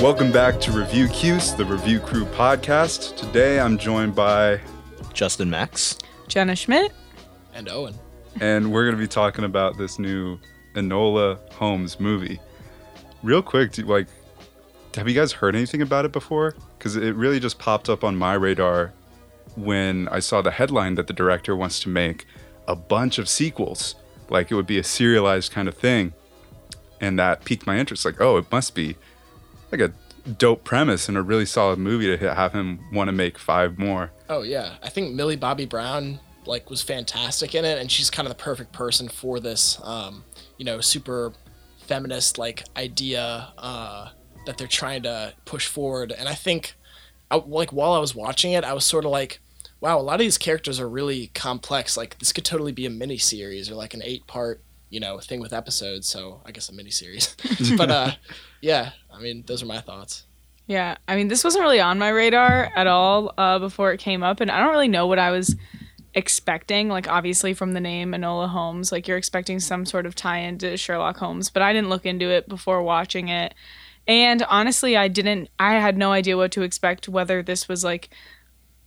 Welcome 0.00 0.32
back 0.32 0.58
to 0.60 0.72
Review 0.72 1.08
Cuse, 1.08 1.52
the 1.52 1.64
Review 1.64 2.00
Crew 2.00 2.24
podcast. 2.24 3.16
Today 3.16 3.60
I'm 3.60 3.76
joined 3.76 4.14
by, 4.14 4.58
Justin 5.12 5.50
Max. 5.50 5.98
Jenna 6.26 6.56
Schmidt. 6.56 6.92
and 7.52 7.68
Owen. 7.68 7.94
and 8.40 8.72
we're 8.72 8.84
going 8.84 8.96
to 8.96 9.00
be 9.00 9.06
talking 9.06 9.44
about 9.44 9.76
this 9.76 9.98
new 9.98 10.38
Enola 10.74 11.38
Holmes 11.52 12.00
movie. 12.00 12.40
Real 13.22 13.42
quick, 13.42 13.72
do, 13.72 13.84
like, 13.84 14.06
have 14.94 15.06
you 15.06 15.14
guys 15.14 15.32
heard 15.32 15.54
anything 15.54 15.82
about 15.82 16.06
it 16.06 16.12
before? 16.12 16.54
Because 16.78 16.96
it 16.96 17.14
really 17.14 17.38
just 17.38 17.58
popped 17.58 17.90
up 17.90 18.02
on 18.02 18.16
my 18.16 18.32
radar 18.32 18.94
when 19.54 20.08
I 20.08 20.20
saw 20.20 20.40
the 20.40 20.50
headline 20.50 20.94
that 20.94 21.08
the 21.08 21.12
director 21.12 21.54
wants 21.54 21.78
to 21.80 21.90
make 21.90 22.24
a 22.66 22.74
bunch 22.74 23.18
of 23.18 23.28
sequels. 23.28 23.96
Like, 24.30 24.50
it 24.50 24.54
would 24.54 24.66
be 24.66 24.78
a 24.78 24.84
serialized 24.84 25.52
kind 25.52 25.68
of 25.68 25.76
thing. 25.76 26.14
And 27.02 27.18
that 27.18 27.44
piqued 27.44 27.66
my 27.66 27.78
interest. 27.78 28.06
Like, 28.06 28.20
oh, 28.20 28.38
it 28.38 28.50
must 28.50 28.74
be 28.74 28.96
like 29.72 29.80
a 29.80 29.92
dope 30.30 30.64
premise 30.64 31.08
and 31.08 31.16
a 31.16 31.22
really 31.22 31.46
solid 31.46 31.78
movie 31.78 32.16
to 32.16 32.34
have 32.34 32.52
him 32.52 32.80
want 32.92 33.08
to 33.08 33.12
make 33.12 33.38
five 33.38 33.78
more. 33.78 34.10
Oh 34.28 34.42
yeah, 34.42 34.76
I 34.82 34.88
think 34.88 35.14
Millie 35.14 35.36
Bobby 35.36 35.66
Brown 35.66 36.20
like 36.46 36.70
was 36.70 36.82
fantastic 36.82 37.54
in 37.54 37.64
it, 37.64 37.78
and 37.78 37.90
she's 37.90 38.10
kind 38.10 38.26
of 38.26 38.30
the 38.36 38.42
perfect 38.42 38.72
person 38.72 39.08
for 39.08 39.40
this. 39.40 39.80
Um, 39.82 40.24
you 40.58 40.64
know, 40.64 40.80
super 40.80 41.32
feminist 41.78 42.38
like 42.38 42.64
idea 42.76 43.52
uh, 43.58 44.10
that 44.46 44.58
they're 44.58 44.66
trying 44.66 45.02
to 45.04 45.34
push 45.44 45.66
forward, 45.66 46.12
and 46.12 46.28
I 46.28 46.34
think, 46.34 46.74
I, 47.30 47.36
like 47.36 47.72
while 47.72 47.92
I 47.92 47.98
was 47.98 48.14
watching 48.14 48.52
it, 48.52 48.64
I 48.64 48.72
was 48.72 48.84
sort 48.84 49.04
of 49.04 49.10
like, 49.10 49.40
wow, 49.80 49.98
a 49.98 50.02
lot 50.02 50.14
of 50.14 50.20
these 50.20 50.38
characters 50.38 50.80
are 50.80 50.88
really 50.88 51.28
complex. 51.28 51.96
Like 51.96 52.18
this 52.18 52.32
could 52.32 52.44
totally 52.44 52.72
be 52.72 52.86
a 52.86 52.90
mini 52.90 53.18
series 53.18 53.70
or 53.70 53.74
like 53.74 53.94
an 53.94 54.02
eight 54.04 54.26
part 54.26 54.62
you 54.90 55.00
know 55.00 55.18
thing 55.18 55.40
with 55.40 55.52
episodes. 55.52 56.06
So 56.06 56.42
I 56.44 56.50
guess 56.52 56.68
a 56.68 56.74
mini 56.74 56.90
series, 56.90 57.34
but 57.76 57.90
uh, 57.90 58.10
yeah, 58.60 58.90
I 59.12 59.20
mean 59.20 59.44
those 59.46 59.62
are 59.62 59.66
my 59.66 59.80
thoughts. 59.80 60.24
Yeah, 60.70 60.98
I 61.08 61.16
mean, 61.16 61.26
this 61.26 61.42
wasn't 61.42 61.62
really 61.64 61.80
on 61.80 61.98
my 61.98 62.10
radar 62.10 62.70
at 62.76 62.86
all 62.86 63.34
uh, 63.36 63.58
before 63.58 63.92
it 63.92 63.98
came 63.98 64.22
up, 64.22 64.38
and 64.38 64.52
I 64.52 64.60
don't 64.60 64.70
really 64.70 64.86
know 64.86 65.08
what 65.08 65.18
I 65.18 65.32
was 65.32 65.56
expecting. 66.14 66.88
Like, 66.88 67.08
obviously, 67.08 67.54
from 67.54 67.72
the 67.72 67.80
name 67.80 68.12
Enola 68.12 68.48
Holmes, 68.48 68.92
like 68.92 69.08
you're 69.08 69.16
expecting 69.16 69.58
some 69.58 69.84
sort 69.84 70.06
of 70.06 70.14
tie 70.14 70.38
into 70.38 70.76
Sherlock 70.76 71.16
Holmes, 71.16 71.50
but 71.50 71.60
I 71.60 71.72
didn't 71.72 71.88
look 71.88 72.06
into 72.06 72.30
it 72.30 72.48
before 72.48 72.84
watching 72.84 73.26
it. 73.26 73.52
And 74.06 74.44
honestly, 74.44 74.96
I 74.96 75.08
didn't, 75.08 75.50
I 75.58 75.72
had 75.72 75.98
no 75.98 76.12
idea 76.12 76.36
what 76.36 76.52
to 76.52 76.62
expect, 76.62 77.08
whether 77.08 77.42
this 77.42 77.68
was 77.68 77.82
like 77.82 78.10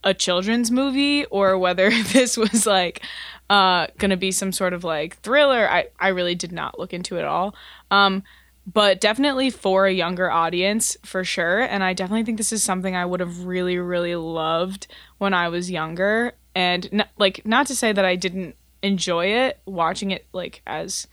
a 0.06 0.14
children's 0.14 0.72
movie 0.72 1.26
or 1.26 1.58
whether 1.58 1.90
this 2.14 2.38
was 2.38 2.66
like 2.66 3.02
uh 3.50 3.88
gonna 3.98 4.18
be 4.18 4.32
some 4.32 4.52
sort 4.52 4.74
of 4.74 4.84
like 4.84 5.18
thriller 5.20 5.70
i 5.70 5.88
i 6.00 6.10
really 6.10 6.36
did 6.36 6.52
not 6.52 6.78
look 6.78 6.94
into 6.94 7.18
it 7.18 7.22
at 7.22 7.26
all 7.26 7.56
um 7.92 8.24
but 8.66 9.02
definitely 9.02 9.50
for 9.50 9.86
a 9.86 9.94
younger 9.94 10.32
audience 10.32 10.96
for 11.04 11.24
sure. 11.24 11.62
And 11.62 11.84
i 11.84 11.94
definitely 11.94 12.24
think 12.24 12.38
this 12.38 12.54
is 12.54 12.64
something 12.64 12.96
i 12.96 13.06
would 13.06 13.20
have 13.20 13.46
really 13.46 13.78
really 13.78 14.16
loved 14.16 14.88
when 15.18 15.34
i 15.34 15.50
was 15.50 15.70
younger. 15.72 16.34
And 16.56 16.88
n- 16.92 17.08
like 17.18 17.46
not 17.46 17.68
to 17.68 17.76
say 17.76 17.92
that 17.92 18.06
i 18.06 18.16
didn't 18.16 18.56
enjoy 18.82 19.28
it 19.28 19.60
watching 19.66 20.12
it 20.12 20.26
like 20.34 20.62
as 20.68 21.08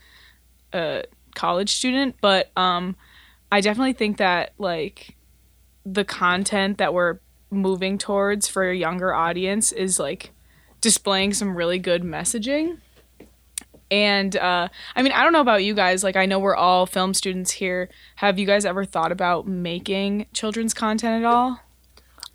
a 0.73 1.03
college 1.35 1.71
student 1.71 2.15
but 2.19 2.51
um 2.57 2.97
i 3.49 3.61
definitely 3.61 3.93
think 3.93 4.17
that 4.17 4.51
like 4.57 5.15
the 5.85 6.03
content 6.03 6.77
that 6.77 6.93
we're 6.93 7.19
moving 7.49 7.97
towards 7.97 8.47
for 8.47 8.69
a 8.69 8.75
younger 8.75 9.13
audience 9.13 9.71
is 9.71 9.99
like 9.99 10.31
displaying 10.81 11.33
some 11.33 11.55
really 11.55 11.79
good 11.79 12.03
messaging 12.03 12.77
and 13.91 14.35
uh, 14.37 14.69
I 14.95 15.01
mean, 15.03 15.11
I 15.11 15.23
don't 15.23 15.33
know 15.33 15.41
about 15.41 15.63
you 15.63 15.75
guys. 15.75 16.03
Like, 16.03 16.15
I 16.15 16.25
know 16.25 16.39
we're 16.39 16.55
all 16.55 16.85
film 16.85 17.13
students 17.13 17.51
here. 17.51 17.89
Have 18.15 18.39
you 18.39 18.47
guys 18.47 18.65
ever 18.65 18.85
thought 18.85 19.11
about 19.11 19.47
making 19.47 20.27
children's 20.33 20.73
content 20.73 21.23
at 21.23 21.27
all? 21.27 21.59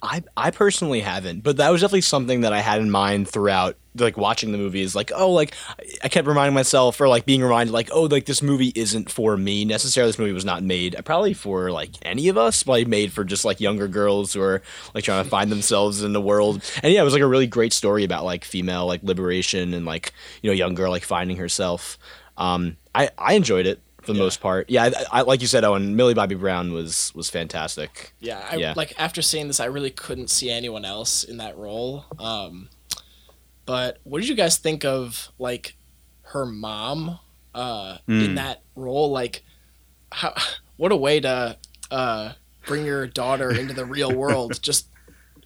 I, 0.02 0.22
I 0.36 0.50
personally 0.50 1.00
haven't, 1.00 1.42
but 1.42 1.56
that 1.56 1.70
was 1.70 1.80
definitely 1.80 2.02
something 2.02 2.42
that 2.42 2.52
I 2.52 2.60
had 2.60 2.80
in 2.80 2.90
mind 2.90 3.28
throughout 3.28 3.76
like 3.98 4.16
watching 4.16 4.52
the 4.52 4.58
movie 4.58 4.82
is 4.82 4.94
like, 4.94 5.10
oh, 5.14 5.30
like 5.32 5.54
I 6.02 6.08
kept 6.08 6.26
reminding 6.26 6.54
myself 6.54 7.00
or 7.00 7.08
like 7.08 7.24
being 7.26 7.42
reminded 7.42 7.72
like, 7.72 7.88
oh, 7.92 8.02
like 8.02 8.26
this 8.26 8.42
movie 8.42 8.72
isn't 8.74 9.10
for 9.10 9.36
me 9.36 9.64
necessarily. 9.64 10.10
This 10.10 10.18
movie 10.18 10.32
was 10.32 10.44
not 10.44 10.62
made 10.62 10.96
probably 11.04 11.34
for 11.34 11.70
like 11.70 11.90
any 12.02 12.28
of 12.28 12.36
us, 12.36 12.62
probably 12.62 12.84
made 12.84 13.12
for 13.12 13.24
just 13.24 13.44
like 13.44 13.60
younger 13.60 13.88
girls 13.88 14.32
who 14.32 14.40
are 14.42 14.62
like 14.94 15.04
trying 15.04 15.22
to 15.24 15.28
find 15.30 15.50
themselves 15.50 16.02
in 16.02 16.12
the 16.12 16.20
world. 16.20 16.62
And 16.82 16.92
yeah, 16.92 17.00
it 17.00 17.04
was 17.04 17.12
like 17.12 17.22
a 17.22 17.26
really 17.26 17.46
great 17.46 17.72
story 17.72 18.04
about 18.04 18.24
like 18.24 18.44
female 18.44 18.86
like 18.86 19.02
liberation 19.02 19.74
and 19.74 19.84
like, 19.86 20.12
you 20.42 20.50
know, 20.50 20.54
young 20.54 20.74
girl 20.74 20.90
like 20.90 21.04
finding 21.04 21.36
herself. 21.36 21.98
Um, 22.36 22.76
I, 22.94 23.10
I 23.18 23.34
enjoyed 23.34 23.66
it 23.66 23.80
for 24.02 24.12
the 24.12 24.18
Yeah. 24.18 24.24
most 24.24 24.40
part. 24.40 24.70
Yeah, 24.70 24.84
I, 24.84 25.18
I, 25.18 25.22
like 25.22 25.40
you 25.40 25.46
said, 25.46 25.64
Owen, 25.64 25.96
Millie 25.96 26.14
Bobby 26.14 26.34
Brown 26.34 26.72
was 26.72 27.12
was 27.14 27.28
fantastic. 27.30 28.12
Yeah, 28.20 28.44
I, 28.50 28.56
Yeah. 28.56 28.74
like 28.76 28.92
after 28.98 29.22
seeing 29.22 29.48
this, 29.48 29.58
I 29.58 29.64
really 29.66 29.90
couldn't 29.90 30.30
see 30.30 30.50
anyone 30.50 30.84
else 30.84 31.24
in 31.24 31.38
that 31.38 31.56
role. 31.56 32.04
Um, 32.18 32.68
but 33.66 33.98
what 34.04 34.20
did 34.20 34.28
you 34.28 34.34
guys 34.36 34.56
think 34.58 34.84
of 34.84 35.28
like 35.38 35.76
her 36.22 36.46
mom 36.46 37.18
uh, 37.54 37.98
in 38.08 38.14
Mm. 38.14 38.34
that 38.36 38.62
role? 38.74 39.10
Like, 39.10 39.42
how? 40.12 40.34
What 40.76 40.92
a 40.92 40.96
way 40.96 41.20
to 41.20 41.56
uh, 41.90 42.32
bring 42.66 42.84
your 42.84 43.06
daughter 43.06 43.50
into 43.50 43.72
the 43.74 43.84
real 43.86 44.12
world. 44.22 44.60
Just 44.62 44.88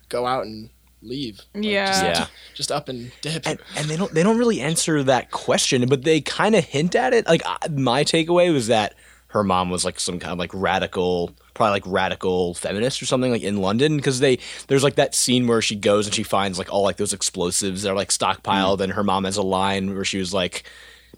go 0.09 0.27
out 0.27 0.45
and 0.45 0.71
leave. 1.03 1.41
Like, 1.55 1.65
Yeah. 1.65 1.87
just, 1.87 2.03
Yeah. 2.05 2.27
just 2.55 2.73
up 2.73 2.89
and 2.89 3.13
dip. 3.21 3.47
and, 3.47 3.59
and 3.77 3.87
they 3.89 3.97
don't 3.97 4.13
they 4.13 4.23
don't 4.23 4.39
really 4.39 4.61
answer 4.61 5.03
that 5.05 5.31
question, 5.31 5.87
but 5.89 6.03
they 6.05 6.21
kind 6.21 6.55
of 6.57 6.65
hint 6.65 6.95
at 6.95 7.13
it. 7.15 7.27
Like 7.27 7.43
I- 7.47 7.69
my 7.69 8.05
takeaway 8.05 8.53
was 8.53 8.67
that 8.67 8.95
her 9.31 9.45
mom 9.45 9.71
was 9.71 9.85
like 9.85 10.01
some 10.01 10.19
kind 10.19 10.33
of 10.33 10.39
like 10.39 10.51
radical, 10.53 11.33
probably 11.55 11.73
like 11.73 11.85
radical 11.87 12.55
feminist 12.55 13.01
or 13.03 13.07
something 13.07 13.31
like 13.31 13.43
in 13.43 13.59
London 13.59 13.97
because 13.97 14.21
they 14.21 14.39
there's 14.69 14.83
like 14.83 14.97
that 14.97 15.15
scene 15.15 15.47
where 15.47 15.63
she 15.63 15.77
goes 15.77 16.07
and 16.07 16.15
she 16.15 16.23
finds 16.25 16.59
like 16.59 16.73
all 16.73 16.83
like 16.83 16.97
those 16.97 17.13
explosives 17.13 17.83
that 17.83 17.91
are 17.91 17.97
like 17.97 18.09
stockpiled, 18.11 18.79
mm. 18.79 18.81
and 18.85 18.93
her 18.95 19.05
mom 19.05 19.25
has 19.25 19.37
a 19.37 19.43
line 19.43 19.95
where 19.95 20.05
she 20.05 20.19
was 20.19 20.35
like 20.35 20.65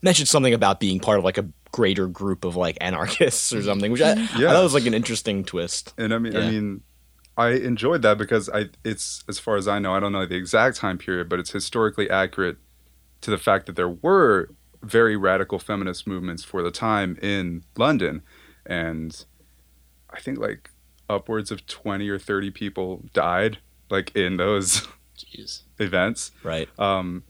mentioned 0.03 0.29
something 0.29 0.53
about 0.55 0.81
being 0.81 1.01
part 1.01 1.19
of 1.19 1.25
like 1.25 1.39
a 1.39 1.49
greater 1.73 2.07
group 2.07 2.45
of 2.45 2.55
like 2.57 2.77
anarchists 2.81 3.53
or 3.53 3.63
something, 3.63 3.91
which 3.93 4.03
I, 4.03 4.11
I 4.13 4.15
Yeah. 4.35 4.53
thought 4.53 4.63
was 4.63 4.75
like 4.75 4.87
an 4.87 4.95
interesting 4.95 5.45
twist. 5.45 5.95
And 5.97 6.13
I 6.13 6.19
mean, 6.19 6.37
I 6.37 6.41
mean, 6.51 6.83
I 7.37 7.49
enjoyed 7.51 8.03
that 8.03 8.19
because 8.19 8.51
I 8.51 8.69
it's 8.85 9.25
as 9.29 9.39
far 9.39 9.57
as 9.57 9.67
I 9.67 9.79
know, 9.79 9.95
I 9.95 10.01
don't 10.01 10.13
know 10.13 10.27
the 10.27 10.37
exact 10.37 10.77
time 10.77 10.99
period, 10.99 11.29
but 11.31 11.39
it's 11.39 11.51
historically 11.53 12.11
accurate 12.11 12.59
to 13.23 13.31
the 13.31 13.39
fact 13.39 13.67
that 13.67 13.77
there 13.77 13.89
were 13.89 14.51
very 14.83 15.17
radical 15.17 15.59
feminist 15.59 16.07
movements 16.07 16.45
for 16.45 16.63
the 16.63 16.71
time 16.71 17.19
in 17.23 17.65
London, 17.77 18.23
and 18.67 19.25
I 20.11 20.21
think 20.21 20.39
like 20.39 20.71
upwards 21.09 21.51
of 21.51 21.67
twenty 21.67 22.09
or 22.09 22.19
thirty 22.19 22.51
people 22.51 23.05
died 23.13 23.59
like 23.91 24.15
in 24.17 24.37
those 24.37 24.87
Jeez. 25.19 25.63
events. 25.79 26.33
Right. 26.43 26.69
Um, 26.79 27.25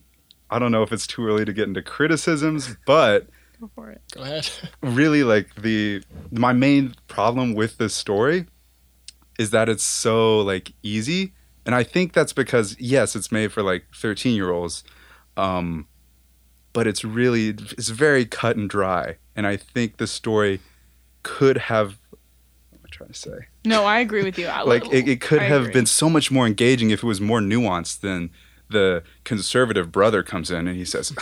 I 0.51 0.59
don't 0.59 0.73
know 0.73 0.83
if 0.83 0.93
it's 0.93 1.07
too 1.07 1.27
early 1.27 1.45
to 1.45 1.53
get 1.53 1.69
into 1.69 1.83
criticisms, 1.83 2.77
but 2.87 3.29
Go 3.61 3.71
for 3.77 3.91
it. 3.91 4.01
Go 4.13 4.23
ahead. 4.23 4.49
really 4.83 5.23
like 5.23 5.55
the 5.55 6.03
my 6.33 6.53
main 6.53 6.95
problem 7.07 7.55
with 7.55 7.79
this 7.79 7.95
story 7.95 8.47
is 9.39 9.51
that 9.51 9.69
it's 9.69 9.85
so 9.85 10.41
like 10.41 10.73
easy 10.83 11.33
and 11.65 11.75
i 11.75 11.83
think 11.83 12.13
that's 12.13 12.33
because 12.33 12.77
yes 12.79 13.17
it's 13.17 13.33
made 13.33 13.51
for 13.51 13.63
like 13.63 13.85
13 13.95 14.35
year 14.35 14.51
olds 14.51 14.85
um 15.37 15.87
but 16.73 16.87
it's 16.87 17.05
really 17.05 17.49
it's 17.49 17.89
very 17.89 18.25
cut 18.25 18.57
and 18.57 18.69
dry 18.71 19.17
and 19.37 19.47
i 19.47 19.57
think 19.57 19.97
the 19.99 20.07
story 20.07 20.61
could 21.23 21.57
have 21.57 21.99
what 22.11 22.19
am 22.75 22.81
i 22.85 22.89
trying 22.91 23.11
to 23.11 23.15
say 23.19 23.47
No, 23.65 23.85
I 23.85 23.99
agree 24.01 24.25
with 24.25 24.39
you. 24.39 24.47
I- 24.47 24.63
like 24.75 24.85
it, 24.93 25.09
it 25.09 25.21
could 25.21 25.39
I 25.41 25.45
have 25.45 25.63
agree. 25.63 25.73
been 25.75 25.87
so 25.87 26.11
much 26.11 26.31
more 26.31 26.47
engaging 26.47 26.91
if 26.91 27.03
it 27.03 27.07
was 27.07 27.21
more 27.21 27.41
nuanced 27.41 28.01
than 28.01 28.31
the 28.69 29.03
conservative 29.25 29.93
brother 29.93 30.23
comes 30.23 30.51
in 30.51 30.67
and 30.67 30.77
he 30.77 30.85
says 30.85 31.13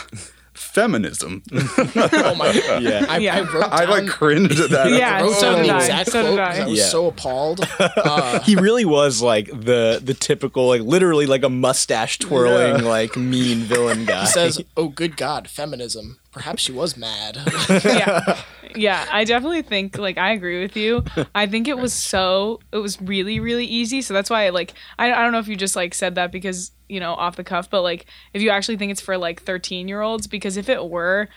feminism 0.53 1.41
Oh 1.51 2.35
my. 2.37 2.51
Yeah. 2.81 3.05
I, 3.09 3.17
Yeah. 3.17 3.37
I 3.37 3.41
wrote 3.41 3.61
down. 3.61 3.73
i 3.73 3.85
like 3.85 4.07
cringed 4.07 4.59
at 4.59 4.69
that 4.71 4.89
Yeah, 4.99 5.17
I 5.17 5.21
wrote 5.23 5.33
so 5.35 5.51
down 5.53 5.55
did 5.61 5.69
the 5.69 5.73
I. 5.73 5.77
exact 5.79 6.11
So 6.11 6.21
did 6.21 6.27
quote 6.27 6.39
I. 6.39 6.49
'cause 6.51 6.59
I 6.59 6.65
was 6.67 6.79
Yeah. 6.79 6.85
so 6.85 7.07
appalled. 7.07 7.59
Uh, 7.79 8.39
he 8.41 8.55
really 8.55 8.85
was 8.85 9.21
like 9.21 9.47
the 9.47 9.99
the 10.03 10.13
typical 10.13 10.67
like 10.67 10.81
literally 10.81 11.25
like 11.25 11.43
a 11.43 11.49
mustache 11.49 12.19
twirling 12.19 12.83
Yeah. 12.83 12.89
like 12.89 13.15
mean 13.17 13.59
villain 13.59 14.05
guy. 14.05 14.21
He 14.21 14.27
says, 14.27 14.61
"Oh, 14.77 14.87
good 14.89 15.17
God, 15.17 15.47
feminism. 15.49 16.17
Perhaps 16.31 16.61
she 16.61 16.71
was 16.71 16.97
mad." 16.97 17.37
yeah 17.83 18.41
yeah 18.75 19.05
i 19.11 19.25
definitely 19.25 19.61
think 19.61 19.97
like 19.97 20.17
i 20.17 20.31
agree 20.31 20.61
with 20.61 20.77
you 20.77 21.03
i 21.35 21.45
think 21.45 21.67
it 21.67 21.77
was 21.77 21.93
so 21.93 22.57
it 22.71 22.77
was 22.77 23.01
really 23.01 23.37
really 23.37 23.65
easy 23.65 24.01
so 24.01 24.13
that's 24.13 24.29
why 24.29 24.45
I 24.45 24.49
like 24.49 24.73
I, 24.97 25.11
I 25.11 25.23
don't 25.23 25.33
know 25.33 25.39
if 25.39 25.49
you 25.49 25.57
just 25.57 25.75
like 25.75 25.93
said 25.93 26.15
that 26.15 26.31
because 26.31 26.71
you 26.87 27.01
know 27.01 27.13
off 27.13 27.35
the 27.35 27.43
cuff 27.43 27.69
but 27.69 27.81
like 27.81 28.05
if 28.33 28.41
you 28.41 28.49
actually 28.49 28.77
think 28.77 28.91
it's 28.93 29.01
for 29.01 29.17
like 29.17 29.41
13 29.41 29.89
year 29.89 29.99
olds 29.99 30.25
because 30.25 30.55
if 30.55 30.69
it 30.69 30.89
were 30.89 31.27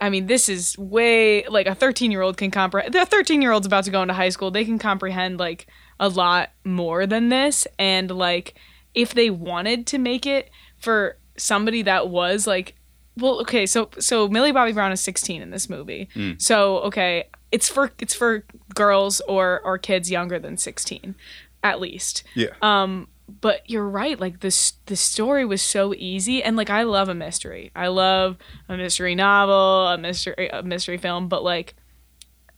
I 0.00 0.10
mean, 0.10 0.26
this 0.26 0.48
is 0.48 0.76
way 0.76 1.46
like 1.46 1.66
a 1.66 1.74
13 1.74 2.10
year 2.10 2.20
old 2.20 2.36
can 2.36 2.50
comprehend. 2.50 2.92
The 2.92 3.06
13 3.06 3.40
year 3.40 3.52
old's 3.52 3.66
about 3.66 3.84
to 3.84 3.90
go 3.90 4.02
into 4.02 4.14
high 4.14 4.28
school. 4.28 4.50
They 4.50 4.64
can 4.64 4.78
comprehend 4.78 5.38
like 5.38 5.66
a 5.98 6.08
lot 6.08 6.50
more 6.64 7.06
than 7.06 7.30
this. 7.30 7.66
And 7.78 8.10
like, 8.10 8.54
if 8.94 9.14
they 9.14 9.30
wanted 9.30 9.86
to 9.88 9.98
make 9.98 10.26
it 10.26 10.50
for 10.78 11.16
somebody 11.36 11.82
that 11.82 12.08
was 12.08 12.46
like, 12.46 12.74
well, 13.16 13.40
okay, 13.40 13.66
so 13.66 13.88
so 13.98 14.28
Millie 14.28 14.52
Bobby 14.52 14.72
Brown 14.72 14.92
is 14.92 15.00
16 15.00 15.40
in 15.42 15.50
this 15.50 15.68
movie. 15.70 16.08
So 16.38 16.78
okay, 16.80 17.24
it's 17.52 17.68
for 17.68 17.92
it's 17.98 18.14
for 18.14 18.44
girls 18.74 19.20
or 19.28 19.60
or 19.64 19.78
kids 19.78 20.10
younger 20.10 20.38
than 20.38 20.56
16 20.56 21.14
at 21.62 21.80
least 21.80 22.22
Yeah. 22.34 22.48
um 22.62 23.08
but 23.40 23.68
you're 23.68 23.88
right 23.88 24.20
like 24.20 24.40
this 24.40 24.74
the 24.86 24.94
story 24.96 25.44
was 25.44 25.62
so 25.62 25.94
easy 25.96 26.42
and 26.42 26.56
like 26.56 26.68
i 26.70 26.82
love 26.82 27.08
a 27.08 27.14
mystery 27.14 27.70
i 27.74 27.88
love 27.88 28.36
a 28.68 28.76
mystery 28.76 29.14
novel 29.14 29.88
a 29.88 29.96
mystery 29.98 30.48
a 30.52 30.62
mystery 30.62 30.98
film 30.98 31.28
but 31.28 31.42
like 31.42 31.74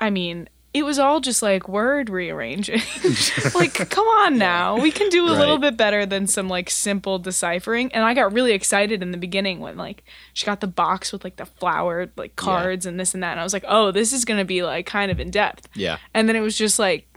i 0.00 0.10
mean 0.10 0.49
it 0.75 0.85
was 0.85 0.99
all 0.99 1.20
just 1.20 1.43
like 1.43 1.69
word 1.69 2.11
rearranging. 2.11 2.81
Like 3.55 3.75
come 3.91 4.06
on 4.06 4.38
now. 4.38 4.79
We 4.79 4.91
can 4.91 5.09
do 5.09 5.26
a 5.26 5.32
little 5.32 5.59
bit 5.59 5.76
better 5.76 6.06
than 6.06 6.26
some 6.26 6.49
like 6.49 6.70
simple 6.70 7.19
deciphering. 7.19 7.91
And 7.93 8.05
i 8.05 8.15
got 8.15 8.32
really 8.32 8.53
excited 8.53 9.03
in 9.03 9.11
the 9.11 9.19
beginning 9.19 9.61
when 9.61 9.76
like 9.76 10.05
she 10.32 10.47
got 10.47 10.61
the 10.61 10.67
box 10.67 11.12
with 11.12 11.25
like 11.25 11.37
the 11.37 11.47
flowered 11.47 12.12
like 12.17 12.37
cards 12.37 12.87
and 12.87 13.00
this 13.00 13.15
and 13.15 13.23
that. 13.23 13.32
And 13.32 13.41
i 13.41 13.43
was 13.43 13.53
like 13.53 13.65
oh 13.67 13.91
this 13.91 14.12
is 14.12 14.25
gonna 14.25 14.44
be 14.44 14.62
like 14.62 14.87
kind 14.87 15.11
of 15.11 15.19
in 15.19 15.31
depth. 15.31 15.69
Yeah. 15.75 15.99
and 16.15 16.29
then 16.29 16.37
it 16.37 16.41
was 16.41 16.56
just 16.56 16.79
like 16.79 17.09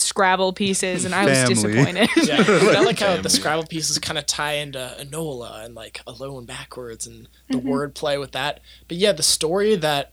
Scrabble 0.00 0.52
pieces, 0.52 1.04
and 1.04 1.14
I 1.14 1.24
was 1.26 1.38
Family. 1.38 1.54
disappointed. 1.54 2.08
Yeah, 2.16 2.44
I 2.78 2.82
like 2.82 2.98
how 2.98 3.16
the 3.16 3.28
Scrabble 3.28 3.66
pieces 3.66 3.98
kind 3.98 4.18
of 4.18 4.26
tie 4.26 4.54
into 4.54 4.78
Enola 4.98 5.64
and 5.64 5.74
like 5.74 6.00
alone 6.06 6.46
backwards 6.46 7.06
and 7.06 7.28
the 7.48 7.58
mm-hmm. 7.58 7.68
wordplay 7.68 8.18
with 8.18 8.32
that. 8.32 8.60
But 8.88 8.96
yeah, 8.96 9.12
the 9.12 9.22
story 9.22 9.76
that 9.76 10.12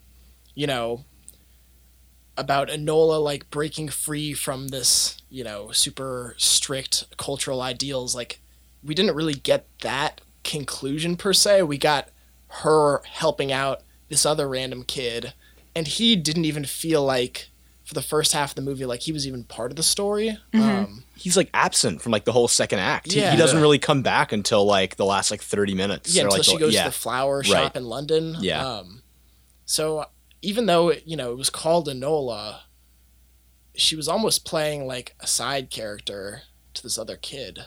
you 0.55 0.67
know 0.67 1.05
about 2.37 2.69
Enola 2.69 3.21
like 3.21 3.49
breaking 3.49 3.89
free 3.89 4.33
from 4.33 4.67
this 4.69 5.17
you 5.29 5.43
know 5.43 5.71
super 5.71 6.35
strict 6.37 7.05
cultural 7.17 7.61
ideals, 7.61 8.15
like 8.15 8.39
we 8.83 8.93
didn't 8.95 9.15
really 9.15 9.33
get 9.33 9.67
that 9.81 10.21
conclusion 10.43 11.15
per 11.17 11.33
se. 11.33 11.63
We 11.63 11.77
got 11.77 12.09
her 12.49 13.01
helping 13.05 13.51
out 13.51 13.81
this 14.09 14.25
other 14.25 14.47
random 14.47 14.83
kid, 14.83 15.33
and 15.75 15.87
he 15.87 16.15
didn't 16.15 16.45
even 16.45 16.63
feel 16.65 17.03
like 17.03 17.49
for 17.83 17.93
the 17.93 18.01
first 18.01 18.33
half 18.33 18.51
of 18.51 18.55
the 18.55 18.61
movie 18.61 18.85
like 18.85 19.01
he 19.01 19.13
was 19.13 19.25
even 19.25 19.43
part 19.45 19.71
of 19.71 19.77
the 19.77 19.83
story. 19.83 20.37
Um, 20.53 21.03
He's 21.15 21.37
like 21.37 21.49
absent 21.53 22.01
from 22.01 22.11
like 22.11 22.25
the 22.25 22.33
whole 22.33 22.49
second 22.49 22.79
act. 22.79 23.13
He- 23.13 23.19
Yeah. 23.19 23.31
He, 23.31 23.37
doesn't 23.37 23.61
really 23.61 23.79
come 23.79 24.01
back 24.01 24.33
until 24.33 24.65
like 24.65 24.97
the 24.97 25.05
last 25.05 25.31
like 25.31 25.41
30 25.41 25.73
minutes. 25.73 26.13
Yeah, 26.13 26.23
or, 26.23 26.25
until 26.25 26.37
like, 26.39 26.45
she 26.45 26.53
the- 26.53 26.59
goes 26.59 26.73
yeah. 26.73 26.83
to 26.83 26.89
the 26.89 26.93
flower 26.95 27.37
Right. 27.37 27.45
shop 27.47 27.77
in 27.77 27.85
London. 27.85 28.35
Yeah. 28.41 28.65
Um, 28.65 29.01
so 29.65 30.05
even 30.41 30.65
though 30.65 30.91
you 31.05 31.15
know 31.17 31.31
it 31.31 31.37
was 31.37 31.49
called 31.49 31.87
Enola, 31.87 32.61
she 33.75 33.95
was 33.95 34.07
almost 34.07 34.45
playing 34.45 34.87
like 34.87 35.15
a 35.19 35.27
side 35.27 35.69
character 35.69 36.43
to 36.73 36.83
this 36.83 36.97
other 36.97 37.17
kid. 37.17 37.59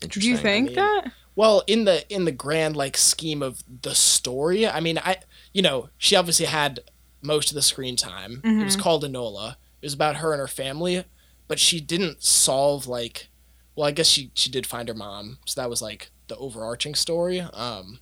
Do 0.00 0.20
you 0.20 0.36
think 0.36 0.68
mean- 0.68 0.76
that? 0.76 1.12
Well, 1.34 1.62
in 1.66 1.84
the 1.84 2.04
in 2.14 2.26
the 2.26 2.32
grand 2.32 2.76
like 2.76 2.96
scheme 2.96 3.42
of 3.42 3.62
the 3.82 3.94
story, 3.94 4.66
I 4.66 4.80
mean, 4.80 4.98
I 4.98 5.16
you 5.52 5.62
know 5.62 5.88
she 5.96 6.14
obviously 6.16 6.46
had 6.46 6.80
most 7.22 7.50
of 7.50 7.54
the 7.54 7.62
screen 7.62 7.96
time. 7.96 8.40
It 8.44 8.64
was 8.64 8.76
called 8.76 9.04
Enola. 9.04 9.52
It 9.80 9.86
was 9.86 9.94
about 9.94 10.16
her 10.16 10.32
and 10.32 10.40
her 10.40 10.48
family, 10.48 11.04
but 11.48 11.58
she 11.58 11.80
didn't 11.80 12.22
solve 12.22 12.86
like. 12.86 13.28
Well, 13.74 13.88
I 13.88 13.92
guess 13.92 14.08
she 14.08 14.30
she 14.34 14.50
did 14.50 14.66
find 14.66 14.88
her 14.88 14.94
mom, 14.94 15.38
so 15.46 15.58
that 15.58 15.70
was 15.70 15.80
like 15.80 16.10
the 16.28 16.36
overarching 16.36 16.94
story. 16.94 17.40
Um, 17.40 18.00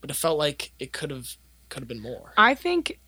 but 0.00 0.10
it 0.10 0.14
felt 0.14 0.38
like 0.38 0.70
it 0.78 0.92
could 0.92 1.10
have 1.10 1.36
could 1.68 1.80
have 1.80 1.88
been 1.88 2.00
more. 2.00 2.32
I 2.36 2.54
think 2.54 3.00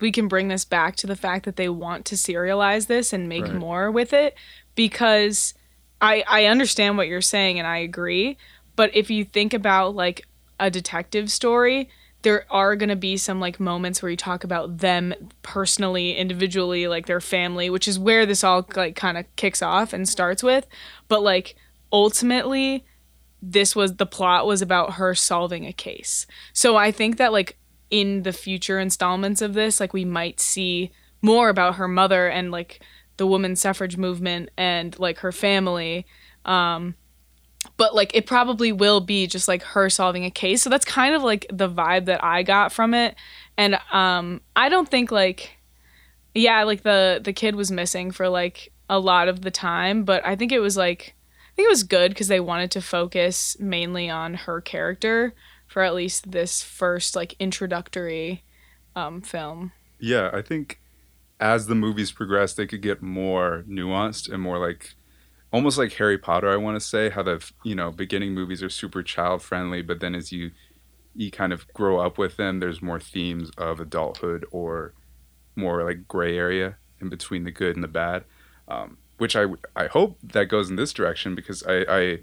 we 0.00 0.12
can 0.12 0.28
bring 0.28 0.48
this 0.48 0.64
back 0.64 0.96
to 0.96 1.06
the 1.06 1.16
fact 1.16 1.44
that 1.44 1.56
they 1.56 1.68
want 1.68 2.04
to 2.06 2.14
serialize 2.14 2.86
this 2.86 3.12
and 3.12 3.28
make 3.28 3.44
Right. 3.44 3.54
more 3.54 3.90
with 3.90 4.12
it 4.12 4.34
because 4.74 5.54
I 6.00 6.24
I 6.28 6.44
understand 6.46 6.96
what 6.96 7.08
you're 7.08 7.20
saying 7.20 7.58
and 7.58 7.66
I 7.66 7.78
agree, 7.78 8.36
but 8.76 8.94
if 8.94 9.10
you 9.10 9.24
think 9.24 9.52
about 9.54 9.94
like 9.94 10.26
a 10.60 10.70
detective 10.70 11.30
story, 11.30 11.88
there 12.22 12.44
are 12.50 12.74
going 12.74 12.88
to 12.88 12.96
be 12.96 13.16
some 13.16 13.38
like 13.40 13.60
moments 13.60 14.02
where 14.02 14.10
you 14.10 14.16
talk 14.16 14.42
about 14.42 14.78
them 14.78 15.14
personally, 15.42 16.16
individually, 16.16 16.88
like 16.88 17.06
their 17.06 17.20
family, 17.20 17.70
which 17.70 17.86
is 17.86 17.98
where 17.98 18.26
this 18.26 18.42
all 18.42 18.66
like 18.74 18.96
kind 18.96 19.16
of 19.16 19.24
kicks 19.36 19.62
off 19.62 19.92
and 19.92 20.08
starts 20.08 20.42
with, 20.42 20.66
but 21.08 21.22
like 21.22 21.54
ultimately 21.92 22.84
this 23.40 23.76
was 23.76 23.96
the 23.96 24.06
plot 24.06 24.46
was 24.46 24.60
about 24.62 24.94
her 24.94 25.14
solving 25.14 25.64
a 25.64 25.72
case. 25.72 26.26
So 26.52 26.76
I 26.76 26.90
think 26.90 27.18
that 27.18 27.32
like 27.32 27.56
in 27.90 28.22
the 28.22 28.32
future 28.32 28.78
installments 28.78 29.42
of 29.42 29.54
this, 29.54 29.80
like 29.80 29.92
we 29.92 30.04
might 30.04 30.40
see 30.40 30.90
more 31.22 31.48
about 31.48 31.76
her 31.76 31.88
mother 31.88 32.28
and 32.28 32.50
like 32.50 32.80
the 33.16 33.26
women's 33.26 33.60
suffrage 33.60 33.96
movement 33.96 34.50
and 34.56 34.98
like 34.98 35.18
her 35.18 35.32
family. 35.32 36.06
Um 36.44 36.94
but 37.76 37.94
like 37.94 38.14
it 38.14 38.26
probably 38.26 38.72
will 38.72 39.00
be 39.00 39.26
just 39.26 39.48
like 39.48 39.62
her 39.62 39.90
solving 39.90 40.24
a 40.24 40.30
case. 40.30 40.62
So 40.62 40.70
that's 40.70 40.84
kind 40.84 41.14
of 41.14 41.22
like 41.22 41.46
the 41.50 41.68
vibe 41.68 42.06
that 42.06 42.22
I 42.22 42.42
got 42.42 42.72
from 42.72 42.94
it. 42.94 43.16
And 43.56 43.78
um 43.92 44.40
I 44.54 44.68
don't 44.68 44.88
think 44.88 45.10
like 45.10 45.58
yeah, 46.34 46.62
like 46.64 46.82
the 46.82 47.20
the 47.22 47.32
kid 47.32 47.56
was 47.56 47.70
missing 47.70 48.10
for 48.10 48.28
like 48.28 48.72
a 48.88 48.98
lot 48.98 49.28
of 49.28 49.42
the 49.42 49.50
time, 49.50 50.04
but 50.04 50.24
I 50.24 50.36
think 50.36 50.52
it 50.52 50.60
was 50.60 50.76
like 50.76 51.14
I 51.16 51.50
think 51.56 51.66
it 51.66 51.70
was 51.70 51.82
good 51.82 52.10
because 52.10 52.28
they 52.28 52.40
wanted 52.40 52.70
to 52.72 52.80
focus 52.80 53.56
mainly 53.58 54.08
on 54.08 54.34
her 54.34 54.60
character 54.60 55.34
for 55.68 55.82
at 55.82 55.94
least 55.94 56.32
this 56.32 56.62
first 56.62 57.14
like 57.14 57.36
introductory 57.38 58.42
um, 58.96 59.20
film. 59.20 59.72
Yeah, 60.00 60.30
I 60.32 60.42
think 60.42 60.80
as 61.38 61.66
the 61.66 61.74
movies 61.74 62.10
progress, 62.10 62.54
they 62.54 62.66
could 62.66 62.82
get 62.82 63.02
more 63.02 63.64
nuanced 63.68 64.32
and 64.32 64.42
more 64.42 64.58
like 64.58 64.94
almost 65.52 65.78
like 65.78 65.92
Harry 65.94 66.18
Potter. 66.18 66.50
I 66.50 66.56
want 66.56 66.80
to 66.80 66.86
say 66.86 67.10
how 67.10 67.22
the 67.22 67.48
you 67.62 67.74
know 67.74 67.92
beginning 67.92 68.34
movies 68.34 68.62
are 68.62 68.70
super 68.70 69.02
child 69.02 69.42
friendly, 69.42 69.82
but 69.82 70.00
then 70.00 70.14
as 70.14 70.32
you 70.32 70.50
you 71.14 71.30
kind 71.30 71.52
of 71.52 71.72
grow 71.74 71.98
up 71.98 72.18
with 72.18 72.36
them, 72.36 72.60
there's 72.60 72.82
more 72.82 73.00
themes 73.00 73.50
of 73.58 73.80
adulthood 73.80 74.44
or 74.50 74.94
more 75.56 75.84
like 75.84 76.08
gray 76.08 76.36
area 76.36 76.76
in 77.00 77.08
between 77.08 77.44
the 77.44 77.50
good 77.50 77.74
and 77.76 77.84
the 77.84 77.88
bad. 77.88 78.24
Um, 78.68 78.98
which 79.18 79.36
I 79.36 79.46
I 79.76 79.86
hope 79.86 80.18
that 80.22 80.46
goes 80.46 80.70
in 80.70 80.76
this 80.76 80.92
direction 80.92 81.34
because 81.34 81.62
I 81.64 81.84
I, 81.88 82.18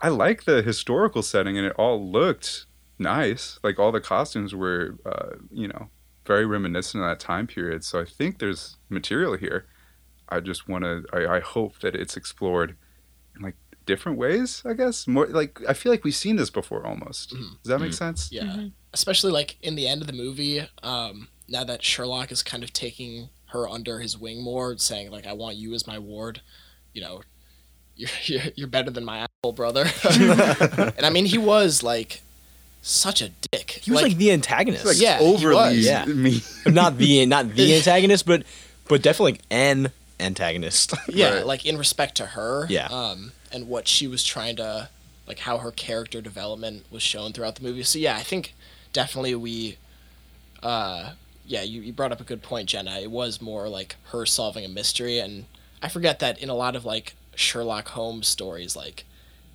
I 0.00 0.08
like 0.08 0.44
the 0.44 0.62
historical 0.62 1.22
setting 1.22 1.56
and 1.56 1.66
it 1.66 1.74
all 1.78 2.04
looked 2.10 2.66
nice. 2.98 3.58
Like 3.62 3.78
all 3.78 3.92
the 3.92 4.00
costumes 4.00 4.54
were 4.54 4.96
uh, 5.04 5.36
you 5.50 5.68
know 5.68 5.88
very 6.26 6.46
reminiscent 6.46 7.02
of 7.02 7.08
that 7.08 7.20
time 7.20 7.46
period. 7.46 7.84
So 7.84 8.00
I 8.00 8.04
think 8.04 8.38
there's 8.38 8.76
material 8.88 9.36
here. 9.36 9.66
I 10.28 10.40
just 10.40 10.68
want 10.68 10.84
to. 10.84 11.04
I, 11.12 11.36
I 11.36 11.40
hope 11.40 11.80
that 11.80 11.94
it's 11.94 12.16
explored 12.16 12.76
in 13.36 13.42
like 13.42 13.56
different 13.86 14.18
ways. 14.18 14.62
I 14.64 14.74
guess 14.74 15.06
more 15.06 15.26
like 15.26 15.60
I 15.68 15.74
feel 15.74 15.92
like 15.92 16.04
we've 16.04 16.14
seen 16.14 16.36
this 16.36 16.50
before 16.50 16.86
almost. 16.86 17.34
Mhm. 17.34 17.62
Does 17.62 17.70
that 17.70 17.80
make 17.80 17.92
sense? 17.92 18.30
Yeah. 18.32 18.68
Especially 18.92 19.32
like 19.32 19.56
in 19.62 19.74
the 19.74 19.88
end 19.88 20.00
of 20.00 20.06
the 20.06 20.12
movie, 20.12 20.66
um, 20.82 21.28
now 21.48 21.64
that 21.64 21.82
Sherlock 21.82 22.30
is 22.30 22.42
kind 22.42 22.62
of 22.62 22.72
taking 22.72 23.30
her 23.46 23.68
under 23.68 24.00
his 24.00 24.18
wing 24.18 24.42
more, 24.42 24.76
saying 24.78 25.10
like, 25.10 25.26
"I 25.26 25.32
want 25.32 25.56
you 25.56 25.74
as 25.74 25.86
my 25.86 25.98
ward," 25.98 26.40
you 26.92 27.02
know, 27.02 27.22
you're 27.96 28.10
you're, 28.24 28.42
you're 28.54 28.68
better 28.68 28.90
than 28.90 29.04
my 29.04 29.26
asshole 29.26 29.52
brother. 29.52 29.86
and 30.10 31.04
I 31.04 31.10
mean, 31.10 31.26
he 31.26 31.38
was 31.38 31.82
like 31.82 32.22
such 32.82 33.22
a 33.22 33.30
dick. 33.50 33.70
He 33.82 33.90
was 33.90 34.02
like, 34.02 34.16
the 34.16 34.32
antagonist. 34.32 34.84
Like 34.84 35.00
Yeah, 35.00 35.18
he 35.18 35.24
overly 35.24 35.54
was. 35.76 35.78
Yeah. 35.86 36.04
me. 36.04 36.42
not 36.66 36.98
the 36.98 37.24
not 37.26 37.54
the 37.54 37.74
antagonist, 37.76 38.26
but 38.26 38.42
but 38.88 39.02
definitely 39.02 39.40
an 39.50 39.90
antagonist. 40.20 40.92
yeah, 41.08 41.36
Right. 41.36 41.46
like 41.46 41.64
in 41.64 41.78
respect 41.78 42.16
to 42.16 42.26
her. 42.26 42.66
Yeah. 42.68 42.86
Um, 42.88 43.32
and 43.52 43.68
what 43.68 43.86
she 43.88 44.06
was 44.06 44.24
trying 44.24 44.56
to, 44.56 44.88
like, 45.26 45.40
how 45.40 45.58
her 45.58 45.70
character 45.70 46.20
development 46.20 46.84
was 46.90 47.02
shown 47.02 47.32
throughout 47.32 47.56
the 47.56 47.62
movie. 47.62 47.82
So 47.82 47.98
yeah, 47.98 48.16
I 48.16 48.22
think 48.22 48.54
definitely 48.92 49.34
we, 49.34 49.76
uh, 50.62 51.12
yeah, 51.46 51.62
you, 51.62 51.80
you 51.82 51.92
brought 51.92 52.12
up 52.12 52.20
a 52.20 52.24
good 52.24 52.42
point, 52.42 52.68
Jenna. 52.68 52.98
It 53.00 53.10
was 53.10 53.40
more 53.42 53.68
like 53.68 53.96
her 54.10 54.24
solving 54.26 54.64
a 54.64 54.68
mystery, 54.68 55.18
and 55.18 55.44
I 55.82 55.88
forget 55.88 56.18
that 56.20 56.38
in 56.40 56.48
a 56.48 56.54
lot 56.54 56.76
of 56.76 56.84
like 56.84 57.14
Sherlock 57.34 57.88
Holmes 57.88 58.26
stories, 58.28 58.74
like 58.76 59.04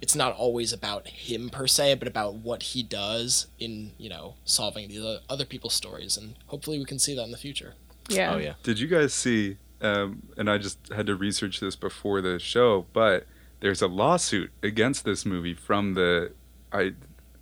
it's 0.02 0.16
not 0.16 0.34
always 0.36 0.72
about 0.74 1.08
him 1.08 1.50
per 1.50 1.68
se, 1.68 1.96
but 1.96 2.08
about 2.08 2.36
what 2.36 2.62
he 2.64 2.84
does 2.84 3.48
in 3.60 3.92
you 3.98 4.10
know 4.10 4.36
solving 4.46 4.88
the 4.90 5.00
other, 5.00 5.20
other 5.30 5.46
people's 5.46 5.74
stories, 5.74 6.18
and 6.18 6.36
hopefully 6.48 6.78
we 6.80 6.86
can 6.86 7.00
see 7.00 7.16
that 7.16 7.24
in 7.24 7.32
the 7.32 7.38
future. 7.38 7.74
Yeah. 8.10 8.34
Oh 8.34 8.38
yeah. 8.38 8.54
Did 8.64 8.80
you 8.80 8.88
guys 8.88 9.14
see? 9.14 9.58
Um, 9.82 10.24
and 10.38 10.50
I 10.50 10.58
just 10.58 10.80
had 10.96 11.06
to 11.08 11.16
research 11.16 11.60
this 11.60 11.76
before 11.76 12.20
the 12.22 12.40
show, 12.40 12.86
but 12.94 13.26
there's 13.60 13.82
a 13.82 13.88
lawsuit 13.88 14.52
against 14.64 15.06
this 15.06 15.26
movie 15.26 15.54
from 15.54 15.94
the 15.94 16.32
I, 16.72 16.94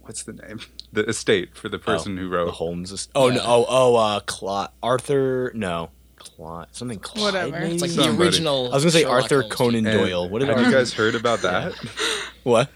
what's 0.02 0.24
the 0.24 0.34
name? 0.34 0.60
The 0.94 1.04
estate 1.10 1.58
for 1.58 1.68
the 1.68 1.78
person 1.78 2.16
who 2.16 2.30
The 2.30 2.36
wrote. 2.38 2.52
Holmes. 2.52 2.90
Is, 2.94 3.10
oh 3.16 3.28
no. 3.30 3.42
Oh 3.44 3.66
oh. 3.68 3.96
Uh, 3.98 4.20
Clyde, 4.22 4.70
Arthur. 4.82 5.52
No. 5.54 5.90
Clyde. 6.36 6.68
Something. 6.72 7.00
Clyde, 7.00 7.24
Whatever. 7.24 7.52
Maybe? 7.60 7.74
It's 7.74 7.82
like 7.82 7.92
Somebody. 7.92 8.18
the 8.18 8.24
original. 8.24 8.68
I 8.72 8.76
was 8.76 8.84
gonna 8.84 8.92
say 8.92 9.02
Sherlock 9.02 9.24
Arthur 9.24 9.42
Holmes 9.42 9.54
Conan 9.56 9.88
And 9.88 10.00
Doyle. 10.00 10.30
What 10.30 10.40
did 10.40 10.50
have 10.50 10.58
Arthur? 10.58 10.70
you 10.70 10.76
guys 10.76 10.94
heard 10.94 11.16
about 11.16 11.42
that? 11.42 11.74
What? 12.44 12.70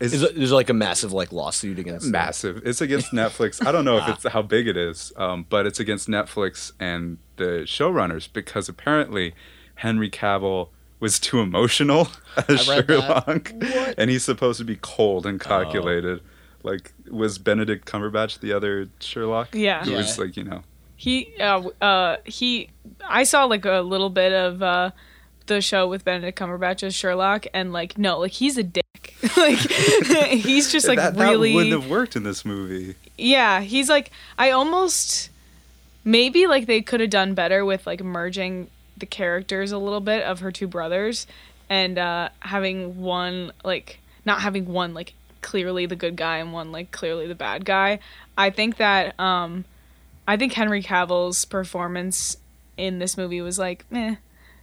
It's 0.00 0.12
Is, 0.12 0.22
it- 0.22 0.36
is 0.36 0.50
there 0.50 0.56
like 0.56 0.68
a 0.70 0.74
massive 0.74 1.12
like 1.12 1.32
lawsuit 1.32 1.78
against? 1.78 2.06
massive. 2.08 2.60
It's 2.66 2.80
against 2.80 3.12
Netflix. 3.12 3.64
I 3.64 3.70
don't 3.72 3.84
know 3.84 3.96
if 3.98 4.08
it's 4.08 4.26
how 4.28 4.42
big 4.42 4.66
it 4.68 4.76
is, 4.76 5.12
um, 5.16 5.46
but 5.48 5.66
it's 5.66 5.78
against 5.80 6.08
Netflix 6.08 6.72
and 6.80 7.18
the 7.36 7.62
showrunners 7.64 8.28
because 8.32 8.68
apparently 8.68 9.34
Henry 9.76 10.10
Cavill 10.10 10.68
was 11.00 11.18
too 11.20 11.38
emotional 11.40 12.08
as 12.48 12.68
I 12.68 12.78
read 12.80 12.86
that. 12.88 13.46
Sherlock, 13.46 13.94
and 13.98 14.10
he's 14.10 14.24
supposed 14.24 14.58
to 14.58 14.64
be 14.64 14.76
cold 14.76 15.26
and 15.26 15.40
calculated. 15.40 16.20
Like 16.62 16.92
was 17.10 17.38
Benedict 17.38 17.86
Cumberbatch 17.86 18.40
the 18.40 18.52
other 18.52 18.88
Sherlock? 19.00 19.54
Yeah. 19.54 19.84
who 19.84 19.92
Yeah. 19.92 19.96
was 19.98 20.18
like 20.18 20.36
you 20.36 20.44
know 20.44 20.62
he 20.96 21.34
uh, 21.40 21.68
uh 21.80 22.16
he 22.24 22.70
I 23.06 23.24
saw 23.24 23.44
like 23.44 23.64
a 23.64 23.80
little 23.80 24.10
bit 24.10 24.32
of 24.32 24.62
uh 24.62 24.90
the 25.46 25.60
show 25.60 25.86
with 25.86 26.04
Benedict 26.04 26.38
Cumberbatch 26.38 26.82
as 26.82 26.94
Sherlock 26.94 27.46
and 27.52 27.72
like 27.72 27.98
no 27.98 28.18
like 28.18 28.32
he's 28.32 28.56
a 28.56 28.62
dick 28.62 28.84
like 29.36 29.58
he's 29.58 30.72
just 30.72 30.88
like 30.88 30.98
that, 30.98 31.16
really 31.16 31.50
that 31.50 31.56
wouldn't 31.56 31.82
have 31.82 31.90
worked 31.90 32.16
in 32.16 32.22
this 32.22 32.44
movie. 32.44 32.94
yeah 33.18 33.60
he's 33.60 33.88
like 33.88 34.10
I 34.38 34.50
almost 34.50 35.30
maybe 36.04 36.46
like 36.46 36.66
they 36.66 36.80
could 36.82 37.00
have 37.00 37.10
done 37.10 37.34
better 37.34 37.64
with 37.64 37.86
like 37.86 38.02
merging 38.02 38.68
the 38.96 39.06
characters 39.06 39.72
a 39.72 39.78
little 39.78 40.00
bit 40.00 40.22
of 40.22 40.40
her 40.40 40.52
two 40.52 40.66
brothers 40.66 41.26
and 41.68 41.98
uh 41.98 42.28
having 42.40 43.00
one 43.00 43.52
like 43.64 43.98
not 44.24 44.40
having 44.40 44.66
one 44.66 44.94
like 44.94 45.14
clearly 45.42 45.84
the 45.84 45.96
good 45.96 46.16
guy 46.16 46.38
and 46.38 46.52
one 46.52 46.72
like 46.72 46.90
clearly 46.90 47.26
the 47.26 47.34
bad 47.34 47.64
guy 47.64 47.98
I 48.38 48.50
think 48.50 48.78
that 48.78 49.18
um 49.20 49.64
I 50.26 50.36
think 50.36 50.52
Henry 50.52 50.82
Cavill's 50.82 51.44
performance 51.44 52.36
in 52.76 52.98
this 52.98 53.16
movie 53.16 53.40
was 53.40 53.58
like 53.58 53.84
meh. 53.90 54.16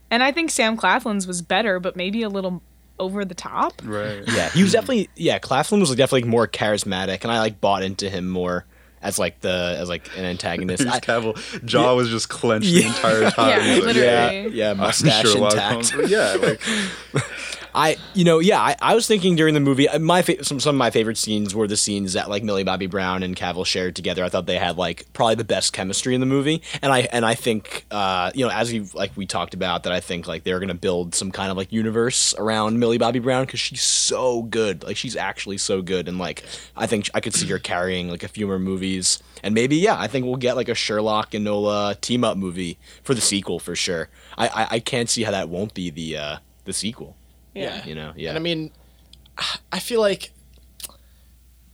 And 0.10 0.22
I 0.22 0.32
think 0.32 0.50
Sam 0.52 0.76
Claflin's 0.76 1.26
was 1.28 1.42
better, 1.42 1.80
but 1.80 1.96
maybe 1.96 2.22
a 2.24 2.30
little 2.30 2.62
over 3.00 3.24
the 3.24 3.34
top. 3.36 3.82
Right. 3.84 4.24
Yeah, 4.28 4.50
he 4.50 4.64
was 4.64 4.74
definitely 4.74 5.10
yeah. 5.16 5.40
Claflin 5.40 5.80
was 5.80 5.90
like, 5.90 5.98
definitely 5.98 6.30
more 6.30 6.48
charismatic, 6.48 7.24
and 7.24 7.32
I 7.32 7.40
like 7.40 7.62
bought 7.62 7.82
into 7.84 8.10
him 8.10 8.28
more 8.30 8.66
as 9.02 9.18
like 9.18 9.40
the 9.40 9.78
as 9.80 9.88
like 9.90 10.10
an 10.18 10.26
antagonist. 10.26 10.86
I- 10.86 11.00
Cavill. 11.00 11.66
Jaw 11.66 11.96
was 11.96 12.10
just 12.10 12.28
clenched 12.30 12.68
Yeah. 12.68 12.82
the 12.82 12.88
entire 12.88 13.30
time. 13.32 13.50
Yeah, 13.50 13.64
He's 13.64 13.86
like, 13.86 13.96
literally. 13.96 14.08
yeah, 14.08 14.68
yeah, 14.68 14.74
mustache 14.74 15.24
Sherlock 15.32 15.54
intact. 15.54 15.94
Yeah, 16.10 16.36
like 16.42 16.62
I, 17.74 17.98
you 18.14 18.24
know, 18.24 18.40
yeah, 18.40 18.60
I, 18.60 18.76
I 18.82 18.96
was 18.96 19.08
thinking 19.08 19.36
during 19.36 19.54
the 19.54 19.60
movie, 19.60 19.88
my 20.00 20.22
fa- 20.22 20.44
some 20.44 20.60
some 20.60 20.76
of 20.76 20.80
my 20.80 20.90
favorite 20.90 21.18
scenes 21.18 21.56
were 21.56 21.68
the 21.68 21.78
scenes 21.78 22.14
that 22.14 22.30
like 22.30 22.44
Millie 22.44 22.64
Bobby 22.64 22.88
Brown 22.88 23.24
and 23.24 23.36
Cavill 23.36 23.66
shared 23.66 23.96
together. 23.96 24.24
I 24.24 24.30
thought 24.30 24.46
they 24.46 24.58
had 24.58 24.78
like 24.78 25.06
probably 25.14 25.36
the 25.36 25.44
best 25.44 25.74
chemistry 25.74 26.14
in 26.14 26.20
the 26.20 26.28
movie, 26.28 26.62
and 26.82 26.92
I 26.92 27.02
and 27.12 27.26
I 27.26 27.36
think, 27.36 27.86
uh, 27.92 28.32
you 28.36 28.46
know, 28.46 28.52
as 28.52 28.72
we 28.72 28.82
like 28.94 29.16
we 29.16 29.26
talked 29.26 29.54
about 29.54 29.84
that, 29.84 29.94
I 29.94 30.00
think 30.00 30.28
like 30.28 30.44
they're 30.44 30.60
gonna 30.60 30.74
build 30.74 31.16
some 31.16 31.32
kind 31.32 31.52
of 31.52 31.58
like 31.58 31.72
universe 31.72 32.34
around 32.38 32.80
Millie 32.80 32.98
Bobby 32.98 33.20
Brown 33.20 33.46
because 33.46 33.60
she's 33.60 33.84
so 33.84 34.44
good, 34.44 34.84
like 34.84 34.98
she's 34.98 35.16
actually 35.16 35.58
so 35.58 35.82
good, 35.82 36.08
and 36.08 36.18
like 36.18 36.44
I 36.76 36.88
think 36.88 37.10
I 37.14 37.22
could 37.22 37.34
see 37.34 37.48
her 37.48 37.60
carrying 37.60 38.10
like 38.10 38.24
a 38.24 38.28
few 38.28 38.48
more 38.48 38.60
movies, 38.60 39.22
and 39.44 39.54
maybe 39.56 39.78
yeah, 39.78 39.98
I 39.98 40.08
think 40.08 40.26
we'll 40.26 40.36
get 40.36 40.56
like 40.56 40.70
a 40.70 40.76
Sherlock 40.76 41.34
and 41.34 41.46
Nola 41.46 41.96
team 42.02 42.24
up 42.24 42.38
movie 42.38 42.78
for 43.04 43.14
the 43.14 43.22
sequel 43.22 43.60
for 43.60 43.76
sure. 43.76 44.10
I 44.38 44.48
I, 44.48 44.68
I 44.72 44.80
can't 44.80 45.10
see 45.10 45.24
how 45.24 45.32
that 45.32 45.50
won't 45.50 45.74
be 45.74 45.90
the 45.90 46.18
uh, 46.18 46.38
the 46.66 46.74
sequel. 46.74 47.16
Yeah. 47.54 47.86
You 47.86 47.96
know, 47.96 48.14
yeah. 48.16 48.30
And 48.30 48.38
I 48.38 48.42
mean, 48.42 48.72
I 49.72 49.80
feel 49.80 50.00
like 50.00 50.32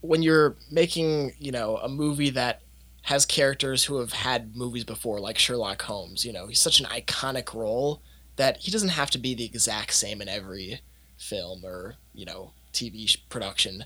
when 0.02 0.22
you're 0.22 0.56
making, 0.72 1.34
you 1.40 1.52
know, 1.52 1.78
a 1.78 1.90
movie 1.90 2.30
that 2.32 2.62
has 3.04 3.26
characters 3.26 3.86
who 3.86 3.98
have 4.00 4.14
had 4.14 4.56
movies 4.56 4.84
before, 4.84 5.20
like 5.20 5.38
Sherlock 5.38 5.82
Holmes, 5.82 6.26
you 6.26 6.34
know, 6.34 6.48
he's 6.48 6.60
such 6.60 6.80
an 6.80 6.86
iconic 6.88 7.54
role 7.54 8.02
that 8.36 8.58
he 8.58 8.72
doesn't 8.72 8.90
have 8.90 9.10
to 9.12 9.18
be 9.18 9.34
the 9.34 9.46
exact 9.46 9.94
same 9.94 10.22
in 10.22 10.30
every 10.30 10.82
film 11.18 11.66
or, 11.66 11.96
you 12.14 12.26
know, 12.26 12.52
TV 12.74 13.18
production. 13.30 13.86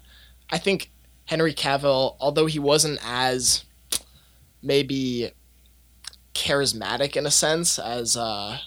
I 0.49 0.57
think 0.57 0.91
Henry 1.25 1.53
Cavill, 1.53 2.15
although 2.19 2.47
he 2.47 2.59
wasn't 2.59 2.99
as 3.03 3.63
maybe 4.61 5.31
charismatic 6.33 7.15
in 7.15 7.25
a 7.25 7.31
sense 7.31 7.79
as 7.79 8.17
uh, 8.17 8.57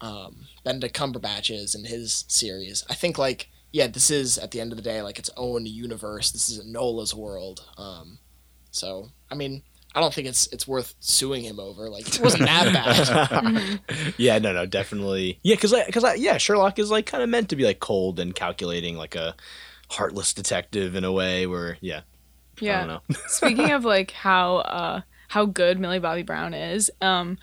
um, 0.00 0.45
Benedict 0.66 0.96
Cumberbatch 0.96 1.48
is 1.54 1.76
in 1.76 1.84
his 1.84 2.24
series. 2.26 2.84
I 2.90 2.94
think 2.94 3.18
like 3.18 3.48
yeah, 3.70 3.86
this 3.86 4.10
is 4.10 4.36
at 4.36 4.50
the 4.50 4.60
end 4.60 4.72
of 4.72 4.76
the 4.76 4.82
day 4.82 5.00
like 5.00 5.16
its 5.18 5.30
own 5.36 5.64
universe. 5.64 6.32
This 6.32 6.48
is 6.48 6.66
Nola's 6.66 7.14
world. 7.14 7.64
Um, 7.78 8.18
so 8.72 9.10
I 9.30 9.36
mean, 9.36 9.62
I 9.94 10.00
don't 10.00 10.12
think 10.12 10.26
it's 10.26 10.48
it's 10.48 10.66
worth 10.66 10.96
suing 10.98 11.44
him 11.44 11.60
over. 11.60 11.88
Like 11.88 12.08
it 12.08 12.20
wasn't 12.20 12.46
that 12.46 12.72
bad. 12.72 13.80
yeah, 14.18 14.40
no, 14.40 14.52
no, 14.52 14.66
definitely. 14.66 15.38
Yeah, 15.44 15.54
because 15.54 15.72
because 15.86 16.02
I, 16.02 16.14
yeah, 16.14 16.36
Sherlock 16.36 16.80
is 16.80 16.90
like 16.90 17.06
kind 17.06 17.22
of 17.22 17.28
meant 17.28 17.48
to 17.50 17.56
be 17.56 17.62
like 17.64 17.78
cold 17.78 18.18
and 18.18 18.34
calculating, 18.34 18.96
like 18.96 19.14
a 19.14 19.36
heartless 19.90 20.34
detective 20.34 20.96
in 20.96 21.04
a 21.04 21.12
way. 21.12 21.46
Where 21.46 21.78
yeah, 21.80 22.00
I 22.00 22.64
Yeah. 22.64 22.78
don't 22.86 22.88
know. 22.88 23.16
Speaking 23.28 23.70
of 23.70 23.84
like 23.84 24.10
how 24.10 24.56
uh 24.56 25.00
how 25.28 25.44
good 25.46 25.78
Millie 25.78 26.00
Bobby 26.00 26.24
Brown 26.24 26.54
is, 26.54 26.90
um 27.00 27.38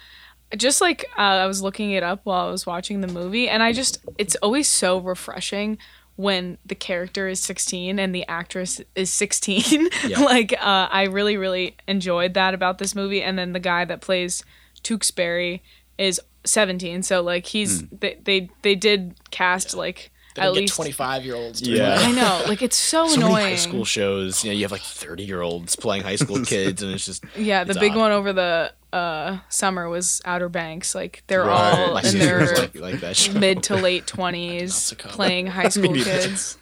just 0.57 0.81
like 0.81 1.05
uh, 1.17 1.21
I 1.21 1.45
was 1.47 1.61
looking 1.61 1.91
it 1.91 2.03
up 2.03 2.21
while 2.23 2.47
I 2.47 2.51
was 2.51 2.65
watching 2.65 3.01
the 3.01 3.07
movie 3.07 3.47
and 3.49 3.61
I 3.63 3.73
just 3.73 3.99
it's 4.17 4.35
always 4.37 4.67
so 4.67 4.99
refreshing 4.99 5.77
when 6.15 6.59
the 6.63 6.75
character 6.75 7.27
is 7.27 7.41
16 7.41 7.97
and 7.97 8.13
the 8.13 8.23
actress 8.27 8.79
is 8.95 9.11
16. 9.11 9.89
Yeah. 10.07 10.19
like 10.19 10.53
uh 10.53 10.87
I 10.91 11.03
really 11.03 11.37
really 11.37 11.75
enjoyed 11.87 12.33
that 12.35 12.53
about 12.53 12.77
this 12.77 12.93
movie 12.93 13.21
and 13.23 13.37
then 13.37 13.53
the 13.53 13.59
guy 13.59 13.83
that 13.85 14.01
plays 14.01 14.43
Tewksbury 14.83 15.63
is 15.97 16.19
17. 16.45 17.03
So 17.03 17.21
like 17.21 17.45
he's 17.47 17.81
Hmm. 17.81 17.87
they, 17.99 18.19
they 18.23 18.49
they 18.61 18.75
did 18.75 19.15
cast 19.31 19.73
like 19.75 20.11
They 20.35 20.41
at 20.43 20.53
get 20.53 20.59
least 20.61 20.75
twenty 20.75 20.91
five 20.91 21.23
year 21.25 21.35
olds. 21.35 21.61
Yeah. 21.61 21.97
I 21.99 22.11
know, 22.11 22.43
like 22.47 22.61
it's 22.61 22.75
so, 22.77 23.07
So 23.07 23.15
annoying. 23.17 23.33
many 23.33 23.49
high 23.51 23.55
school 23.55 23.85
shows, 23.85 24.43
you 24.43 24.49
know, 24.51 24.55
you 24.55 24.63
have 24.63 24.71
like 24.71 24.81
thirty 24.81 25.23
year 25.23 25.41
olds 25.41 25.75
playing 25.75 26.03
high 26.03 26.17
school 26.17 26.43
kids, 26.45 26.81
and 26.83 26.91
it's 26.91 27.05
just 27.05 27.23
Yeah, 27.37 27.63
the 27.63 27.75
big 27.75 27.93
odd. 27.93 27.97
one 27.97 28.11
over 28.11 28.33
the 28.33 28.73
uh, 28.93 29.39
summer 29.49 29.89
was 29.89 30.21
Outer 30.23 30.49
Banks. 30.49 30.93
Like 30.95 31.23
they're 31.27 31.43
Right. 31.43 31.79
all 31.79 31.97
in 32.05 32.19
their 32.19 32.45
like, 32.55 32.75
like 32.75 32.99
that. 33.01 33.29
Mid 33.33 33.63
to 33.63 33.75
late 33.87 34.05
twenties 34.07 34.93
playing 34.99 35.47
high 35.47 35.69
school 35.69 35.93
kids. 35.93 36.57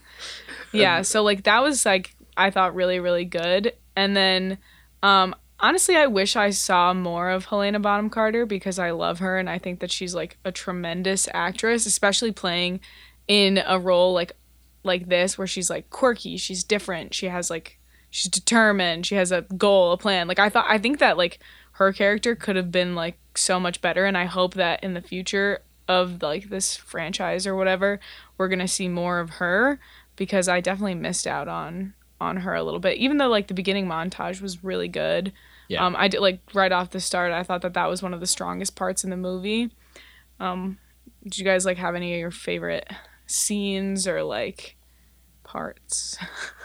Yeah, 0.72 1.02
so 1.02 1.22
like 1.24 1.44
that 1.44 1.62
was 1.62 1.86
like 1.86 2.16
I 2.38 2.50
thought 2.50 2.74
really 2.74 3.00
really 3.00 3.26
good. 3.26 3.74
And 3.96 4.16
then 4.16 4.58
um 5.04 5.36
honestly 5.60 5.96
I 5.98 6.08
wish 6.08 6.36
I 6.36 6.52
saw 6.52 6.94
more 6.94 7.30
of 7.30 7.46
Helena 7.46 7.80
Bonham 7.80 8.10
Carter 8.10 8.46
because 8.46 8.80
I 8.80 8.92
love 8.92 9.20
her 9.20 9.38
and 9.38 9.50
I 9.50 9.58
think 9.60 9.80
that 9.82 9.92
she's 9.92 10.16
like 10.16 10.38
a 10.46 10.52
tremendous 10.52 11.28
actress, 11.34 11.86
especially 11.86 12.32
playing 12.32 12.80
in 13.28 13.62
a 13.66 13.78
role 13.78 14.14
like 14.14 14.32
like 14.84 15.10
this 15.10 15.38
where 15.38 15.48
she's 15.48 15.70
like 15.70 15.90
quirky, 15.90 16.38
she's 16.38 16.64
different, 16.64 17.14
she 17.14 17.28
has 17.28 17.50
like 17.50 17.78
she's 18.10 18.32
determined, 18.32 19.06
she 19.06 19.16
has 19.16 19.32
a 19.32 19.42
goal, 19.42 19.92
a 19.92 19.98
plan. 19.98 20.28
Like 20.28 20.40
I 20.40 20.50
thought 20.50 20.66
I 20.70 20.78
think 20.78 21.00
that 21.00 21.18
like 21.18 21.40
her 21.82 21.92
character 21.92 22.36
could 22.36 22.56
have 22.56 22.72
been 22.72 22.94
like 22.94 23.18
so 23.34 23.60
much 23.60 23.82
better 23.82 24.06
and 24.06 24.16
I 24.16 24.26
hope 24.26 24.54
that 24.54 24.84
in 24.84 24.94
the 24.94 25.02
future 25.02 25.64
of 25.88 26.22
like 26.22 26.50
this 26.50 26.76
franchise 26.76 27.48
or 27.48 27.56
whatever, 27.56 28.00
we're 28.38 28.50
going 28.50 28.60
to 28.60 28.68
see 28.68 28.88
more 28.88 29.20
of 29.20 29.32
her 29.32 29.80
because 30.16 30.48
I 30.48 30.62
definitely 30.62 30.94
missed 30.94 31.26
out 31.26 31.48
on 31.48 31.96
on 32.20 32.38
her 32.38 32.54
a 32.54 32.62
little 32.62 32.80
bit. 32.80 33.00
Even 33.00 33.18
though 33.18 33.30
like 33.30 33.48
the 33.48 33.56
beginning 33.56 33.88
montage 33.88 34.42
was 34.42 34.64
really 34.64 34.88
good. 34.88 35.34
Yeah. 35.70 35.84
Um 35.84 35.96
I 35.98 36.08
did 36.08 36.20
like 36.20 36.42
right 36.54 36.72
off 36.72 36.92
the 36.92 37.00
start 37.00 37.32
I 37.32 37.42
thought 37.42 37.64
that 37.64 37.74
that 37.74 37.90
was 37.90 38.04
one 38.04 38.14
of 38.14 38.20
the 38.20 38.28
strongest 38.28 38.76
parts 38.76 39.04
in 39.04 39.10
the 39.10 39.18
movie. 39.18 39.72
Um 40.40 40.78
did 41.24 41.40
you 41.40 41.46
guys 41.46 41.66
like 41.66 41.78
have 41.78 41.96
any 41.96 42.14
of 42.14 42.20
your 42.20 42.30
favorite 42.30 42.88
scenes 43.26 44.08
or 44.08 44.22
like 44.22 44.78
parts? 45.44 46.20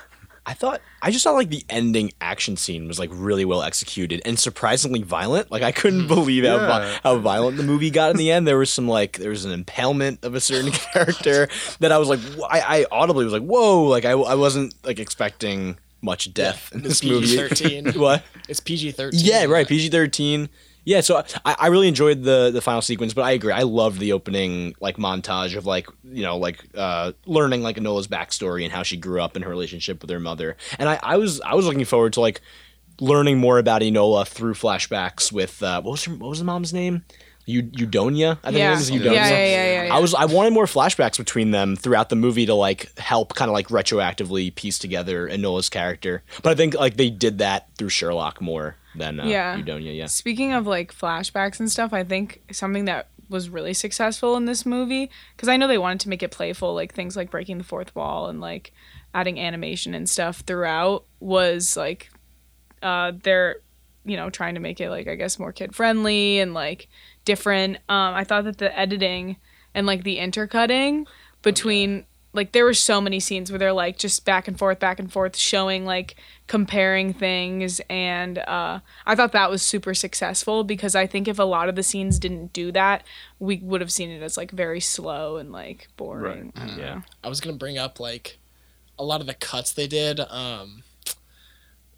I 0.48 0.54
thought 0.54 0.80
I 1.02 1.10
just 1.10 1.24
thought 1.24 1.34
like 1.34 1.48
the 1.48 1.64
ending 1.68 2.12
action 2.20 2.56
scene 2.56 2.86
was 2.86 3.00
like 3.00 3.10
really 3.12 3.44
well 3.44 3.62
executed 3.62 4.22
and 4.24 4.38
surprisingly 4.38 5.02
violent. 5.02 5.50
Like 5.50 5.62
I 5.62 5.72
couldn't 5.72 6.04
mm. 6.04 6.08
believe 6.08 6.44
how 6.44 6.56
Yeah. 6.56 6.98
how 7.02 7.18
violent 7.18 7.56
the 7.56 7.64
movie 7.64 7.90
got 7.90 8.12
in 8.12 8.16
the 8.16 8.30
end. 8.30 8.46
There 8.46 8.56
was 8.56 8.70
some 8.70 8.86
like 8.86 9.18
there 9.18 9.30
was 9.30 9.44
an 9.44 9.50
impalement 9.50 10.24
of 10.24 10.36
a 10.36 10.40
certain 10.40 10.70
character 10.92 11.48
that 11.80 11.90
I 11.90 11.98
was 11.98 12.08
like 12.08 12.20
I, 12.48 12.60
I 12.80 12.86
audibly 12.92 13.24
was 13.24 13.32
like 13.32 13.42
whoa 13.42 13.84
like 13.84 14.04
I, 14.04 14.12
I 14.12 14.36
wasn't 14.36 14.74
like 14.84 15.00
expecting 15.00 15.78
much 16.00 16.32
death 16.32 16.70
in 16.72 16.80
It's 16.80 17.00
this 17.00 17.04
movie. 17.04 17.36
Thirteen. 17.36 17.92
what? 17.94 18.22
It's 18.48 18.60
PG 18.60 18.92
thirteen. 18.92 19.20
Yeah, 19.22 19.44
right. 19.46 19.66
PG 19.66 19.88
thirteen. 19.90 20.48
Yeah, 20.86 21.00
so 21.00 21.24
I, 21.44 21.56
I 21.58 21.66
really 21.66 21.88
enjoyed 21.88 22.22
the 22.22 22.52
the 22.52 22.60
final 22.60 22.80
sequence, 22.80 23.12
but 23.12 23.22
I 23.22 23.32
agree. 23.32 23.52
I 23.52 23.62
loved 23.62 23.98
the 23.98 24.12
opening 24.12 24.72
like 24.80 24.98
montage 24.98 25.56
of 25.56 25.66
like 25.66 25.88
you 26.04 26.22
know 26.22 26.38
like 26.38 26.64
uh, 26.76 27.10
learning 27.26 27.62
like 27.62 27.76
Enola's 27.76 28.06
backstory 28.06 28.62
and 28.62 28.72
how 28.72 28.84
she 28.84 28.96
grew 28.96 29.20
up 29.20 29.34
and 29.34 29.44
her 29.44 29.50
relationship 29.50 30.00
with 30.00 30.10
her 30.10 30.20
mother. 30.20 30.56
And 30.78 30.88
I, 30.88 31.00
I 31.02 31.16
was 31.16 31.40
I 31.40 31.54
was 31.54 31.66
looking 31.66 31.84
forward 31.84 32.12
to 32.12 32.20
like 32.20 32.40
learning 33.00 33.38
more 33.38 33.58
about 33.58 33.82
Enola 33.82 34.26
through 34.28 34.54
flashbacks 34.54 35.32
with 35.32 35.60
uh, 35.60 35.82
what 35.82 35.90
was 35.90 36.04
her, 36.04 36.14
what 36.14 36.30
was 36.30 36.38
the 36.38 36.44
mom's 36.44 36.72
name? 36.72 37.04
Eu- 37.46 37.62
Eudonia. 37.70 38.38
I 38.42 38.48
think 38.48 38.58
Yeah. 38.58 38.72
it 38.72 38.76
was 38.76 38.90
Yeah, 38.90 38.98
Eudonia. 38.98 39.14
yeah, 39.14 39.28
yeah, 39.44 39.84
yeah. 39.84 39.94
I 39.96 39.98
was 40.00 40.14
I 40.14 40.24
wanted 40.24 40.52
more 40.52 40.66
flashbacks 40.66 41.16
between 41.16 41.52
them 41.52 41.76
throughout 41.76 42.08
the 42.08 42.16
movie 42.16 42.44
to 42.46 42.54
like 42.54 42.96
help 42.98 43.34
kind 43.34 43.48
of 43.48 43.52
like 43.54 43.68
retroactively 43.68 44.54
piece 44.54 44.78
together 44.78 45.28
Enola's 45.28 45.68
character. 45.68 46.22
But 46.42 46.50
I 46.50 46.54
think 46.56 46.74
like 46.74 46.96
they 46.96 47.08
did 47.10 47.38
that 47.38 47.68
through 47.78 47.90
Sherlock 47.90 48.40
more 48.40 48.76
than 48.96 49.20
uh, 49.20 49.26
Yeah. 49.26 49.56
Eudonia. 49.56 49.96
Yeah. 49.96 50.06
Speaking 50.06 50.52
of 50.52 50.66
like 50.66 50.92
flashbacks 50.92 51.60
and 51.60 51.70
stuff, 51.70 51.92
I 51.92 52.02
think 52.04 52.42
something 52.52 52.84
that 52.86 53.08
was 53.28 53.48
really 53.48 53.74
successful 53.74 54.36
in 54.36 54.44
this 54.46 54.64
movie 54.66 55.10
because 55.36 55.48
I 55.48 55.56
know 55.56 55.66
they 55.68 55.78
wanted 55.78 56.00
to 56.00 56.08
make 56.08 56.22
it 56.22 56.30
playful, 56.30 56.74
like 56.74 56.94
things 56.94 57.16
like 57.16 57.30
breaking 57.30 57.58
the 57.58 57.64
fourth 57.64 57.94
wall 57.94 58.26
and 58.28 58.40
like 58.40 58.72
adding 59.14 59.38
animation 59.40 59.94
and 59.94 60.08
stuff 60.10 60.40
throughout 60.40 61.04
was 61.20 61.76
like 61.76 62.10
uh 62.82 63.12
they're 63.22 63.56
you 64.04 64.16
know 64.16 64.28
trying 64.30 64.54
to 64.54 64.60
make 64.60 64.80
it 64.80 64.90
like 64.90 65.08
I 65.08 65.14
guess 65.14 65.38
more 65.38 65.52
kid 65.52 65.74
friendly 65.74 66.38
and 66.38 66.52
like 66.54 66.88
different. 67.26 67.76
Um, 67.90 68.14
I 68.14 68.24
thought 68.24 68.44
that 68.44 68.56
the 68.56 68.76
editing 68.78 69.36
and 69.74 69.86
like 69.86 70.02
the 70.04 70.16
intercutting 70.18 71.06
between 71.42 72.06
like 72.32 72.52
there 72.52 72.64
were 72.66 72.74
so 72.74 73.00
many 73.00 73.18
scenes 73.18 73.50
where 73.50 73.58
they're 73.58 73.72
like 73.72 73.96
just 73.98 74.24
back 74.26 74.46
and 74.46 74.58
forth, 74.58 74.78
back 74.78 74.98
and 74.98 75.10
forth, 75.10 75.36
showing 75.36 75.84
like 75.86 76.16
comparing 76.46 77.14
things, 77.14 77.80
and 77.88 78.38
uh, 78.38 78.80
I 79.06 79.14
thought 79.14 79.32
that 79.32 79.48
was 79.50 79.62
super 79.62 79.94
successful 79.94 80.62
because 80.62 80.94
I 80.94 81.06
think 81.06 81.28
if 81.28 81.38
a 81.38 81.44
lot 81.44 81.70
of 81.70 81.76
the 81.76 81.82
scenes 81.82 82.18
didn't 82.18 82.52
do 82.52 82.70
that, 82.72 83.04
we 83.38 83.56
would 83.58 83.80
have 83.80 83.90
seen 83.90 84.10
it 84.10 84.22
as 84.22 84.36
like 84.36 84.50
very 84.50 84.80
slow 84.80 85.36
and 85.38 85.50
like 85.50 85.88
boring. 85.96 86.52
I 86.56 86.66
Yeah. 86.66 86.76
know. 86.76 87.02
I 87.24 87.28
was 87.28 87.40
gonna 87.40 87.56
bring 87.56 87.78
up 87.78 87.98
like 88.00 88.38
a 88.98 89.04
lot 89.04 89.22
of 89.22 89.26
the 89.26 89.34
cuts 89.34 89.72
they 89.72 89.86
did. 89.86 90.20
Um, 90.20 90.82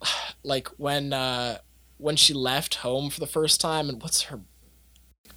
like 0.44 0.68
when 0.76 1.12
uh, 1.12 1.58
when 1.99 2.14
she 2.14 2.32
left 2.32 2.76
home 2.76 3.11
for 3.11 3.18
the 3.20 3.26
first 3.26 3.61
time, 3.61 3.88
and 3.88 4.00
what's 4.00 4.23
her 4.23 4.40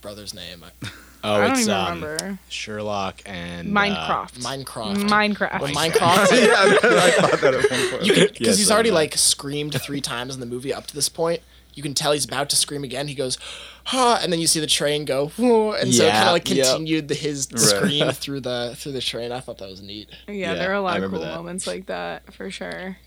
brother's 0.01 0.33
name? 0.33 0.63
Oh, 1.23 1.35
I 1.35 1.41
don't 1.41 1.51
it's 1.51 1.61
even 1.61 1.73
um, 1.73 2.03
remember. 2.03 2.39
Sherlock 2.49 3.21
and 3.27 3.67
Minecraft. 3.67 4.39
Minecraft. 4.39 5.07
Minecraft. 5.07 5.61
When 5.61 5.71
Minecraft. 5.71 6.31
yeah, 6.47 6.55
I 6.57 7.11
thought 7.11 7.41
that 7.41 7.53
at 7.53 7.69
one 7.69 7.89
point. 7.91 8.03
You 8.05 8.13
because 8.27 8.39
Yes, 8.39 8.57
he's 8.57 8.71
already 8.71 8.89
like 8.89 9.15
screamed 9.15 9.79
three 9.79 10.01
times 10.01 10.33
in 10.33 10.39
the 10.39 10.47
movie 10.47 10.73
up 10.73 10.87
to 10.87 10.95
this 10.95 11.09
point. 11.09 11.41
You 11.75 11.83
can 11.83 11.93
tell 11.93 12.11
he's 12.13 12.25
about 12.25 12.49
to 12.49 12.55
scream 12.55 12.83
again. 12.83 13.07
He 13.07 13.13
goes, 13.13 13.37
huh, 13.83 14.17
and 14.23 14.33
then 14.33 14.39
you 14.39 14.47
see 14.47 14.59
the 14.59 14.65
train 14.65 15.05
go, 15.05 15.27
whoa, 15.37 15.73
and 15.73 15.93
so 15.93 16.05
it 16.07 16.11
kind 16.11 16.25
of 16.27 16.33
like 16.33 16.49
yep. 16.49 16.65
continued 16.65 17.07
the, 17.07 17.13
his 17.13 17.47
Right. 17.51 17.61
scream 17.61 18.11
through 18.13 18.39
the 18.39 18.73
through 18.75 18.93
the 18.93 19.01
train. 19.01 19.31
I 19.31 19.41
thought 19.41 19.59
that 19.59 19.69
was 19.69 19.81
neat. 19.83 20.09
Yeah, 20.27 20.33
Yeah, 20.33 20.53
there 20.55 20.71
are 20.71 20.73
a 20.73 20.81
lot 20.81 21.03
of 21.03 21.11
cool 21.11 21.19
that. 21.19 21.35
moments 21.35 21.67
like 21.67 21.85
that 21.85 22.33
for 22.33 22.49
sure. 22.49 22.97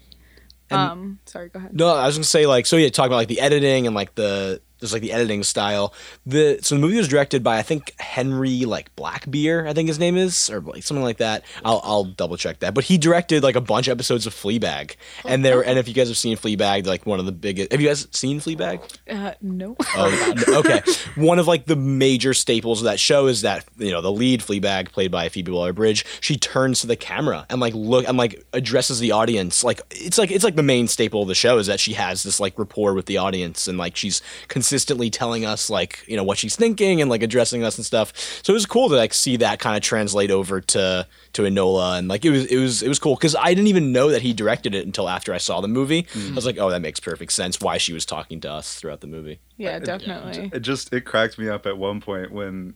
And- 0.71 0.81
um, 0.81 1.19
sorry, 1.26 1.49
go 1.49 1.59
ahead. 1.59 1.75
No, 1.75 1.88
I 1.88 2.07
was 2.07 2.17
gonna 2.17 2.25
say 2.25 2.47
like 2.47 2.67
so 2.67 2.76
yeah, 2.76 2.91
talking 2.91 3.09
about 3.09 3.17
like 3.17 3.29
the 3.29 3.41
editing 3.41 3.87
and 3.88 3.95
like 3.97 4.14
the 4.14 4.61
there's 4.81 4.93
like 4.93 5.02
the 5.02 5.12
editing 5.12 5.43
style. 5.43 5.95
The 6.26 6.59
so 6.62 6.75
the 6.75 6.81
movie 6.81 6.97
was 6.97 7.09
directed 7.09 7.43
by 7.43 7.59
I 7.59 7.62
think 7.62 7.95
Henry 7.99 8.64
like 8.64 8.95
Blackbeer, 8.97 9.69
I 9.69 9.73
think 9.73 9.88
his 9.88 9.99
name 9.99 10.16
is, 10.16 10.50
or 10.50 10.61
like 10.61 10.83
something 10.83 11.02
like 11.02 11.19
that. 11.19 11.45
I'll 11.64 11.81
I'll 11.85 12.04
double 12.04 12.37
check 12.37 12.59
that. 12.61 12.75
But 12.75 12.85
he 12.85 12.99
directed 12.99 13.43
like 13.43 13.57
a 13.57 13.61
bunch 13.61 13.88
of 13.88 13.93
episodes 13.93 14.26
of 14.26 14.35
Fleabag, 14.35 14.97
and 15.25 15.45
there 15.45 15.64
and 15.64 15.78
if 15.78 15.88
you 15.88 15.95
guys 15.95 16.09
have 16.09 16.19
seen 16.19 16.37
Fleabag, 16.37 16.87
like 16.87 17.07
one 17.07 17.19
of 17.19 17.26
the 17.26 17.33
biggest. 17.33 17.73
Have 17.73 17.81
you 17.81 17.88
guys 17.88 18.07
seen 18.11 18.40
Fleabag? 18.40 18.83
Uh, 19.09 19.35
no. 19.40 19.76
Oh, 19.97 20.35
okay. 20.49 20.83
One 21.14 21.38
of 21.38 21.47
like 21.47 21.66
the 21.66 21.76
major 21.76 22.35
staples 22.35 22.81
of 22.81 22.85
that 22.85 23.00
show 23.00 23.26
is 23.26 23.43
that 23.43 23.64
you 23.78 23.90
know 23.90 24.00
the 24.00 24.12
lead 24.12 24.40
Fleabag, 24.40 24.93
played 24.93 25.11
by 25.11 25.28
Phoebe 25.28 25.52
Waller-Bridge, 25.52 26.04
she 26.21 26.37
turns 26.37 26.81
to 26.81 26.87
the 26.87 26.97
camera 26.97 27.47
and 27.49 27.61
like 27.61 27.75
look 27.75 28.07
and 28.09 28.19
like 28.19 28.45
addresses 28.52 28.99
the 28.99 29.12
audience. 29.12 29.64
Like 29.64 29.81
it's 29.90 30.19
like 30.19 30.31
it's 30.31 30.45
like 30.45 30.57
the 30.57 30.62
main 30.62 30.88
staple 30.88 31.23
of 31.23 31.28
the 31.28 31.35
show 31.35 31.59
is 31.59 31.69
that 31.69 31.81
she 31.81 31.95
has 31.95 32.23
this 32.23 32.40
like 32.40 32.59
rapport 32.59 32.95
with 32.95 33.07
the 33.07 33.19
audience 33.19 33.69
and 33.69 33.78
like 33.78 33.97
she's 33.97 34.21
consistently 34.64 35.11
telling 35.11 35.44
us 35.44 35.68
like 35.68 36.02
you 36.06 36.16
know 36.16 36.25
what 36.25 36.38
she's 36.38 36.56
thinking 36.56 37.02
and 37.02 37.11
like 37.11 37.23
addressing 37.23 37.62
us 37.62 37.76
and 37.76 37.85
stuff. 37.85 38.14
So 38.42 38.52
it 38.52 38.54
was 38.54 38.64
cool 38.64 38.88
to 38.88 38.97
like 38.97 39.12
see 39.12 39.37
that 39.37 39.59
kind 39.59 39.76
of 39.76 39.83
translate 39.83 40.30
over 40.30 40.62
to 40.62 41.06
to 41.35 41.42
Enola 41.42 41.99
and 41.99 42.09
like 42.09 42.25
it 42.25 42.30
was 42.30 42.47
it 42.47 42.56
was 42.56 42.83
it 42.83 42.88
was 42.88 42.99
cool 42.99 43.14
because 43.14 43.37
I 43.37 43.52
didn't 43.52 43.66
even 43.66 43.92
know 43.92 44.09
that 44.09 44.23
he 44.23 44.33
directed 44.33 44.75
it 44.75 44.87
until 44.87 45.06
after 45.06 45.35
I 45.35 45.38
saw 45.38 45.61
the 45.61 45.68
movie. 45.68 46.04
Mm. 46.04 46.33
I 46.33 46.35
was 46.35 46.47
like, 46.47 46.56
oh, 46.59 46.71
that 46.71 46.80
makes 46.80 46.99
perfect 46.99 47.33
sense 47.33 47.61
why 47.61 47.76
she 47.76 47.92
was 47.92 48.06
talking 48.06 48.40
to 48.40 48.50
us 48.50 48.76
throughout 48.76 49.02
the 49.02 49.06
movie. 49.06 49.40
Yeah, 49.59 49.78
definitely. 49.80 50.50
It 50.54 50.61
just 50.61 50.90
it 50.94 51.02
cracked 51.02 51.38
me 51.38 51.50
up 51.50 51.66
at 51.66 51.76
one 51.76 52.00
point 52.00 52.33
when 52.33 52.75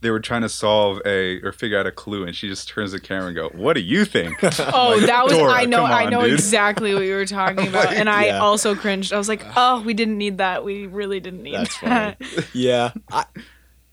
they 0.00 0.10
were 0.10 0.20
trying 0.20 0.42
to 0.42 0.48
solve 0.48 1.00
a 1.06 1.40
or 1.42 1.52
figure 1.52 1.78
out 1.78 1.86
a 1.86 1.92
clue, 1.92 2.24
and 2.24 2.34
she 2.36 2.48
just 2.48 2.68
turns 2.68 2.92
the 2.92 3.00
camera 3.00 3.26
and 3.28 3.34
go, 3.36 3.48
"What 3.50 3.72
do 3.74 3.80
you 3.80 4.04
think?" 4.04 4.38
Oh, 4.58 5.00
that 5.00 5.24
was 5.24 5.32
Dora, 5.36 5.52
I 5.52 5.64
know 5.64 5.78
come 5.78 5.90
I 5.92 6.04
know 6.08 6.22
dude. 6.22 6.34
exactly 6.34 6.94
what 6.94 7.04
you 7.04 7.14
were 7.14 7.26
talking 7.26 7.66
about, 7.68 7.92
and 7.92 8.08
I 8.08 8.26
Yeah. 8.26 8.38
also 8.38 8.74
cringed. 8.74 9.12
I 9.12 9.18
was 9.18 9.28
like, 9.28 9.42
oh, 9.56 9.80
we 9.82 9.94
didn't 9.94 10.18
need 10.18 10.38
that. 10.38 10.64
We 10.64 10.86
really 10.86 11.20
didn't 11.20 11.42
need 11.42 11.54
That's 11.54 11.78
that. 11.80 12.22
funny. 12.22 12.46
yeah. 12.52 12.92
I, 13.10 13.24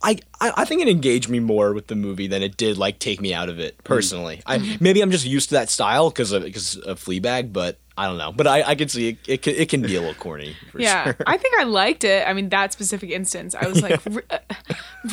I, 0.05 0.17
I 0.41 0.51
I 0.57 0.65
think 0.65 0.81
it 0.81 0.89
engaged 0.89 1.29
me 1.29 1.39
more 1.39 1.73
with 1.73 1.87
the 1.87 1.95
movie 1.95 2.27
than 2.27 2.43
it 2.43 2.57
did 2.57 2.77
like 2.77 2.99
take 2.99 3.21
me 3.21 3.33
out 3.33 3.47
of 3.47 3.59
it 3.59 3.81
personally. 3.85 4.41
I 4.45 4.57
mm-hmm. 4.57 4.83
maybe 4.83 5.01
I'm 5.01 5.11
just 5.11 5.25
used 5.25 5.49
to 5.49 5.55
that 5.55 5.69
style 5.69 6.09
because 6.09 6.31
of 6.33 6.43
because 6.43 6.75
of 6.77 6.99
Fleabag, 7.03 7.53
but 7.53 7.79
I 7.95 8.07
don't 8.07 8.17
know. 8.17 8.31
But 8.31 8.47
I, 8.47 8.63
I 8.63 8.75
can 8.75 8.89
see 8.89 9.09
it, 9.09 9.17
it 9.27 9.41
can, 9.43 9.53
it 9.55 9.69
can 9.69 9.81
be 9.83 9.95
a 9.95 9.99
little 9.99 10.15
corny. 10.15 10.55
For 10.71 10.81
Yeah, 10.81 11.03
sure. 11.03 11.15
I 11.27 11.37
think 11.37 11.53
I 11.59 11.63
liked 11.63 12.03
it. 12.03 12.27
I 12.27 12.33
mean, 12.33 12.49
that 12.49 12.73
specific 12.73 13.11
instance, 13.11 13.53
I 13.53 13.67
was 13.67 13.83
like, 13.83 14.03
re- 14.07 14.23
uh, 14.31 14.39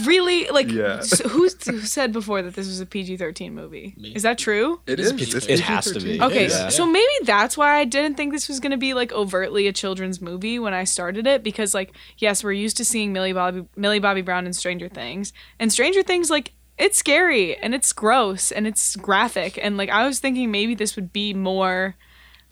really, 0.06 0.46
like, 0.48 0.70
Yeah. 0.70 0.96
s- 0.98 1.20
who, 1.20 1.48
who 1.66 1.80
said 1.80 2.12
before 2.12 2.42
that 2.42 2.54
this 2.54 2.66
was 2.66 2.80
a 2.80 2.86
PG 2.86 3.16
thirteen 3.18 3.54
movie? 3.54 3.94
Me. 3.98 4.12
Is 4.14 4.22
that 4.22 4.38
true? 4.38 4.80
It 4.86 4.98
is 4.98 5.06
is. 5.08 5.12
PG-13. 5.12 5.36
It's 5.36 5.46
It 5.48 5.60
has 5.60 5.90
to 5.92 6.00
be. 6.00 6.20
Okay, 6.22 6.48
Yeah. 6.48 6.68
so 6.70 6.86
maybe 6.86 7.12
that's 7.24 7.56
why 7.56 7.76
I 7.78 7.84
didn't 7.84 8.16
think 8.16 8.32
this 8.32 8.48
was 8.48 8.60
going 8.60 8.70
to 8.72 8.78
be 8.78 8.94
like 8.94 9.12
overtly 9.12 9.66
a 9.66 9.72
children's 9.72 10.20
movie 10.20 10.58
when 10.58 10.72
I 10.74 10.84
started 10.84 11.26
it 11.26 11.42
because 11.42 11.74
like 11.74 11.92
yes, 12.18 12.42
we're 12.42 12.52
used 12.52 12.76
to 12.78 12.84
seeing 12.84 13.12
Millie 13.12 13.32
Bobby 13.32 13.66
Millie 13.76 13.98
Bobby 14.00 14.22
Brown 14.22 14.46
in 14.46 14.52
Stranger 14.52 14.88
Things. 14.88 15.32
And 15.58 15.72
Stranger 15.72 16.02
Things 16.02 16.30
like 16.30 16.52
it's 16.78 16.96
scary 16.96 17.56
and 17.58 17.74
it's 17.74 17.92
gross 17.92 18.50
and 18.50 18.66
it's 18.66 18.96
graphic 18.96 19.58
and 19.62 19.76
like 19.76 19.90
I 19.90 20.06
was 20.06 20.18
thinking 20.18 20.50
maybe 20.50 20.74
this 20.74 20.96
would 20.96 21.12
be 21.12 21.34
more 21.34 21.94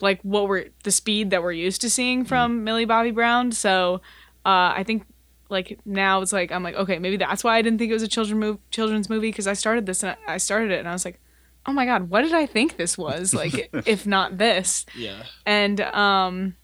like 0.01 0.21
what 0.23 0.49
we're 0.49 0.67
the 0.85 0.91
speed 0.91 1.31
that 1.31 1.43
we're 1.43 1.53
used 1.53 1.81
to 1.83 1.91
seeing 1.91 2.25
from 2.25 2.65
Millie 2.65 2.85
Bobby 2.85 3.11
Brown. 3.11 3.53
So 3.53 4.01
uh, 4.47 4.73
I 4.77 4.85
think 4.87 5.05
like 5.51 5.79
now 5.85 6.21
it's 6.21 6.33
like 6.33 6.53
I'm 6.53 6.63
like 6.63 6.75
okay 6.75 6.99
maybe 6.99 7.17
that's 7.17 7.43
why 7.43 7.57
I 7.57 7.63
didn't 7.63 7.79
think 7.79 7.91
it 7.91 7.95
was 7.95 8.03
a 8.03 8.09
children 8.09 8.39
move 8.39 8.59
children's 8.71 9.09
movie 9.09 9.29
because 9.31 9.47
I 9.47 9.55
started 9.55 9.87
this 9.87 10.03
and 10.03 10.15
I 10.27 10.35
I 10.35 10.37
started 10.37 10.71
it 10.71 10.79
and 10.79 10.87
I 10.89 10.93
was 10.93 11.05
like 11.07 11.19
oh 11.67 11.73
my 11.73 11.87
god 11.87 12.11
what 12.11 12.21
did 12.23 12.35
I 12.35 12.45
think 12.45 12.77
this 12.77 12.99
was 12.99 13.33
like 13.33 13.71
if 13.87 14.07
not 14.07 14.37
this 14.37 14.85
Yeah. 14.95 15.23
and 15.47 15.81
um 15.81 16.55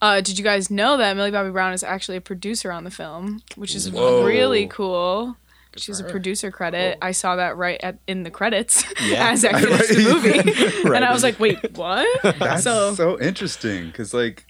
uh 0.00 0.22
did 0.22 0.38
you 0.38 0.44
guys 0.44 0.70
know 0.70 0.96
that 0.96 1.16
Millie 1.16 1.30
Bobby 1.30 1.50
Brown 1.50 1.74
is 1.74 1.82
actually 1.82 2.16
a 2.16 2.20
producer 2.22 2.72
on 2.72 2.84
the 2.84 2.90
film 2.90 3.42
which 3.56 3.74
is 3.74 3.90
Whoa. 3.90 4.24
really 4.24 4.66
cool 4.66 5.36
She's 5.78 6.00
a 6.00 6.04
producer 6.04 6.50
credit. 6.50 6.98
I 7.02 7.12
saw 7.12 7.36
that 7.36 7.56
right 7.56 7.78
at 7.82 7.98
in 8.06 8.22
the 8.22 8.30
credits 8.30 8.84
Yeah. 9.00 9.30
as 9.32 9.44
I 9.44 9.60
finished 9.60 9.88
the 9.88 10.02
movie, 10.12 10.84
Right. 10.88 10.96
and 10.96 11.04
I 11.04 11.12
was 11.12 11.22
like, 11.22 11.38
"Wait, 11.40 11.76
what?" 11.76 12.06
That's 12.22 12.64
so 12.64 12.94
so, 12.94 13.20
interesting 13.20 13.86
because, 13.86 14.12
like, 14.14 14.46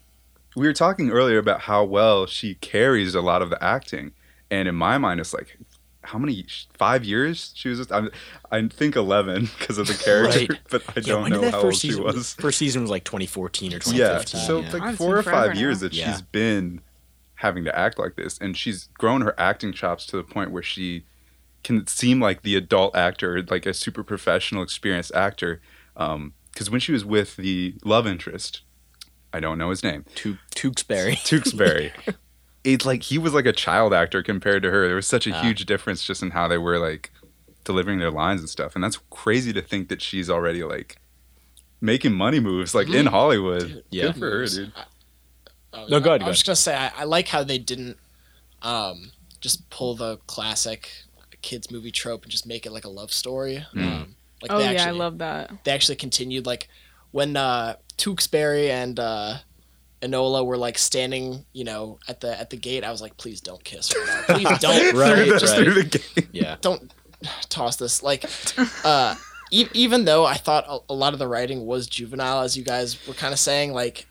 we 0.54 0.66
were 0.66 0.72
talking 0.72 1.10
earlier 1.10 1.38
about 1.38 1.62
how 1.62 1.84
well 1.84 2.26
she 2.26 2.54
carries 2.56 3.14
a 3.14 3.20
lot 3.20 3.42
of 3.42 3.50
the 3.50 3.62
acting, 3.62 4.12
and 4.50 4.68
in 4.68 4.74
my 4.74 4.96
mind, 4.98 5.20
it's 5.20 5.34
like, 5.34 5.58
how 6.02 6.18
many 6.18 6.46
five 6.78 7.04
years 7.04 7.52
she 7.56 7.68
was? 7.68 7.90
I, 7.90 8.08
I 8.52 8.68
think 8.68 8.94
eleven 8.96 9.50
because 9.58 9.76
of 9.78 9.86
the 9.88 9.94
character, 9.94 10.38
Right. 10.52 10.60
but 10.70 10.82
I 10.88 10.92
Yeah, 10.96 11.02
don't 11.02 11.22
when 11.24 11.32
know 11.32 11.40
that 11.40 11.50
how 11.50 11.58
old 11.58 11.66
first 11.72 11.80
she 11.82 11.88
season 11.88 12.04
was. 12.04 12.34
First 12.34 12.58
season 12.58 12.82
was 12.82 12.90
like 12.90 13.02
2014 13.04 13.72
or 13.74 13.78
2015 13.80 13.98
Yeah, 13.98 14.18
2015. 14.22 14.40
so 14.46 14.60
yeah. 14.60 14.72
like 14.72 14.82
I've 14.92 14.96
four 14.96 15.18
or 15.18 15.22
forever 15.24 15.48
five 15.48 15.56
years 15.56 15.82
now. 15.82 15.88
that 15.88 15.94
Yeah. 15.94 16.12
she's 16.12 16.22
been 16.22 16.80
having 17.40 17.64
to 17.64 17.76
act 17.78 17.98
like 17.98 18.14
this, 18.16 18.38
and 18.38 18.56
she's 18.56 18.88
grown 18.94 19.20
her 19.22 19.34
acting 19.36 19.72
chops 19.72 20.06
to 20.06 20.16
the 20.16 20.22
point 20.22 20.52
where 20.52 20.62
she 20.62 21.04
can 21.66 21.86
seem 21.88 22.20
like 22.20 22.42
the 22.42 22.54
adult 22.54 22.94
actor, 22.96 23.42
like 23.42 23.66
a 23.66 23.74
super 23.74 24.04
professional, 24.04 24.62
experienced 24.62 25.12
actor. 25.14 25.60
Because 25.94 26.70
when 26.70 26.80
she 26.80 26.92
was 26.92 27.04
with 27.04 27.36
the 27.36 27.74
love 27.84 28.06
interest, 28.06 28.60
I 29.32 29.40
don't 29.40 29.58
know 29.58 29.70
his 29.70 29.82
name, 29.82 30.04
Tu- 30.14 30.38
Tewksbury. 30.54 31.16
Tewksbury. 31.24 31.92
it's 32.64 32.86
like 32.86 33.02
he 33.02 33.18
was 33.18 33.34
like 33.34 33.46
a 33.46 33.52
child 33.52 33.92
actor 33.92 34.22
compared 34.22 34.62
to 34.62 34.70
her. 34.70 34.86
There 34.86 34.96
was 34.96 35.06
such 35.08 35.26
a 35.26 35.34
Ah. 35.34 35.42
huge 35.42 35.66
difference 35.66 36.04
just 36.04 36.22
in 36.22 36.30
how 36.30 36.46
they 36.48 36.58
were 36.58 36.78
like 36.78 37.10
delivering 37.64 37.98
their 37.98 38.12
lines 38.12 38.40
and 38.40 38.48
stuff. 38.48 38.74
And 38.76 38.84
that's 38.84 38.98
crazy 39.10 39.52
to 39.52 39.60
think 39.60 39.88
that 39.88 40.00
she's 40.00 40.30
already 40.30 40.62
like 40.62 40.96
making 41.80 42.12
money 42.14 42.38
moves 42.40 42.74
like 42.76 42.88
in 42.88 43.06
Hollywood. 43.06 43.82
Yeah. 43.90 44.04
Good 44.06 44.16
for 44.16 44.30
her, 44.30 44.46
dude. 44.46 44.72
Oh, 45.72 45.86
No, 45.88 45.98
go 46.00 46.10
ahead, 46.10 46.22
I, 46.22 46.24
go 46.24 46.26
I 46.26 46.28
was 46.28 46.38
just 46.38 46.46
gonna 46.46 46.56
say 46.56 46.76
I, 46.76 46.92
I 46.98 47.04
like 47.04 47.28
how 47.28 47.42
they 47.42 47.58
didn't 47.58 47.98
um, 48.62 49.10
just 49.40 49.68
pull 49.68 49.94
the 49.96 50.18
classic 50.26 50.90
kids 51.46 51.70
movie 51.70 51.92
trope 51.92 52.24
and 52.24 52.30
just 52.32 52.44
make 52.44 52.66
it 52.66 52.72
like 52.72 52.84
a 52.84 52.88
love 52.88 53.12
story. 53.12 53.64
Mm. 53.72 53.86
Um, 53.86 54.16
like 54.42 54.50
oh 54.50 54.58
they 54.58 54.74
yeah, 54.74 54.88
I 54.88 54.90
love 54.90 55.18
that. 55.18 55.50
they 55.64 55.70
actually 55.70 55.94
continued 55.94 56.44
like 56.44 56.68
when 57.12 57.36
uh, 57.36 57.76
Tewksbury 57.96 58.70
and 58.70 58.98
uh, 58.98 59.36
Enola 60.02 60.44
were 60.44 60.56
like 60.58 60.76
standing, 60.76 61.46
you 61.52 61.64
know, 61.64 61.98
at 62.08 62.20
the 62.20 62.38
at 62.38 62.50
the 62.50 62.56
gate. 62.56 62.82
I 62.82 62.90
was 62.90 63.00
like, 63.00 63.16
please 63.16 63.40
don't 63.40 63.62
kiss 63.62 63.94
right 63.96 64.06
now. 64.28 64.34
Please 64.34 64.58
don't. 64.60 64.96
Right, 64.96 65.26
just 65.38 65.56
right. 65.56 65.64
through 65.64 65.82
the 65.84 65.98
game. 65.98 66.28
yeah. 66.32 66.56
don't 66.60 66.92
toss 67.48 67.76
this 67.76 68.02
like 68.02 68.24
uh 68.84 69.14
e- 69.50 69.68
even 69.72 70.04
though 70.04 70.26
i 70.26 70.34
thought 70.34 70.64
a, 70.68 70.92
a 70.92 70.94
lot 70.94 71.14
of 71.14 71.18
the 71.18 71.26
writing 71.26 71.64
was 71.64 71.86
juvenile 71.88 72.40
as 72.40 72.58
you 72.58 72.62
guys 72.62 73.04
were 73.08 73.14
kind 73.14 73.32
of 73.32 73.38
saying 73.38 73.72
like 73.72 74.06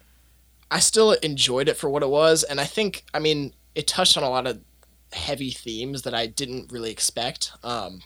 i 0.71 0.80
still 0.80 1.12
enjoyed 1.12 1.69
it 1.69 1.78
for 1.78 1.88
what 1.88 2.02
it 2.02 2.10
was 2.10 2.43
and 2.43 2.60
i 2.60 2.65
think 2.65 3.06
i 3.13 3.19
mean 3.19 3.54
it 3.76 3.86
touched 3.88 4.17
on 4.17 4.24
a 4.24 4.30
lot 4.30 4.48
of 4.48 4.60
heavy 5.15 5.51
themes 5.51 6.04
that 6.04 6.13
i 6.13 6.25
didn't 6.25 6.71
really 6.71 6.91
expect 6.91 7.51
um 7.63 8.01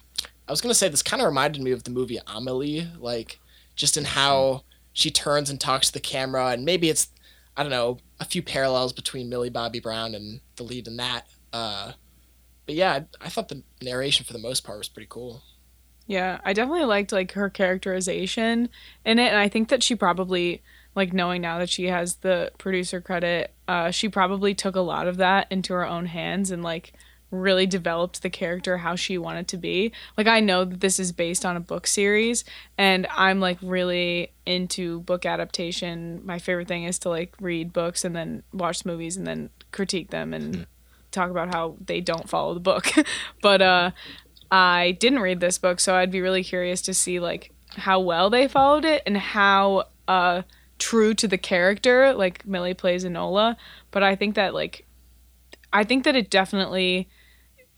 i 0.48 0.52
was 0.52 0.60
gonna 0.60 0.74
say 0.74 0.88
this 0.88 1.02
kind 1.02 1.20
of 1.22 1.26
reminded 1.26 1.62
me 1.62 1.70
of 1.70 1.84
the 1.84 1.90
movie 1.90 2.18
amelie 2.26 2.88
like 2.98 3.38
just 3.76 3.96
in 3.96 4.04
how 4.04 4.62
she 4.92 5.10
turns 5.10 5.50
and 5.50 5.60
talks 5.60 5.88
to 5.88 5.92
the 5.92 6.00
camera 6.00 6.48
and 6.48 6.64
maybe 6.64 6.88
it's 6.88 7.08
i 7.56 7.62
don't 7.62 7.70
know 7.70 7.98
a 8.20 8.24
few 8.24 8.42
parallels 8.42 8.92
between 8.92 9.28
millie 9.28 9.50
bobby 9.50 9.80
brown 9.80 10.14
and 10.14 10.40
the 10.56 10.62
lead 10.62 10.86
in 10.86 10.96
that 10.96 11.26
uh 11.52 11.92
but 12.70 12.76
yeah, 12.76 12.92
I, 12.92 13.26
I 13.26 13.28
thought 13.28 13.48
the 13.48 13.64
narration 13.82 14.24
for 14.24 14.32
the 14.32 14.38
most 14.38 14.62
part 14.62 14.78
was 14.78 14.88
pretty 14.88 15.08
cool. 15.10 15.42
Yeah, 16.06 16.40
I 16.44 16.52
definitely 16.52 16.84
liked 16.84 17.10
like 17.10 17.32
her 17.32 17.50
characterization 17.50 18.68
in 19.04 19.18
it, 19.18 19.26
and 19.26 19.36
I 19.36 19.48
think 19.48 19.70
that 19.70 19.82
she 19.82 19.96
probably 19.96 20.62
like 20.94 21.12
knowing 21.12 21.42
now 21.42 21.58
that 21.58 21.70
she 21.70 21.86
has 21.86 22.16
the 22.16 22.52
producer 22.58 23.00
credit, 23.00 23.52
uh, 23.68 23.90
she 23.90 24.08
probably 24.08 24.54
took 24.54 24.74
a 24.74 24.80
lot 24.80 25.06
of 25.06 25.16
that 25.18 25.46
into 25.50 25.72
her 25.72 25.86
own 25.86 26.06
hands 26.06 26.50
and 26.50 26.62
like 26.62 26.92
really 27.30 27.66
developed 27.66 28.22
the 28.22 28.30
character 28.30 28.78
how 28.78 28.96
she 28.96 29.16
wanted 29.16 29.46
to 29.48 29.56
be. 29.56 29.92
Like 30.16 30.26
I 30.26 30.40
know 30.40 30.64
that 30.64 30.80
this 30.80 30.98
is 30.98 31.12
based 31.12 31.46
on 31.46 31.56
a 31.56 31.60
book 31.60 31.86
series 31.86 32.44
and 32.76 33.06
I'm 33.16 33.40
like 33.40 33.58
really 33.62 34.32
into 34.44 35.00
book 35.00 35.24
adaptation. 35.24 36.24
My 36.24 36.38
favorite 36.38 36.68
thing 36.68 36.84
is 36.84 36.98
to 37.00 37.08
like 37.08 37.34
read 37.40 37.72
books 37.72 38.04
and 38.04 38.16
then 38.16 38.42
watch 38.52 38.84
movies 38.84 39.16
and 39.16 39.26
then 39.26 39.50
critique 39.70 40.10
them 40.10 40.34
and 40.34 40.66
talk 41.12 41.30
about 41.30 41.54
how 41.54 41.76
they 41.84 42.00
don't 42.00 42.28
follow 42.28 42.54
the 42.54 42.60
book. 42.60 42.88
but 43.42 43.62
uh 43.62 43.90
I 44.52 44.96
didn't 44.98 45.20
read 45.20 45.38
this 45.38 45.58
book, 45.58 45.78
so 45.78 45.94
I'd 45.94 46.10
be 46.10 46.20
really 46.20 46.42
curious 46.42 46.82
to 46.82 46.94
see 46.94 47.20
like 47.20 47.52
how 47.76 48.00
well 48.00 48.30
they 48.30 48.48
followed 48.48 48.84
it 48.84 49.04
and 49.06 49.16
how 49.16 49.84
uh 50.08 50.42
true 50.80 51.14
to 51.14 51.28
the 51.28 51.38
character 51.38 52.12
like 52.14 52.44
Millie 52.46 52.74
plays 52.74 53.04
Enola. 53.04 53.56
But 53.92 54.02
I 54.02 54.16
think 54.16 54.34
that 54.34 54.54
like 54.54 54.86
I 55.72 55.84
think 55.84 56.04
that 56.04 56.16
it 56.16 56.30
definitely 56.30 57.08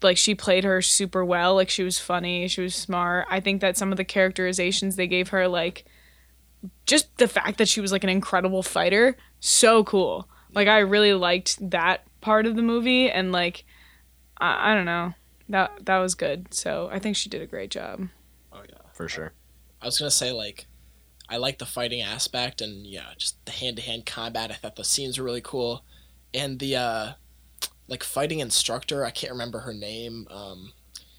like 0.03 0.17
she 0.17 0.35
played 0.35 0.65
her 0.65 0.81
super 0.81 1.25
well. 1.25 1.55
Like 1.55 1.69
she 1.69 1.83
was 1.83 1.99
funny, 1.99 2.49
she 2.49 2.63
was 2.63 2.75
smart. 2.75 3.27
I 3.29 3.41
think 3.41 3.61
that 3.61 3.77
some 3.77 3.93
of 3.93 3.99
the 3.99 4.05
characterizations 4.05 4.97
they 4.97 5.07
gave 5.07 5.29
her 5.29 5.47
like 5.49 5.85
just 6.87 7.17
the 7.19 7.29
fact 7.29 7.59
that 7.59 7.69
she 7.69 7.81
was 7.81 7.93
like 7.93 8.05
an 8.05 8.11
incredible 8.11 8.63
fighter, 8.63 9.17
so 9.41 9.85
cool. 9.85 10.29
Like 10.55 10.69
I 10.69 10.79
really 10.79 11.13
liked 11.15 11.71
that 11.71 12.05
part 12.21 12.47
of 12.47 12.57
the 12.57 12.63
movie 12.63 13.11
and 13.11 13.33
like 13.33 13.65
I, 14.39 14.73
I 14.73 14.75
don't 14.75 14.87
know. 14.87 15.15
That 15.49 15.85
that 15.85 15.99
was 15.99 16.15
good. 16.15 16.55
So 16.55 16.89
I 16.91 16.99
think 16.99 17.17
she 17.17 17.29
did 17.29 17.43
a 17.43 17.47
great 17.47 17.71
job. 17.71 18.09
Oh 18.53 18.63
yeah. 18.69 18.77
for 18.93 19.09
sure. 19.09 19.33
I 19.81 19.87
was 19.87 19.99
gonna 19.99 20.11
say 20.11 20.33
like, 20.33 20.67
I 21.33 21.37
like 21.39 21.59
the 21.59 21.67
fighting 21.67 22.03
aspect 22.03 22.61
and 22.61 22.87
yeah, 22.87 23.07
just 23.17 23.45
the 23.47 23.53
hand 23.53 23.77
to 23.79 23.83
hand 23.83 24.07
combat. 24.07 24.51
I 24.51 24.55
thought 24.55 24.77
the 24.77 24.85
scenes 24.85 25.19
were 25.19 25.25
really 25.25 25.41
cool, 25.41 25.85
and 26.35 26.59
the 26.59 26.77
uh, 26.77 27.13
like 27.89 28.03
fighting 28.05 28.41
instructor. 28.41 29.05
I 29.05 29.11
can't 29.11 29.33
remember 29.33 29.61
her 29.61 29.73
name. 29.75 30.27
Um, 30.31 30.73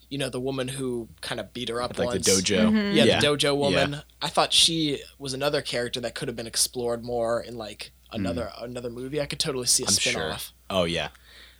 you 0.10 0.19
know 0.19 0.30
the 0.30 0.39
woman 0.39 0.67
who 0.67 1.10
kind 1.21 1.39
of 1.41 1.52
beat 1.54 1.69
her 1.69 1.82
up 1.82 1.97
Like 1.97 2.10
once. 2.10 2.26
the 2.26 2.32
dojo. 2.34 2.67
Mm-hmm. 2.67 2.95
Yeah, 2.95 3.04
Yeah. 3.06 3.19
the 3.19 3.26
dojo 3.28 3.58
woman. 3.58 4.02
I 4.21 4.28
thought 4.30 4.54
she 4.54 5.02
was 5.17 5.34
another 5.34 5.62
character 5.63 5.99
that 6.02 6.13
could 6.13 6.28
have 6.28 6.36
been 6.38 6.45
explored 6.47 7.04
more 7.04 7.41
in 7.41 7.58
like 7.58 7.91
another 8.12 8.52
another 8.62 8.91
movie. 8.91 9.19
I 9.19 9.26
could 9.26 9.39
totally 9.39 9.65
see 9.65 9.82
a 9.84 9.88
Mm. 9.88 9.89
I'm 9.89 9.93
spin 9.95 10.13
sure. 10.13 10.32
off. 10.32 10.54
Oh 10.69 10.84
yeah, 10.84 11.08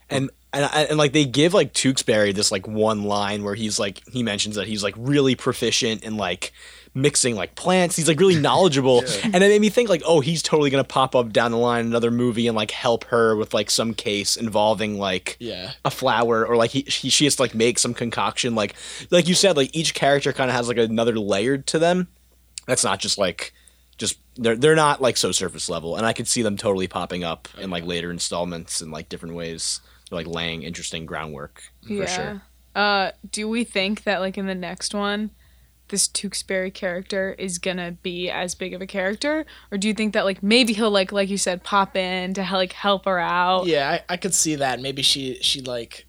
and 0.09 0.29
and 0.53 0.69
and 0.71 0.97
like 0.99 1.13
they 1.13 1.25
give 1.25 1.55
like 1.55 1.73
Tewksbury 1.73 2.31
this 2.31 2.51
like 2.51 2.67
one 2.67 3.03
line 3.05 3.43
where 3.43 3.55
he's 3.55 3.79
like 3.79 4.03
he 4.11 4.21
mentions 4.21 4.55
that 4.55 4.67
he's 4.67 4.83
like 4.83 4.93
really 4.97 5.33
proficient 5.33 6.03
in 6.03 6.15
like 6.17 6.53
mixing 6.95 7.36
like 7.36 7.56
plants. 7.56 7.95
He's 7.95 8.08
like 8.08 8.19
really 8.19 8.39
knowledgeable, 8.39 8.99
and 9.23 9.36
it 9.36 9.39
made 9.39 9.62
me 9.62 9.69
think 9.69 9.89
like 9.89 10.01
oh 10.06 10.19
he's 10.19 10.41
totally 10.41 10.69
gonna 10.69 10.84
pop 10.84 11.15
up 11.15 11.34
down 11.34 11.51
the 11.51 11.58
line 11.58 11.82
in 11.82 11.88
another 11.88 12.12
movie 12.12 12.47
and 12.47 12.56
like 12.56 12.71
help 12.71 13.03
her 13.06 13.36
with 13.36 13.53
like 13.53 13.69
some 13.71 13.93
case 13.93 14.36
involving 14.36 14.97
like 14.97 15.38
Yeah. 15.39 15.71
a 15.86 15.91
flower 15.91 16.45
or 16.45 16.56
like 16.56 16.71
he, 16.71 16.82
he 16.82 17.10
she 17.10 17.23
has 17.25 17.36
to 17.38 17.41
like 17.43 17.56
make 17.56 17.79
some 17.79 17.93
concoction. 17.93 18.56
Like 18.56 18.75
like 19.12 19.27
you 19.27 19.36
said 19.36 19.58
like 19.58 19.75
each 19.75 19.93
character 19.93 20.34
kind 20.34 20.49
of 20.49 20.56
has 20.56 20.67
like 20.67 20.77
another 20.77 21.17
layer 21.19 21.58
to 21.58 21.79
them. 21.79 22.08
That's 22.67 22.84
not 22.84 22.99
just 22.99 23.17
like 23.17 23.53
just 23.97 24.17
they're 24.36 24.56
they're 24.56 24.75
not 24.75 25.01
like 25.01 25.17
so 25.17 25.32
surface 25.32 25.69
level. 25.69 25.95
And 25.95 26.06
i 26.06 26.13
could 26.13 26.27
see 26.27 26.41
them 26.41 26.58
totally 26.58 26.88
popping 26.88 27.23
up 27.23 27.47
in 27.60 27.69
like 27.69 27.86
later 27.86 28.10
installments 28.12 28.82
in 28.82 28.89
like 28.91 29.10
different 29.10 29.36
ways 29.36 29.79
they're 30.10 30.17
like 30.17 30.27
laying 30.27 30.63
interesting 30.63 31.06
groundwork 31.06 31.63
for 31.88 32.08
sure. 32.08 32.41
Uh, 32.75 33.12
do 33.32 33.47
we 33.47 33.63
think 33.63 34.03
that 34.03 34.19
like 34.19 34.36
in 34.38 34.47
the 34.47 34.56
next 34.56 34.95
one, 34.95 35.29
this 35.93 36.08
Tewksbury 36.08 36.71
character 36.71 37.36
is 37.38 37.60
gonna 37.60 37.91
be 37.91 38.27
as 38.27 38.56
big 38.56 38.73
of 38.73 38.82
a 38.82 38.88
character, 38.88 39.45
or 39.71 39.77
do 39.77 39.88
you 39.88 39.93
think 39.93 40.13
that 40.13 40.25
like 40.25 40.41
maybe 40.41 40.73
he'll 40.73 40.89
like 40.89 41.12
like 41.12 41.29
you 41.29 41.38
said 41.38 41.63
pop 41.63 41.95
in 41.95 42.34
to 42.34 42.41
like 42.41 42.73
help 42.73 43.06
her 43.06 43.19
out? 43.19 43.67
Yeah, 43.67 43.91
I, 43.91 44.13
I 44.13 44.17
could 44.17 44.34
see 44.34 44.56
that. 44.56 44.82
Maybe 44.82 45.03
she 45.03 45.36
she 45.41 45.62
like 45.62 46.08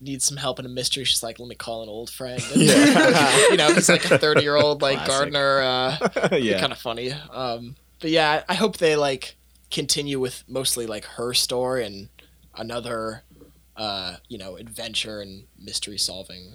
needs 0.00 0.24
some 0.24 0.36
help 0.36 0.60
in 0.60 0.64
a 0.64 0.68
mystery. 0.68 1.02
She's 1.02 1.24
like, 1.24 1.40
let 1.40 1.48
me 1.48 1.56
call 1.56 1.82
an 1.82 1.88
old 1.88 2.08
friend. 2.08 2.40
you 2.54 3.56
know, 3.56 3.74
he's 3.74 3.88
like 3.88 4.04
a 4.08 4.16
thirty 4.16 4.42
year 4.42 4.54
old 4.54 4.80
like 4.80 4.98
Classic. 5.04 5.32
gardener. 5.32 5.60
Uh, 5.60 6.08
yeah 6.36 6.60
kind 6.60 6.70
of 6.70 6.78
funny. 6.78 7.10
Um, 7.12 7.74
but 8.00 8.10
yeah, 8.10 8.44
I 8.48 8.52
I 8.52 8.54
hope 8.54 8.76
they 8.76 8.94
like 8.94 9.34
continue 9.72 10.20
with 10.20 10.44
mostly 10.46 10.86
like 10.86 11.04
her 11.04 11.34
story 11.34 11.84
and 11.84 12.10
another, 12.54 13.24
uh, 13.76 14.18
you 14.28 14.38
know, 14.38 14.54
adventure 14.56 15.20
and 15.20 15.46
mystery 15.58 15.98
solving. 15.98 16.54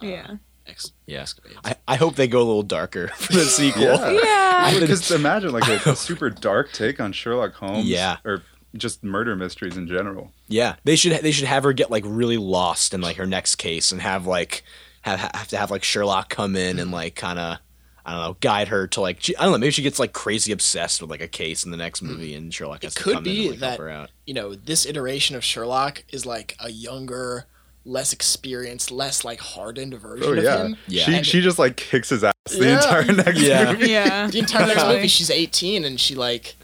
Uh, 0.00 0.06
Yeah. 0.06 0.36
Ex- 0.66 0.92
yeah 1.06 1.20
escapades. 1.22 1.56
I, 1.64 1.74
I 1.88 1.96
hope 1.96 2.14
they 2.14 2.28
go 2.28 2.38
a 2.38 2.44
little 2.44 2.62
darker 2.62 3.08
for 3.16 3.32
the 3.32 3.44
sequel 3.44 3.82
Yeah. 3.82 4.10
Yeah. 4.72 4.78
Because 4.80 5.10
imagine 5.10 5.52
like 5.52 5.68
a 5.86 5.96
super 5.96 6.30
dark 6.30 6.72
take 6.72 7.00
on 7.00 7.12
Sherlock 7.12 7.54
Holmes. 7.54 7.86
Yeah. 7.86 8.18
Or 8.24 8.42
just 8.76 9.02
murder 9.04 9.34
mysteries 9.36 9.76
in 9.76 9.86
general. 9.86 10.32
Yeah, 10.48 10.76
they 10.84 10.96
should 10.96 11.12
they 11.22 11.32
should 11.32 11.46
have 11.48 11.64
her 11.64 11.72
get 11.72 11.90
like 11.90 12.04
really 12.06 12.38
lost 12.38 12.94
in 12.94 13.00
like 13.02 13.16
her 13.16 13.26
next 13.26 13.56
case 13.56 13.92
and 13.92 14.00
have 14.00 14.26
like 14.26 14.62
have 15.02 15.18
have 15.20 15.48
to 15.48 15.56
have 15.58 15.70
like 15.70 15.82
Sherlock 15.82 16.28
come 16.30 16.56
in 16.56 16.78
and 16.78 16.90
like 16.90 17.14
kind 17.14 17.38
of 17.38 17.58
I 18.06 18.12
don't 18.12 18.20
know 18.22 18.36
guide 18.40 18.68
her 18.68 18.86
to 18.88 19.00
like 19.00 19.18
she, 19.20 19.36
I 19.36 19.42
don't 19.42 19.52
know 19.52 19.58
maybe 19.58 19.72
she 19.72 19.82
gets 19.82 19.98
like 19.98 20.12
crazy 20.12 20.52
obsessed 20.52 21.02
with 21.02 21.10
like 21.10 21.20
a 21.20 21.28
case 21.28 21.64
in 21.64 21.70
the 21.70 21.76
next 21.76 22.00
movie 22.02 22.34
and 22.34 22.52
Sherlock 22.54 22.82
has 22.84 22.94
to 22.94 23.02
could 23.02 23.14
come 23.14 23.26
in 23.26 23.32
be 23.32 23.48
and 23.48 23.50
like, 23.50 23.60
help 23.60 23.78
that- 23.78 23.82
her 23.82 23.90
out. 23.90 24.10
you 24.26 24.32
know, 24.34 24.54
this 24.54 24.86
iteration 24.86 25.36
of 25.36 25.44
Sherlock 25.44 26.04
is 26.10 26.24
like 26.24 26.56
a 26.60 26.70
younger, 26.70 27.46
less 27.84 28.12
experienced, 28.12 28.90
less 28.90 29.24
like 29.24 29.40
hardened 29.40 29.94
version 29.94 30.28
Oh 30.28 30.32
of 30.32 30.44
yeah. 30.44 30.58
him. 30.64 30.76
Yeah. 30.86 31.04
She 31.04 31.14
And- 31.16 31.26
she 31.26 31.40
just 31.40 31.58
like 31.58 31.76
kicks 31.76 32.10
his 32.10 32.22
ass 32.24 32.32
the 32.48 32.64
Yeah. 32.64 32.76
entire 32.76 33.12
next 33.24 33.40
Yeah. 33.40 33.72
movie. 33.72 33.90
yeah. 33.90 34.26
The 34.30 34.38
entire 34.38 34.66
next 34.68 34.86
movie, 34.86 35.08
she's 35.08 35.30
18 35.30 35.84
and 35.84 35.98
she 36.00 36.14
like, 36.14 36.54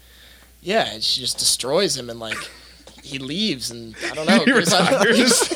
yeah, 0.61 0.93
and 0.93 1.03
she 1.03 1.21
just 1.21 1.37
destroys 1.39 1.97
him 1.97 2.09
and 2.09 2.19
like. 2.19 2.37
He 3.01 3.17
leaves 3.17 3.71
and 3.71 3.95
I 4.11 4.13
don't 4.13 4.25
know. 4.27 4.43
He 4.45 4.51
retires. 4.51 5.47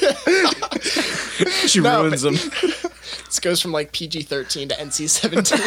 She 1.69 1.81
No, 1.81 2.03
ruins 2.03 2.21
them. 2.23 2.35
This 3.25 3.39
goes 3.41 3.61
from 3.61 3.71
like 3.71 3.91
PG 3.91 4.23
13 4.23 4.69
to 4.69 4.75
NC 4.75 5.09
17. 5.09 5.59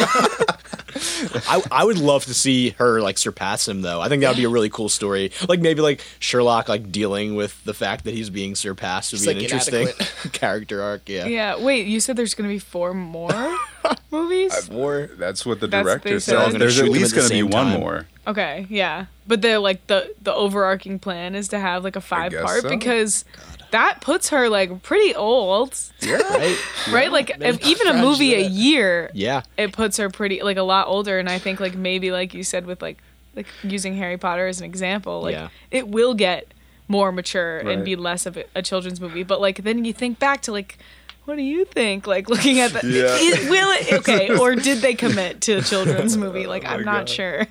I, 1.47 1.61
I 1.71 1.83
would 1.83 1.97
love 1.97 2.25
to 2.25 2.33
see 2.33 2.71
her 2.71 3.01
like 3.01 3.17
surpass 3.17 3.67
him 3.67 3.81
though. 3.81 4.01
I 4.01 4.09
think 4.09 4.21
that 4.21 4.29
would 4.29 4.37
be 4.37 4.43
a 4.43 4.49
really 4.49 4.69
cool 4.69 4.89
story. 4.89 5.31
Like 5.47 5.59
maybe 5.59 5.81
like 5.81 6.01
Sherlock 6.19 6.69
like 6.69 6.91
dealing 6.91 7.35
with 7.35 7.63
the 7.63 7.73
fact 7.73 8.03
that 8.05 8.13
he's 8.13 8.29
being 8.29 8.55
surpassed 8.55 9.11
would 9.11 9.19
He's, 9.19 9.27
be 9.27 9.33
an 9.33 9.39
interesting 9.41 9.81
inadequate. 9.89 10.33
character 10.33 10.81
arc. 10.81 11.07
Yeah. 11.09 11.25
Yeah. 11.25 11.59
Wait, 11.59 11.87
you 11.87 11.99
said 11.99 12.15
there's 12.15 12.33
gonna 12.33 12.49
be 12.49 12.59
four 12.59 12.93
more 12.93 13.57
movies? 14.11 14.69
Uh, 14.69 14.75
or 14.75 15.07
That's 15.17 15.45
what 15.45 15.59
the 15.59 15.67
That's 15.67 15.85
director 15.85 16.09
they 16.09 16.19
said. 16.19 16.51
says. 16.51 16.53
There's 16.55 16.79
at 16.79 16.89
least 16.89 17.13
at 17.13 17.17
going 17.17 17.27
to 17.29 17.33
be 17.33 17.43
one 17.43 17.67
time. 17.67 17.79
more. 17.79 18.07
Okay, 18.25 18.65
yeah. 18.69 19.05
But 19.25 19.41
the 19.41 19.59
like 19.59 19.87
the 19.87 20.13
the 20.21 20.33
overarching 20.33 20.99
plan 20.99 21.35
is 21.35 21.47
to 21.49 21.59
have 21.59 21.83
like 21.83 21.95
a 21.95 22.01
five 22.01 22.33
part 22.33 22.61
so. 22.63 22.69
because 22.69 23.23
that 23.71 24.01
puts 24.01 24.29
her 24.29 24.49
like 24.49 24.81
pretty 24.83 25.13
old, 25.15 25.77
right? 26.05 26.57
right? 26.91 27.11
Like 27.11 27.31
if 27.39 27.65
even 27.65 27.87
a 27.87 27.93
movie 28.01 28.33
a 28.35 28.47
year, 28.47 29.09
Yeah. 29.13 29.43
it 29.57 29.71
puts 29.73 29.97
her 29.97 30.09
pretty 30.09 30.41
like 30.41 30.57
a 30.57 30.63
lot 30.63 30.87
older 30.87 31.19
and 31.19 31.29
I 31.29 31.39
think 31.39 31.59
like 31.59 31.75
maybe 31.75 32.11
like 32.11 32.33
you 32.33 32.43
said 32.43 32.65
with 32.65 32.81
like 32.81 32.97
like 33.35 33.47
using 33.63 33.95
Harry 33.97 34.17
Potter 34.17 34.47
as 34.47 34.59
an 34.59 34.65
example, 34.65 35.21
like 35.21 35.33
Yeah. 35.33 35.49
it 35.71 35.87
will 35.87 36.13
get 36.13 36.53
more 36.87 37.11
mature 37.11 37.57
and 37.59 37.83
be 37.83 37.95
less 37.95 38.25
of 38.25 38.37
a, 38.37 38.45
a 38.55 38.61
children's 38.61 39.01
movie. 39.01 39.23
But 39.23 39.41
like 39.41 39.63
then 39.63 39.83
you 39.85 39.93
think 39.93 40.19
back 40.19 40.41
to 40.43 40.51
like 40.51 40.77
what 41.25 41.35
do 41.35 41.41
you 41.43 41.65
think? 41.65 42.07
Like 42.07 42.29
looking 42.29 42.61
at 42.61 42.71
the 42.71 42.79
Yeah. 42.87 43.17
is- 43.19 43.49
will 43.49 43.69
it 43.71 43.91
okay, 43.93 44.37
or 44.39 44.55
did 44.55 44.77
they 44.79 44.95
commit 44.95 45.41
to 45.41 45.55
a 45.55 45.61
children's 45.61 46.15
movie? 46.15 46.47
Like 46.47 46.63
Oh 46.63 46.69
I'm 46.69 46.85
not 46.85 47.07
God. 47.07 47.09
sure. 47.09 47.47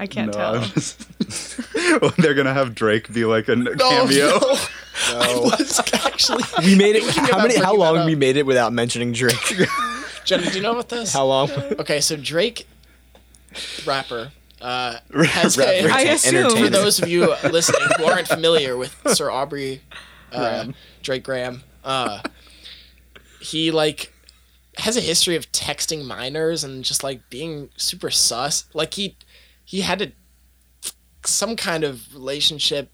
I 0.00 0.06
can't 0.06 0.32
No, 0.32 0.38
tell. 0.38 0.54
I'm 0.56 0.70
just- 0.70 1.06
Well, 2.00 2.12
they're 2.18 2.34
gonna 2.34 2.54
have 2.54 2.74
Drake 2.74 3.12
be 3.12 3.24
like 3.24 3.48
a 3.48 3.52
Oh, 3.52 3.74
cameo. 4.06 4.26
no. 4.38 4.58
I 5.20 5.34
was 5.38 5.78
actually. 5.94 6.44
We 6.64 6.74
made 6.76 6.96
it. 6.96 7.04
How 7.14 7.38
many? 7.42 7.56
How 7.56 7.74
long 7.74 8.04
we 8.06 8.14
made 8.14 8.36
it 8.36 8.46
without 8.46 8.72
mentioning 8.72 9.12
Drake? 9.12 9.36
Jenna, 10.24 10.50
do 10.50 10.56
you 10.56 10.62
know 10.62 10.72
about 10.72 10.88
this? 10.88 11.12
How 11.12 11.24
long? 11.24 11.50
Okay, 11.50 12.00
so 12.00 12.16
Drake, 12.16 12.66
rapper, 13.86 14.32
uh, 14.60 14.96
has 15.26 15.56
Rapper. 15.56 15.88
a, 15.88 15.92
I 15.92 16.00
Enter- 16.02 16.12
assume. 16.46 16.64
for 16.64 16.70
those 16.70 17.00
of 17.00 17.08
you 17.08 17.34
listening 17.50 17.80
who 17.96 18.04
aren't 18.04 18.28
familiar 18.28 18.76
with 18.76 18.94
Sir 19.14 19.30
Aubrey 19.30 19.80
uh, 20.32 20.38
Graham. 20.38 20.74
Drake 21.02 21.24
Graham, 21.24 21.62
uh, 21.84 22.20
he 23.40 23.70
like 23.70 24.12
has 24.78 24.96
a 24.96 25.00
history 25.00 25.36
of 25.36 25.50
texting 25.52 26.04
minors 26.04 26.62
and 26.64 26.84
just 26.84 27.02
like 27.02 27.28
being 27.30 27.70
super 27.76 28.10
sus. 28.10 28.64
Like 28.74 28.94
he 28.94 29.16
he 29.68 29.82
had 29.82 30.00
a 30.00 30.12
some 31.26 31.56
kind 31.56 31.84
of 31.84 32.14
relationship, 32.14 32.90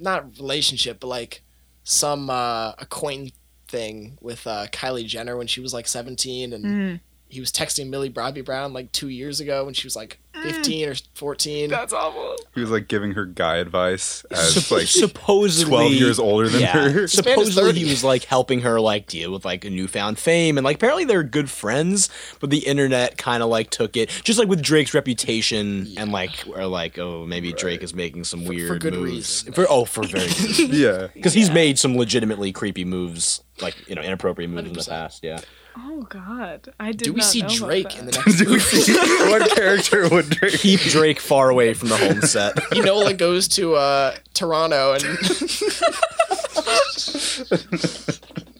not 0.00 0.38
relationship, 0.38 1.00
but 1.00 1.08
like 1.08 1.42
some 1.82 2.30
uh, 2.30 2.72
acquaintance 2.78 3.32
thing 3.68 4.16
with 4.22 4.46
uh, 4.46 4.66
Kylie 4.68 5.06
Jenner 5.06 5.36
when 5.36 5.46
she 5.46 5.60
was 5.60 5.74
like 5.74 5.86
seventeen, 5.86 6.54
and 6.54 6.64
Mm. 6.64 7.00
he 7.28 7.40
was 7.40 7.52
texting 7.52 7.90
Millie 7.90 8.08
Bobby 8.08 8.40
Brown 8.40 8.72
like 8.72 8.90
two 8.92 9.08
years 9.08 9.38
ago 9.40 9.66
when 9.66 9.74
she 9.74 9.86
was 9.86 9.94
like 9.96 10.18
fifteen 10.42 10.88
or 10.88 10.94
fourteen. 11.14 11.68
That's 11.68 11.92
awful. 11.92 12.33
He 12.54 12.60
was 12.60 12.70
like 12.70 12.86
giving 12.86 13.12
her 13.12 13.26
guy 13.26 13.56
advice 13.56 14.24
as 14.30 14.54
Sup- 14.54 14.78
like 14.78 14.86
supposedly 14.86 15.70
12 15.70 15.92
years 15.92 16.18
older 16.18 16.48
than 16.48 16.60
yeah, 16.60 16.88
her. 16.88 17.08
Supposedly 17.08 17.72
he 17.72 17.84
was 17.84 18.04
like 18.04 18.24
helping 18.24 18.60
her 18.60 18.80
like 18.80 19.06
deal 19.06 19.32
with 19.32 19.44
like 19.44 19.64
a 19.64 19.70
newfound 19.70 20.18
fame 20.18 20.56
and 20.56 20.64
like 20.64 20.76
apparently 20.76 21.04
they're 21.04 21.24
good 21.24 21.50
friends, 21.50 22.08
but 22.40 22.50
the 22.50 22.58
internet 22.58 23.18
kind 23.18 23.42
of 23.42 23.48
like 23.48 23.70
took 23.70 23.96
it 23.96 24.08
just 24.22 24.38
like 24.38 24.48
with 24.48 24.62
Drake's 24.62 24.94
reputation 24.94 25.88
and 25.96 26.12
like 26.12 26.46
or 26.46 26.66
like 26.66 26.98
oh 26.98 27.26
maybe 27.26 27.52
Drake 27.52 27.82
is 27.82 27.92
making 27.94 28.24
some 28.24 28.44
weird 28.44 28.68
for 28.68 28.78
good 28.78 28.94
moves 28.94 29.44
reason. 29.44 29.52
for 29.52 29.66
oh 29.68 29.84
for 29.84 30.06
very 30.06 30.28
yeah. 30.68 31.08
because 31.12 31.34
he's 31.34 31.50
made 31.50 31.78
some 31.78 31.96
legitimately 31.96 32.52
creepy 32.52 32.84
moves 32.84 33.42
like 33.60 33.76
you 33.88 33.94
know 33.94 34.02
inappropriate 34.02 34.50
moves 34.50 34.68
in 34.68 34.72
the 34.74 34.84
past. 34.84 35.24
Yeah. 35.24 35.40
Oh 35.76 36.02
God, 36.08 36.68
I 36.78 36.92
did. 36.92 36.98
Do 37.04 37.12
we 37.14 37.18
not 37.20 37.26
see 37.26 37.42
know 37.42 37.48
Drake 37.48 37.98
in 37.98 38.06
the 38.06 38.12
next 38.12 38.36
Do 38.38 38.44
we 38.44 38.50
movie? 38.52 38.60
see 38.60 38.94
what 39.30 39.50
character 39.56 40.08
would 40.08 40.30
Drake? 40.30 40.54
Keep 40.58 40.80
Drake 40.80 41.20
far 41.20 41.50
away 41.50 41.74
from 41.74 41.88
the 41.88 41.96
home 41.96 42.20
set. 42.22 42.54
Enola 42.72 43.16
goes 43.16 43.48
to 43.48 43.74
uh, 43.74 44.14
Toronto 44.34 44.92
and 44.94 45.02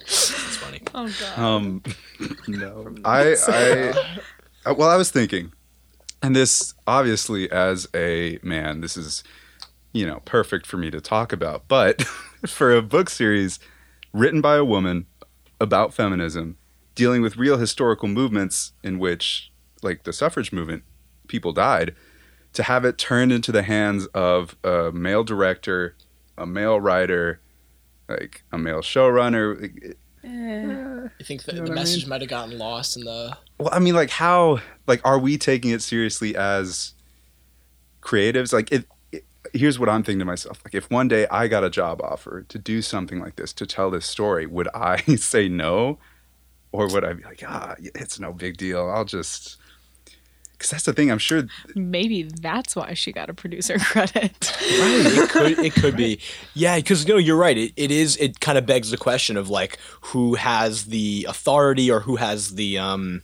It's 0.06 0.56
funny. 0.56 0.80
Oh 0.94 1.12
God. 1.20 1.38
Um, 1.38 1.82
no, 2.48 2.94
I, 3.04 3.34
I, 3.48 3.92
I, 4.66 4.72
well, 4.72 4.90
I 4.90 4.96
was 4.96 5.10
thinking, 5.10 5.52
and 6.22 6.34
this 6.34 6.74
obviously, 6.86 7.50
as 7.50 7.88
a 7.94 8.38
man, 8.42 8.80
this 8.80 8.96
is, 8.96 9.22
you 9.92 10.06
know, 10.06 10.20
perfect 10.24 10.66
for 10.66 10.76
me 10.76 10.90
to 10.90 11.00
talk 11.00 11.32
about. 11.32 11.68
But 11.68 12.02
for 12.46 12.74
a 12.74 12.82
book 12.82 13.08
series 13.10 13.58
written 14.12 14.40
by 14.40 14.56
a 14.56 14.64
woman 14.64 15.06
about 15.60 15.94
feminism, 15.94 16.56
dealing 16.94 17.22
with 17.22 17.36
real 17.36 17.58
historical 17.58 18.08
movements 18.08 18.72
in 18.82 18.98
which, 18.98 19.52
like 19.82 20.04
the 20.04 20.12
suffrage 20.12 20.52
movement, 20.52 20.84
people 21.28 21.52
died, 21.52 21.94
to 22.52 22.62
have 22.62 22.84
it 22.84 22.98
turned 22.98 23.32
into 23.32 23.50
the 23.52 23.62
hands 23.62 24.06
of 24.14 24.56
a 24.64 24.92
male 24.92 25.24
director, 25.24 25.96
a 26.38 26.46
male 26.46 26.80
writer, 26.80 27.40
like 28.08 28.44
a 28.52 28.58
male 28.58 28.80
showrunner. 28.80 29.60
like, 29.60 29.96
Eh. 30.26 31.08
I 31.20 31.22
think 31.22 31.44
that 31.44 31.54
You 31.54 31.60
know 31.60 31.64
the 31.66 31.70
what 31.72 31.78
I 31.78 31.82
message 31.82 32.02
mean? 32.04 32.08
might 32.08 32.20
have 32.22 32.30
gotten 32.30 32.56
lost 32.56 32.96
in 32.96 33.04
the. 33.04 33.36
Well, 33.58 33.68
I 33.72 33.78
mean, 33.78 33.94
like, 33.94 34.08
how, 34.08 34.60
like, 34.86 35.02
are 35.04 35.18
we 35.18 35.36
taking 35.36 35.70
it 35.70 35.82
seriously 35.82 36.34
as 36.34 36.94
creatives? 38.02 38.52
Like, 38.52 38.72
it, 38.72 38.86
it, 39.12 39.24
here's 39.52 39.78
what 39.78 39.88
I'm 39.90 40.02
thinking 40.02 40.20
to 40.20 40.24
myself: 40.24 40.62
like, 40.64 40.74
if 40.74 40.90
one 40.90 41.08
day 41.08 41.26
I 41.30 41.46
got 41.48 41.62
a 41.64 41.68
job 41.70 42.00
offer 42.02 42.42
to 42.48 42.58
do 42.58 42.80
something 42.82 43.20
like 43.20 43.36
this, 43.36 43.52
to 43.54 43.66
tell 43.66 43.90
this 43.90 44.06
story, 44.06 44.46
would 44.46 44.68
I 44.74 44.96
say 45.16 45.48
no, 45.48 45.98
or 46.74 46.88
would 46.88 47.04
I 47.04 47.12
be 47.12 47.22
like, 47.22 47.40
ah, 47.46 47.76
it's 47.78 48.18
no 48.18 48.32
big 48.32 48.56
deal. 48.56 48.90
I'll 48.90 49.04
just, 49.04 49.58
because 50.52 50.70
that's 50.70 50.84
the 50.84 50.92
thing. 50.92 51.08
I'm 51.08 51.18
sure. 51.18 51.44
Maybe 51.76 52.24
that's 52.24 52.74
why 52.74 52.94
she 52.94 53.12
got 53.12 53.30
a 53.30 53.34
producer 53.34 53.78
credit. 53.78 54.56
Right. 54.60 55.06
It 55.06 55.30
could 55.30 55.58
it 55.60 55.74
could 55.74 55.96
be. 55.96 56.18
Yeah, 56.54 56.74
because 56.76 57.06
no, 57.06 57.16
you're 57.16 57.36
right. 57.36 57.56
It, 57.56 57.72
it 57.76 57.92
is 57.92 58.16
it 58.16 58.40
kind 58.40 58.58
of 58.58 58.66
begs 58.66 58.90
the 58.90 58.96
question 58.96 59.36
of 59.36 59.48
like 59.48 59.78
who 60.00 60.34
has 60.34 60.86
the 60.86 61.26
authority 61.28 61.92
or 61.92 62.00
who 62.00 62.16
has 62.16 62.56
the 62.56 62.78
um 62.78 63.22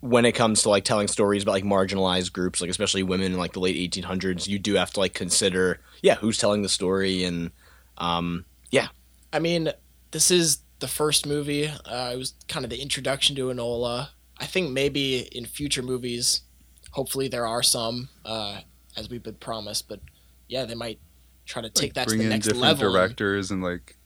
when 0.00 0.24
it 0.24 0.32
comes 0.32 0.62
to 0.62 0.68
like 0.68 0.82
telling 0.82 1.06
stories 1.06 1.44
about 1.44 1.52
like 1.52 1.64
marginalized 1.64 2.32
groups, 2.32 2.60
like 2.60 2.70
especially 2.70 3.04
women 3.04 3.32
in 3.32 3.38
like 3.38 3.52
the 3.52 3.60
late 3.60 3.92
1800s, 3.92 4.48
you 4.48 4.58
do 4.58 4.74
have 4.74 4.92
to 4.94 4.98
like 4.98 5.14
consider, 5.14 5.78
yeah, 6.02 6.16
who's 6.16 6.36
telling 6.36 6.62
the 6.62 6.68
story 6.68 7.22
and 7.22 7.52
um 7.98 8.44
yeah, 8.72 8.88
I 9.32 9.38
mean, 9.38 9.70
this 10.10 10.32
is 10.32 10.58
the 10.82 10.88
first 10.88 11.26
movie. 11.26 11.66
Uh, 11.68 12.10
it 12.12 12.18
was 12.18 12.34
kind 12.48 12.64
of 12.64 12.70
the 12.70 12.82
introduction 12.82 13.34
to 13.36 13.46
Enola. 13.46 14.08
I 14.38 14.44
think 14.44 14.70
maybe 14.70 15.20
in 15.34 15.46
future 15.46 15.82
movies, 15.82 16.42
hopefully 16.90 17.28
there 17.28 17.46
are 17.46 17.62
some, 17.62 18.10
uh, 18.26 18.60
as 18.96 19.08
we've 19.08 19.22
been 19.22 19.36
promised. 19.36 19.88
But 19.88 20.00
yeah, 20.48 20.64
they 20.66 20.74
might 20.74 20.98
try 21.46 21.62
to 21.62 21.70
take 21.70 21.90
like, 21.90 21.94
that 21.94 22.08
to 22.08 22.16
the 22.16 22.24
in 22.24 22.28
next 22.28 22.46
different 22.46 22.62
level. 22.62 22.86
and- 22.86 22.94
directors 22.94 23.50
and 23.50 23.62
like 23.62 23.96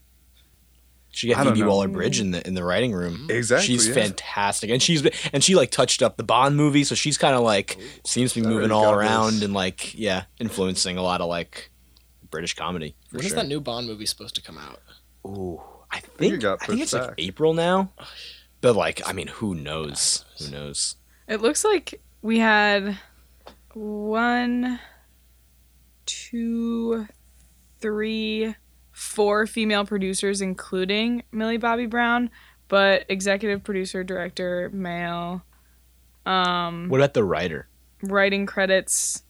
she 1.10 1.28
got 1.28 1.38
I 1.38 1.44
don't 1.44 1.54
Phoebe. 1.54 1.66
Waller 1.66 1.88
Bridge 1.88 2.20
in 2.20 2.30
the 2.32 2.46
in 2.46 2.52
the 2.52 2.62
writing 2.62 2.92
room. 2.92 3.28
exactly. 3.30 3.66
She's 3.66 3.88
yeah. 3.88 3.94
fantastic, 3.94 4.68
and 4.68 4.82
she's 4.82 5.02
and 5.32 5.42
she 5.42 5.54
like 5.54 5.70
touched 5.70 6.02
up 6.02 6.18
the 6.18 6.22
Bond 6.22 6.56
movie, 6.58 6.84
so 6.84 6.94
she's 6.94 7.16
kind 7.16 7.34
of 7.34 7.40
like 7.42 7.78
seems 8.04 8.34
to 8.34 8.42
be 8.42 8.46
moving 8.46 8.70
already 8.70 8.86
all 8.88 8.92
around 8.94 9.34
this. 9.36 9.44
and 9.44 9.54
like 9.54 9.94
yeah, 9.98 10.24
influencing 10.38 10.98
a 10.98 11.02
lot 11.02 11.22
of 11.22 11.28
like 11.30 11.70
British 12.30 12.52
comedy. 12.54 12.94
For 13.08 13.16
When 13.16 13.24
is 13.24 13.30
sure. 13.30 13.36
that 13.40 13.48
new 13.48 13.60
Bond 13.62 13.86
movie 13.86 14.04
supposed 14.04 14.34
to 14.34 14.42
come 14.42 14.58
out? 14.58 14.82
Ooh, 15.26 15.58
I 15.90 16.00
think 16.00 16.16
think 16.18 16.34
it 16.34 16.40
got 16.40 16.62
I 16.62 16.66
think 16.66 16.80
pushed 16.80 16.94
it's 16.94 17.06
like. 17.08 17.14
April 17.18 17.54
now. 17.54 17.92
But 18.62 18.74
like, 18.74 19.02
I 19.06 19.12
mean, 19.12 19.26
who 19.28 19.54
knows? 19.54 20.24
Who 20.38 20.50
knows? 20.50 20.96
It 21.28 21.42
looks 21.42 21.62
like 21.64 22.00
we 22.22 22.38
had 22.38 22.98
one, 23.74 24.80
two, 26.06 27.06
three, 27.80 28.54
four 28.92 29.46
female 29.46 29.84
producers, 29.84 30.40
including 30.40 31.22
Millie 31.30 31.58
Bobby 31.58 31.86
Brown, 31.86 32.30
but 32.68 33.04
executive 33.08 33.62
producer, 33.62 34.02
director, 34.02 34.70
male. 34.72 35.42
Um, 36.24 36.88
What 36.88 37.00
about 37.00 37.14
the 37.14 37.24
writer? 37.24 37.68
writing 38.02 38.46
credits. 38.46 39.22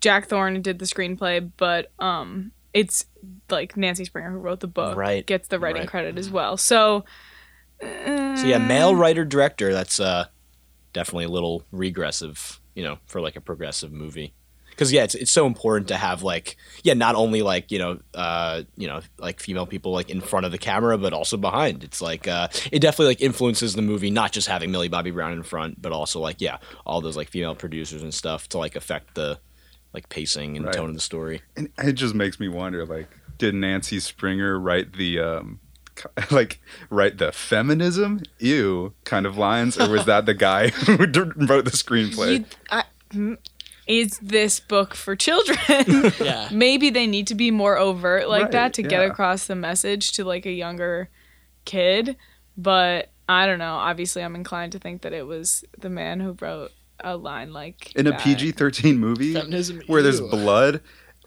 Jack 0.00 0.26
Thorne 0.28 0.60
did 0.62 0.78
the 0.78 0.84
screenplay, 0.84 1.50
but 1.56 1.90
um, 1.98 2.52
it's 2.74 3.06
like 3.50 3.76
Nancy 3.76 4.04
Springer 4.04 4.30
who 4.32 4.38
wrote 4.38 4.60
the 4.60 4.66
book 4.66 4.96
Right, 4.96 5.26
gets 5.26 5.48
the 5.48 5.58
writing 5.58 5.82
right. 5.82 5.88
credit 5.88 6.18
as 6.18 6.30
well. 6.30 6.56
So, 6.56 7.04
So 7.80 8.46
yeah, 8.46 8.58
male 8.58 8.92
Mm. 8.94 8.98
writer 8.98 9.24
director. 9.24 9.72
That's 9.72 10.00
uh 10.00 10.26
definitely 10.92 11.24
a 11.24 11.28
little 11.28 11.62
regressive, 11.72 12.60
you 12.74 12.82
know, 12.84 12.98
for 13.06 13.20
like 13.20 13.36
a 13.36 13.40
progressive 13.40 13.92
movie. 13.92 14.34
Because 14.70 14.92
yeah, 14.92 15.04
it's 15.04 15.14
it's 15.14 15.30
so 15.30 15.46
important 15.46 15.88
to 15.88 15.96
have 15.96 16.22
like 16.22 16.56
yeah, 16.82 16.92
not 16.94 17.14
only 17.14 17.40
like 17.42 17.70
you 17.70 17.78
know 17.78 17.98
uh 18.14 18.62
you 18.76 18.86
know 18.86 19.00
like 19.18 19.40
female 19.40 19.66
people 19.66 19.92
like 19.92 20.10
in 20.10 20.20
front 20.20 20.44
of 20.46 20.52
the 20.52 20.58
camera, 20.58 20.98
but 20.98 21.12
also 21.14 21.36
behind. 21.38 21.82
It's 21.82 22.02
like 22.02 22.28
uh 22.28 22.48
it 22.70 22.80
definitely 22.80 23.06
like 23.06 23.22
influences 23.22 23.74
the 23.74 23.82
movie, 23.82 24.10
not 24.10 24.32
just 24.32 24.48
having 24.48 24.70
Millie 24.70 24.88
Bobby 24.88 25.10
Brown 25.10 25.32
in 25.32 25.42
front, 25.42 25.80
but 25.80 25.92
also 25.92 26.20
like 26.20 26.40
yeah, 26.40 26.58
all 26.84 27.00
those 27.00 27.16
like 27.16 27.30
female 27.30 27.54
producers 27.54 28.02
and 28.02 28.12
stuff 28.12 28.48
to 28.50 28.58
like 28.58 28.76
affect 28.76 29.14
the 29.14 29.38
like 29.96 30.08
pacing 30.10 30.56
and 30.56 30.66
Right. 30.66 30.74
tone 30.74 30.90
of 30.90 30.94
the 30.94 31.00
story. 31.00 31.42
And 31.56 31.70
it 31.82 31.94
just 31.94 32.14
makes 32.14 32.38
me 32.38 32.46
wonder, 32.48 32.84
like, 32.86 33.08
did 33.38 33.54
Nancy 33.54 33.98
Springer 33.98 34.60
write 34.60 34.92
the 34.92 35.18
um, 35.18 35.58
like 36.30 36.60
write 36.90 37.16
the 37.18 37.32
feminism 37.32 38.20
ew 38.38 38.92
kind 39.04 39.24
of 39.26 39.36
lines, 39.38 39.76
or 39.78 39.88
was 39.88 40.04
that 40.04 40.26
the 40.26 40.34
guy 40.34 40.68
who 40.86 40.96
wrote 40.98 41.64
the 41.64 41.70
screenplay? 41.72 42.40
you, 42.40 42.44
I, 42.70 43.36
is 43.86 44.18
this 44.20 44.60
book 44.60 44.94
for 44.94 45.16
children? 45.16 45.58
Yeah. 46.20 46.48
Maybe 46.52 46.90
they 46.90 47.06
need 47.06 47.26
to 47.28 47.34
be 47.34 47.50
more 47.50 47.78
overt 47.78 48.28
like 48.28 48.42
Right, 48.44 48.52
that 48.52 48.74
to 48.74 48.82
get 48.82 49.00
yeah. 49.02 49.06
across 49.10 49.46
the 49.46 49.54
message 49.54 50.12
to 50.12 50.24
like 50.24 50.44
a 50.44 50.50
younger 50.52 51.08
kid. 51.64 52.16
But 52.56 53.10
I 53.28 53.46
don't 53.46 53.58
know. 53.58 53.74
Obviously, 53.74 54.22
I'm 54.22 54.34
inclined 54.34 54.72
to 54.72 54.78
think 54.78 55.02
that 55.02 55.12
it 55.12 55.26
was 55.26 55.64
the 55.78 55.90
man 55.90 56.20
who 56.20 56.36
wrote 56.40 56.72
a 57.06 57.16
line 57.16 57.52
like 57.52 57.94
In 57.96 58.06
a. 58.06 58.18
PG 58.18 58.52
thirteen 58.52 58.98
movie 58.98 59.32
Feminism. 59.34 59.80
where 59.86 60.02
there's 60.02 60.20
ew. 60.20 60.28
blood, 60.28 60.80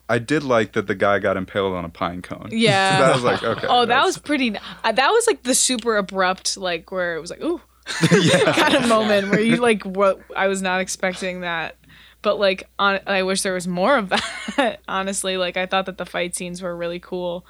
I 0.08 0.20
did 0.20 0.44
like 0.44 0.74
that 0.74 0.88
the 0.88 0.96
guy 0.96 1.20
got 1.20 1.38
impaled 1.38 1.74
on 1.74 1.86
a 1.86 1.90
pine 1.90 2.22
cone. 2.22 2.50
Yeah. 2.52 3.00
that 3.00 3.14
was 3.16 3.24
like 3.24 3.42
okay. 3.44 3.68
Oh, 3.70 3.86
that 3.86 4.04
was 4.04 4.18
pretty. 4.18 4.56
Uh, 4.84 4.92
that 4.92 5.10
was 5.10 5.26
like 5.28 5.44
the 5.44 5.56
super 5.56 5.98
abrupt, 5.98 6.58
like 6.58 6.92
where 6.92 7.16
it 7.16 7.22
was 7.22 7.30
like, 7.30 7.42
ooh, 7.42 7.62
kind 7.86 8.76
of 8.76 8.88
moment 8.88 9.30
where 9.32 9.40
you 9.40 9.58
like 9.58 9.84
what 9.84 10.20
I 10.36 10.48
was 10.48 10.62
not 10.62 10.82
expecting 10.82 11.42
that. 11.42 11.76
But 12.22 12.38
like, 12.38 12.68
on, 12.78 13.00
I 13.08 13.24
wish 13.24 13.44
there 13.44 13.54
was 13.54 13.66
more 13.68 13.98
of 13.98 14.10
that. 14.10 14.82
Honestly, 14.90 15.38
like 15.38 15.56
I 15.56 15.66
thought 15.66 15.86
that 15.86 15.98
the 15.98 16.06
fight 16.06 16.36
scenes 16.36 16.62
were 16.62 16.76
really 16.76 17.00
cool, 17.00 17.46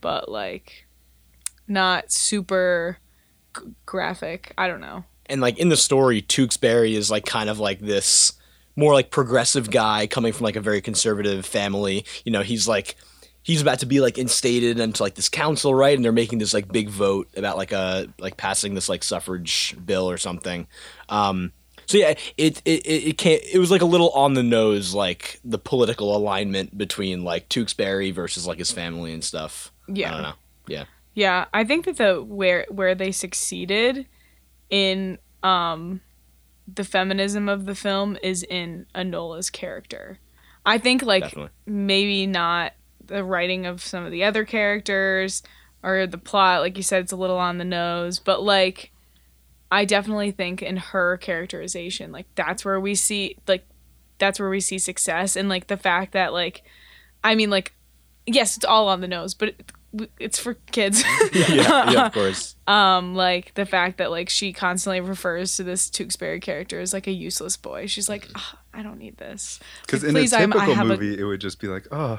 but 0.00 0.28
like, 0.30 0.86
not 1.66 2.12
super 2.12 2.98
g- 3.56 3.62
graphic. 3.84 4.54
I 4.56 4.68
don't 4.68 4.80
know. 4.80 5.04
And 5.26 5.40
like 5.40 5.58
in 5.58 5.68
the 5.68 5.76
story, 5.76 6.22
Tewksbury 6.22 6.94
is 6.94 7.10
like 7.10 7.24
kind 7.24 7.50
of 7.50 7.58
like 7.58 7.80
this 7.80 8.32
more 8.76 8.94
like 8.94 9.10
progressive 9.10 9.70
guy 9.70 10.06
coming 10.06 10.32
from 10.32 10.44
like 10.44 10.56
a 10.56 10.60
very 10.60 10.80
conservative 10.80 11.44
family. 11.44 12.04
You 12.24 12.32
know, 12.32 12.42
he's 12.42 12.66
like 12.66 12.96
he's 13.42 13.60
about 13.60 13.80
to 13.80 13.86
be 13.86 14.00
like 14.00 14.18
instated 14.18 14.78
into 14.78 15.02
like 15.02 15.14
this 15.14 15.28
council, 15.28 15.74
right? 15.74 15.96
And 15.96 16.04
they're 16.04 16.12
making 16.12 16.38
this 16.38 16.54
like 16.54 16.70
big 16.70 16.88
vote 16.88 17.28
about 17.36 17.56
like 17.56 17.72
a 17.72 18.08
like 18.18 18.36
passing 18.36 18.74
this 18.74 18.88
like 18.88 19.02
suffrage 19.02 19.76
bill 19.84 20.08
or 20.08 20.18
something. 20.18 20.66
Um 21.08 21.52
so 21.86 21.98
yeah, 21.98 22.14
it 22.36 22.62
it 22.64 22.86
it 22.86 22.86
it 22.86 23.18
can't. 23.18 23.42
It 23.52 23.58
was 23.58 23.70
like 23.70 23.82
a 23.82 23.86
little 23.86 24.10
on 24.10 24.34
the 24.34 24.42
nose, 24.42 24.94
like 24.94 25.40
the 25.44 25.58
political 25.58 26.16
alignment 26.16 26.78
between 26.78 27.24
like 27.24 27.48
Tewksbury 27.48 28.12
versus 28.12 28.46
like 28.46 28.58
his 28.58 28.70
family 28.70 29.12
and 29.12 29.22
stuff. 29.22 29.72
Yeah. 29.88 30.08
I 30.08 30.14
don't 30.14 30.22
know. 30.22 30.32
Yeah, 30.68 30.84
Yeah, 31.14 31.46
I 31.52 31.64
think 31.64 31.84
that 31.86 31.98
the 31.98 32.22
where 32.22 32.66
where 32.70 32.94
they 32.94 33.12
succeeded 33.12 34.06
in 34.72 35.18
um 35.44 36.00
the 36.72 36.82
feminism 36.82 37.48
of 37.48 37.66
the 37.66 37.74
film 37.74 38.16
is 38.22 38.42
in 38.42 38.86
Enola's 38.94 39.50
character. 39.50 40.18
I 40.64 40.78
think 40.78 41.02
like 41.02 41.24
definitely. 41.24 41.50
maybe 41.66 42.26
not 42.26 42.72
the 43.04 43.22
writing 43.22 43.66
of 43.66 43.82
some 43.82 44.04
of 44.04 44.10
the 44.10 44.24
other 44.24 44.44
characters 44.44 45.42
or 45.82 46.06
the 46.06 46.18
plot 46.18 46.62
like 46.62 46.76
you 46.76 46.82
said 46.82 47.02
it's 47.02 47.12
a 47.12 47.16
little 47.16 47.38
on 47.38 47.58
the 47.58 47.64
nose, 47.64 48.18
but 48.18 48.42
like 48.42 48.90
I 49.70 49.84
definitely 49.84 50.32
think 50.32 50.62
in 50.62 50.76
her 50.78 51.18
characterization 51.18 52.10
like 52.10 52.26
that's 52.34 52.64
where 52.64 52.80
we 52.80 52.94
see 52.94 53.36
like 53.46 53.66
that's 54.18 54.40
where 54.40 54.50
we 54.50 54.60
see 54.60 54.78
success 54.78 55.36
and 55.36 55.48
like 55.48 55.66
the 55.66 55.76
fact 55.76 56.12
that 56.12 56.32
like 56.32 56.62
I 57.22 57.34
mean 57.34 57.50
like 57.50 57.74
yes, 58.26 58.56
it's 58.56 58.64
all 58.64 58.88
on 58.88 59.00
the 59.00 59.08
nose, 59.08 59.34
but 59.34 59.54
it's 60.18 60.38
for 60.38 60.54
kids. 60.72 61.02
yeah, 61.32 61.90
yeah, 61.90 62.06
of 62.06 62.12
course. 62.14 62.56
um 62.66 63.14
like 63.14 63.52
the 63.54 63.66
fact 63.66 63.98
that 63.98 64.10
like 64.10 64.28
she 64.28 64.52
constantly 64.52 65.00
refers 65.00 65.56
to 65.56 65.62
this 65.64 65.90
Tewksbury 65.90 66.40
character 66.40 66.80
as 66.80 66.92
like 66.92 67.06
a 67.06 67.12
useless 67.12 67.56
boy. 67.56 67.86
She's 67.86 68.08
like, 68.08 68.28
"Ah, 68.34 68.58
I 68.72 68.82
don't 68.82 68.98
need 68.98 69.16
this. 69.18 69.60
Because 69.86 70.02
Like, 70.02 70.10
in 70.10 70.16
a 70.16 70.20
please, 70.20 70.32
I'm- 70.32 70.52
I 70.52 70.56
typical 70.56 70.74
have 70.74 70.86
a- 70.86 70.88
movie, 70.96 71.18
it 71.18 71.24
would 71.24 71.40
just 71.40 71.60
be 71.60 71.68
like, 71.68 71.86
oh, 71.92 72.18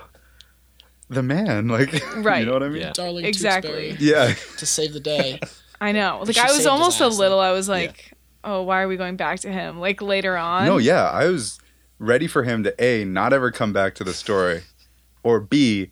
the 1.10 1.24
man. 1.24 1.68
Like, 1.78 1.92
Right. 2.18 2.40
you 2.42 2.46
know 2.46 2.54
what 2.54 2.64
I 2.64 2.70
mean? 2.70 2.82
Yeah. 2.82 2.92
Darling 2.94 3.26
Exactly. 3.26 3.90
Tewksbury 3.90 4.12
Yeah. 4.12 4.34
to 4.58 4.66
save 4.66 4.94
the 4.94 5.00
day. 5.00 5.40
I 5.82 5.92
know. 5.92 6.24
Like 6.26 6.38
I 6.38 6.52
was 6.52 6.66
almost 6.66 7.02
a 7.02 7.08
little. 7.08 7.40
I 7.40 7.52
was 7.52 7.68
like, 7.68 8.14
oh, 8.44 8.62
why 8.64 8.82
are 8.82 8.88
we 8.88 8.98
going 8.98 9.16
back 9.18 9.40
to 9.42 9.52
him? 9.52 9.80
Like 9.80 10.02
later 10.02 10.38
on. 10.38 10.66
No, 10.66 10.78
yeah, 10.78 11.10
I 11.10 11.26
was 11.28 11.60
ready 12.00 12.28
for 12.28 12.44
him 12.44 12.64
to 12.64 12.84
a 12.84 13.04
not 13.04 13.34
ever 13.34 13.52
come 13.52 13.74
back 13.74 13.96
to 13.96 14.04
the 14.04 14.14
story, 14.14 14.62
or 15.24 15.40
b 15.40 15.92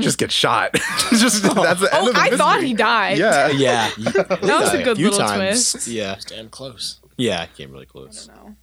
just 0.00 0.18
get 0.18 0.30
shot. 0.32 0.72
just 1.10 1.42
that's 1.54 1.80
the 1.80 1.88
end 1.94 2.06
Oh, 2.06 2.08
of 2.08 2.14
the 2.14 2.20
I 2.20 2.30
thought 2.36 2.62
he 2.62 2.74
died. 2.74 3.18
Yeah, 3.18 3.48
Yeah, 3.48 3.90
That 3.98 4.40
was 4.42 4.74
a 4.74 4.82
good 4.82 4.98
little 4.98 5.28
twist. 5.28 5.86
Yeah, 5.86 6.16
damn 6.26 6.48
close. 6.48 7.00
yeah, 7.16 7.46
came 7.46 7.72
really 7.72 7.86
close. 7.86 8.28
I 8.28 8.34
don't 8.34 8.44
know. 8.46 8.56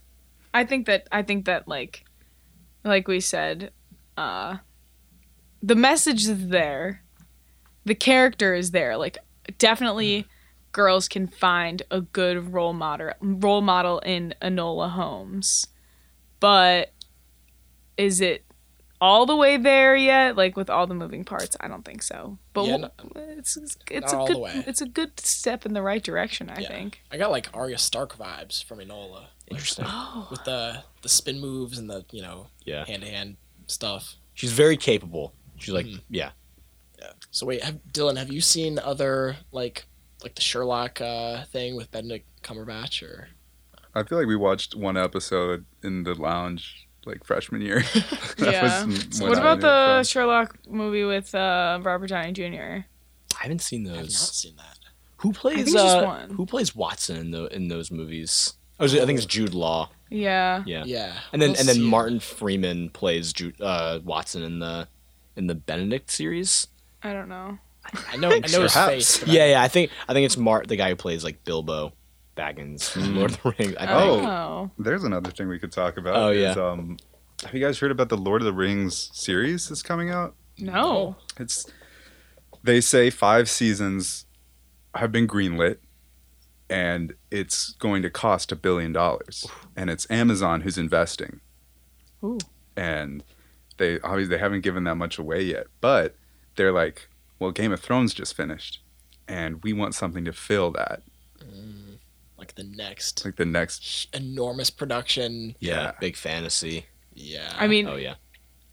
I 0.54 0.64
think 0.66 0.86
that 0.88 1.08
I 1.12 1.22
think 1.22 1.46
that 1.46 1.68
like 1.68 2.06
like 2.84 3.08
we 3.08 3.20
said, 3.20 3.72
uh 4.18 4.58
the 5.62 5.76
message 5.76 6.28
is 6.28 6.48
there. 6.50 7.02
The 7.86 7.96
character 7.96 8.54
is 8.54 8.72
there. 8.72 8.96
Like 8.98 9.18
definitely 9.58 10.28
girls 10.72 11.08
can 11.08 11.28
find 11.28 11.82
a 11.92 12.02
good 12.02 12.54
role 12.54 12.74
model 12.74 13.14
role 13.22 13.62
model 13.62 14.00
in 14.00 14.34
Enola 14.42 14.92
Holmes. 14.92 15.68
But 16.40 16.94
is 17.98 18.22
it 18.22 18.45
all 19.02 19.26
the 19.26 19.36
way 19.36 19.58
there 19.58 19.96
yet? 19.96 20.36
Like 20.36 20.56
with 20.58 20.70
all 20.70 20.88
the 20.88 20.94
moving 20.96 21.24
parts, 21.26 21.56
I 21.60 21.68
don't 21.68 21.84
think 21.84 22.02
so. 22.04 22.38
But 22.54 22.66
Yeah, 22.66 22.78
we'll- 22.78 22.92
it's 23.38 23.58
it's, 23.58 23.78
it's 23.92 24.14
a 24.14 24.18
good 24.28 24.64
it's 24.68 24.82
a 24.82 24.88
good 24.88 25.20
step 25.20 25.66
in 25.66 25.74
the 25.74 25.82
right 25.82 26.04
direction, 26.04 26.50
I 26.50 26.62
Yeah. 26.62 26.68
think. 26.70 27.02
I 27.12 27.18
got 27.18 27.32
like 27.32 27.48
Arya 27.54 27.78
Stark 27.78 28.18
vibes 28.18 28.64
from 28.64 28.80
Enola. 28.80 29.22
Like, 29.22 29.52
Interesting. 29.52 29.86
with 30.32 30.44
the 30.46 30.84
the 31.02 31.10
spin 31.10 31.40
moves 31.40 31.78
and 31.78 31.90
the 31.90 32.06
you 32.12 32.22
know 32.22 32.48
Yeah, 32.66 32.86
hand 32.86 33.04
to 33.04 33.10
hand 33.10 33.38
stuff. 33.68 34.16
she's 34.34 34.54
very 34.54 34.78
capable. 34.78 35.34
She's 35.58 35.74
like, 35.74 35.86
Mhm. 35.86 36.02
yeah, 36.10 36.32
So 37.32 37.46
wait, 37.46 37.64
have, 37.64 37.80
Dylan, 37.94 38.18
have 38.18 38.32
you 38.32 38.42
seen 38.42 38.80
other 38.80 39.38
like 39.52 39.86
like 40.24 40.36
the 40.36 40.42
Sherlock 40.42 41.00
uh, 41.02 41.46
thing 41.46 41.76
with 41.76 41.92
Benedict 41.92 42.26
Cumberbatch 42.42 43.04
or? 43.04 43.30
I 43.94 44.04
feel 44.04 44.18
like 44.18 44.28
we 44.28 44.36
watched 44.36 44.76
one 44.76 44.98
episode 44.98 45.66
in 45.84 46.04
the 46.04 46.16
lounge 46.16 46.88
like 47.06 47.24
freshman 47.24 47.62
year. 47.62 47.84
Yeah. 48.38 48.86
was 48.86 49.22
What 49.22 49.38
I 49.38 49.42
about 49.42 49.62
the 49.62 49.98
from. 50.00 50.04
Sherlock 50.04 50.58
movie 50.68 51.04
with 51.04 51.34
uh, 51.34 51.80
Robert 51.82 52.08
Downey 52.08 52.34
Jr.? 52.34 52.86
I 53.38 53.44
haven't 53.44 53.62
seen 53.62 53.84
those. 53.84 53.94
I 53.94 53.98
have 53.98 54.06
not 54.06 54.12
seen 54.12 54.56
that. 54.58 54.78
Who 55.18 55.32
plays? 55.34 55.56
think 55.56 55.68
it's 55.68 55.76
just 55.76 55.98
uh, 55.98 56.06
one. 56.06 56.30
Who 56.32 56.46
plays 56.46 56.76
Watson 56.76 57.18
in 57.18 57.32
the 57.32 57.46
in 57.48 57.68
those 57.70 57.92
movies? 57.92 58.54
Oh, 58.80 58.86
is 58.86 58.94
I 58.94 59.06
think 59.06 59.18
it's 59.18 59.26
Jude 59.26 59.54
Law. 59.54 59.90
Yeah. 60.10 60.64
Yeah, 60.66 60.84
Yeah, 60.86 61.14
and 61.34 61.42
then 61.42 61.52
we'll 61.52 61.60
and 61.60 61.68
then 61.68 61.76
see. 61.78 61.82
Martin 61.88 62.20
Freeman 62.20 62.90
plays 62.90 63.34
Jude, 63.34 63.60
uh, 63.60 64.00
Watson 64.04 64.44
in 64.44 64.60
the 64.60 64.88
in 65.36 65.48
the 65.48 65.56
Benedict 65.56 66.12
series. 66.12 66.68
I 67.02 67.14
don't 67.14 67.30
know. 67.30 67.58
I 68.12 68.18
know 68.18 68.30
I 68.30 68.40
know 68.40 68.62
his 68.62 68.74
face. 68.76 69.26
Yeah, 69.28 69.46
yeah. 69.46 69.62
I 69.62 69.68
think 69.68 69.92
I 70.08 70.14
think 70.14 70.26
it's 70.26 70.38
Mart, 70.38 70.68
the 70.68 70.76
guy 70.76 70.90
who 70.90 70.96
plays 70.96 71.24
like 71.24 71.44
Bilbo 71.44 71.94
Baggins 72.36 72.90
from 72.90 73.16
Lord 73.16 73.32
of 73.32 73.42
the 73.42 73.56
Rings. 73.58 73.76
I 73.78 73.86
think. 73.86 73.90
Oh. 73.92 74.26
Oh. 74.26 74.72
There's 74.78 75.04
another 75.04 75.32
thing 75.32 75.48
we 75.48 75.60
could 75.60 75.72
talk 75.72 75.98
about. 75.98 76.16
Oh, 76.16 76.30
is, 76.30 76.56
yeah. 76.56 76.64
um, 76.64 76.98
have 77.44 77.54
you 77.54 77.60
guys 77.60 77.80
heard 77.80 77.92
about 77.92 78.10
the 78.10 78.18
Lord 78.18 78.42
of 78.42 78.46
the 78.46 78.54
Rings 78.54 79.10
series 79.14 79.70
that's 79.70 79.84
coming 79.84 80.10
out? 80.10 80.36
No. 80.58 81.16
It's 81.40 81.66
they 82.64 82.82
say 82.82 83.10
five 83.10 83.50
seasons 83.50 84.26
have 84.96 85.12
been 85.12 85.28
greenlit, 85.28 85.78
and 86.70 87.14
it's 87.30 87.74
going 87.74 88.02
to 88.02 88.10
cost 88.10 88.52
a 88.52 88.56
billion 88.56 88.92
dollars, 88.92 89.46
and 89.76 89.90
it's 89.90 90.10
Amazon 90.10 90.62
who's 90.62 90.78
investing, 90.78 91.42
Ooh. 92.24 92.40
and 92.76 93.24
they 93.78 94.00
obviously 94.00 94.36
they 94.36 94.40
haven't 94.40 94.62
given 94.62 94.84
that 94.86 94.96
much 94.96 95.20
away 95.20 95.42
yet, 95.44 95.68
but 95.82 96.16
they're 96.56 96.72
like, 96.72 97.10
well, 97.40 97.52
Game 97.52 97.72
of 97.72 97.82
Thrones 97.82 98.14
just 98.14 98.36
finished, 98.36 98.82
and 99.28 99.62
we 99.64 99.74
want 99.74 99.94
something 99.94 100.26
to 100.26 100.34
fill 100.34 100.72
that, 100.72 101.04
like 102.38 102.56
the 102.56 102.64
next 102.64 103.24
like 103.26 103.36
the 103.38 103.46
next. 103.46 104.08
enormous 104.16 104.70
production. 104.70 105.56
yeah, 105.60 105.82
Yeah. 105.84 105.92
big 106.00 106.16
fantasy. 106.18 106.86
Yeah, 107.14 107.54
I 107.58 107.68
mean, 107.68 107.88
Oh 107.88 107.96
yeah, 107.96 108.16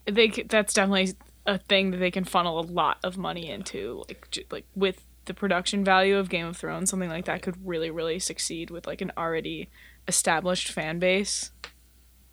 they 0.07 0.31
c- 0.31 0.43
that's 0.43 0.75
definitely 0.75 1.15
a 1.47 1.59
thing 1.59 1.91
that 1.93 1.99
they 1.99 2.11
can 2.11 2.25
funnel 2.25 2.59
a 2.59 2.67
lot 2.67 2.99
of 3.05 3.17
money 3.17 3.49
into. 3.51 4.03
Like 4.09 4.29
j- 4.31 4.47
like 4.51 4.67
with 4.75 5.05
the 5.27 5.35
production 5.35 5.85
value 5.85 6.17
of 6.17 6.29
Game 6.29 6.47
of 6.47 6.57
Thrones, 6.57 6.91
something 6.91 7.09
like 7.09 7.27
that 7.27 7.43
could 7.43 7.57
really 7.65 7.91
really 7.91 8.19
succeed 8.19 8.71
with 8.71 8.87
like 8.87 9.01
an 9.01 9.13
already 9.17 9.69
established 10.09 10.73
fan 10.73 10.99
base. 10.99 11.53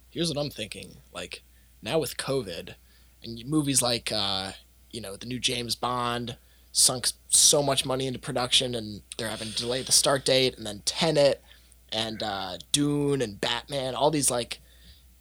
here's 0.09 0.33
what 0.33 0.41
I'm 0.43 0.49
thinking. 0.49 0.97
Like 1.13 1.43
now 1.83 1.99
with 1.99 2.17
COVID 2.17 2.73
and 3.23 3.45
movies 3.45 3.81
like 3.83 4.11
uh, 4.11 4.53
you 4.89 5.01
know 5.01 5.15
the 5.15 5.27
new 5.27 5.39
James 5.39 5.75
Bond 5.75 6.37
sunk 6.71 7.07
so 7.29 7.61
much 7.63 7.85
money 7.85 8.07
into 8.07 8.19
production 8.19 8.75
and 8.75 9.01
they're 9.17 9.29
having 9.29 9.49
to 9.49 9.55
delay 9.55 9.81
the 9.81 9.91
start 9.91 10.23
date 10.25 10.57
and 10.57 10.65
then 10.65 10.81
Tenet 10.85 11.41
and 11.91 12.21
uh, 12.21 12.57
Dune 12.71 13.21
and 13.21 13.41
Batman, 13.41 13.95
all 13.95 14.11
these 14.11 14.29
like 14.31 14.59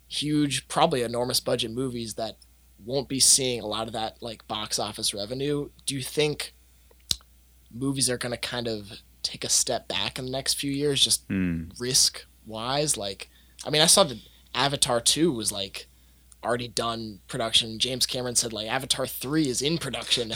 huge, 0.09 0.69
probably 0.69 1.03
enormous 1.03 1.41
budget 1.41 1.71
movies 1.71 2.15
that 2.15 2.37
won't 2.85 3.09
be 3.09 3.19
seeing 3.21 3.61
a 3.61 3.67
lot 3.67 3.87
of 3.87 3.93
that 3.95 4.23
like 4.23 4.47
box 4.49 4.79
office 4.79 5.13
revenue. 5.15 5.71
Do 5.87 5.95
you 5.95 6.03
think 6.03 6.55
movies 7.73 8.09
are 8.09 8.19
going 8.19 8.33
to 8.33 8.39
kind 8.39 8.67
of 8.69 8.93
take 9.23 9.45
a 9.45 9.49
step 9.49 9.89
back 9.89 10.19
in 10.19 10.25
the 10.27 10.31
next 10.31 10.55
few 10.55 10.71
years 10.71 11.03
just 11.03 11.25
Hmm. 11.29 11.65
risk 11.79 12.25
wise 12.47 12.97
like 12.97 13.29
i 13.67 13.69
mean 13.69 13.83
i 13.83 13.87
saw 13.87 14.03
that 14.05 14.17
avatar 14.55 15.01
2 15.03 15.31
was 15.31 15.53
like 15.53 15.87
already 16.45 16.69
done 16.69 17.19
production 17.27 17.79
james 17.81 18.07
cameron 18.07 18.35
said 18.37 18.53
like 18.53 18.69
avatar 18.69 19.07
3 19.09 19.49
is 19.49 19.61
in 19.61 19.77
production 19.77 20.33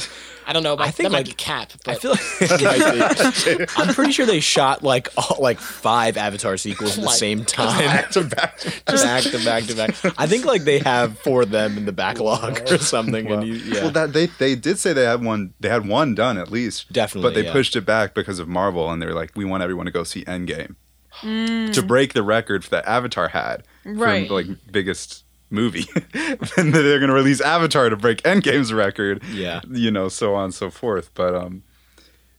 i 0.47 0.53
don't 0.53 0.65
know 0.65 0.73
about 0.73 0.88
I 0.88 0.91
think, 0.91 1.09
that 1.11 1.12
might 1.12 1.27
be 1.27 1.33
cap 1.33 1.73
I 1.87 1.95
feel 1.95 2.11
like 2.11 3.69
I'm 3.79 3.95
pretty 3.95 4.11
sure 4.12 4.27
they 4.27 4.41
shot 4.41 4.83
like 4.83 5.09
all, 5.17 5.38
like 5.41 5.59
five 5.59 6.17
Avatar 6.17 6.57
sequels 6.57 6.99
at 6.99 7.03
the 7.03 7.07
Like, 7.07 7.17
same 7.17 7.45
time, 7.45 7.79
Back 7.87 8.11
to 8.11 8.25
back. 8.25 8.59
just 8.88 9.05
back 9.05 9.23
to 9.25 9.45
back 9.45 9.65
to 9.65 9.75
back. 9.77 10.19
I 10.19 10.27
think 10.27 10.45
like 10.45 10.62
they 10.62 10.79
have 10.81 11.19
four 11.21 11.43
of 11.43 11.51
them 11.51 11.77
in 11.79 11.85
the 11.87 11.93
backlog 11.93 12.61
or 12.71 12.79
something. 12.79 13.29
Well, 13.29 13.41
and 13.41 13.49
you, 13.49 13.55
yeah, 13.55 13.83
well, 13.83 13.91
that 13.93 14.12
they 14.12 14.27
they 14.27 14.55
did 14.55 14.79
say 14.79 14.93
they 14.93 15.05
had 15.05 15.25
one. 15.25 15.55
They 15.61 15.69
had 15.69 15.87
one 15.88 16.15
done 16.15 16.37
at 16.38 16.51
least, 16.51 16.93
definitely. 16.93 17.31
but 17.31 17.35
they 17.35 17.45
yeah. 17.47 17.53
pushed 17.53 17.77
it 17.77 17.83
back 17.87 18.15
because 18.15 18.38
of 18.38 18.49
Marvel, 18.49 18.91
and 18.91 19.01
they 19.01 19.07
were 19.07 19.15
like, 19.15 19.33
"We 19.37 19.45
want 19.45 19.62
everyone 19.62 19.87
to 19.87 19.93
go 19.93 20.05
see 20.05 20.25
Endgame 20.25 20.75
Mm. 21.23 21.73
to 21.75 21.83
break 21.83 22.15
the 22.15 22.23
record 22.23 22.62
that 22.71 22.87
Avatar 22.87 23.29
had 23.29 23.65
Right. 23.85 24.27
for 24.27 24.35
like 24.35 24.47
biggest 24.71 25.25
movie." 25.53 25.87
and 26.15 26.41
then 26.57 26.73
they're 26.73 26.99
gonna 27.01 27.12
release 27.12 27.41
Avatar 27.41 27.88
to 27.91 27.97
break 27.97 28.23
Endgame's 28.23 28.73
record. 28.73 29.23
Yeah, 29.31 29.61
You 29.71 29.91
know, 29.91 30.09
so 30.09 30.35
on 30.35 30.45
and 30.45 30.55
so 30.55 30.71
forth. 30.71 31.11
But 31.15 31.35
um, 31.35 31.62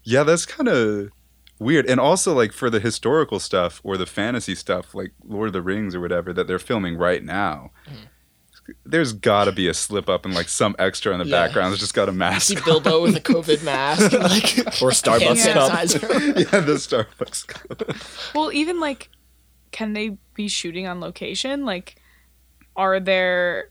yeah, 0.04 0.24
that's 0.24 0.46
kind 0.46 0.68
of 0.68 1.10
weird. 1.60 1.86
And 1.86 2.00
also, 2.00 2.34
like 2.34 2.52
for 2.52 2.70
the 2.70 2.80
historical 2.80 3.40
stuff 3.40 3.80
or 3.84 3.96
the 3.98 4.06
fantasy 4.06 4.56
stuff, 4.56 4.94
like 4.94 5.14
Lord 5.24 5.48
of 5.48 5.54
the 5.54 5.62
Rings 5.62 5.96
or 5.96 6.02
whatever 6.02 6.34
that 6.34 6.48
they're 6.48 6.60
filming 6.60 6.98
right 6.98 7.24
now. 7.24 7.72
There's 8.86 9.12
got 9.12 9.46
to 9.46 9.52
be 9.52 9.68
a 9.68 9.74
slip 9.74 10.08
up 10.08 10.24
and 10.24 10.34
like 10.34 10.48
some 10.48 10.74
extra 10.80 11.12
in 11.12 11.20
the 11.20 11.26
Yeah. 11.26 11.32
background. 11.48 11.72
There's 11.72 11.82
just 11.82 11.94
got 11.94 12.08
a 12.08 12.14
mask. 12.14 12.48
see 12.48 12.56
bilbo 12.64 13.02
with 13.02 13.14
a 13.18 13.20
covid 13.20 13.62
mask 13.62 14.14
and 14.14 14.24
like 14.24 14.58
or 14.82 14.92
Starbucks 14.92 15.44
hand 15.44 15.92
cup. 15.92 16.02
yeah, 16.54 16.60
the 16.62 16.76
Starbucks 16.76 17.46
cup. 17.48 17.94
Well, 18.34 18.54
even 18.54 18.80
like, 18.80 19.10
can 19.72 19.92
they 19.92 20.18
be 20.34 20.48
shooting 20.48 20.88
on 20.88 21.02
location? 21.02 21.66
Like, 21.66 21.98
are 22.76 23.00
there 23.00 23.70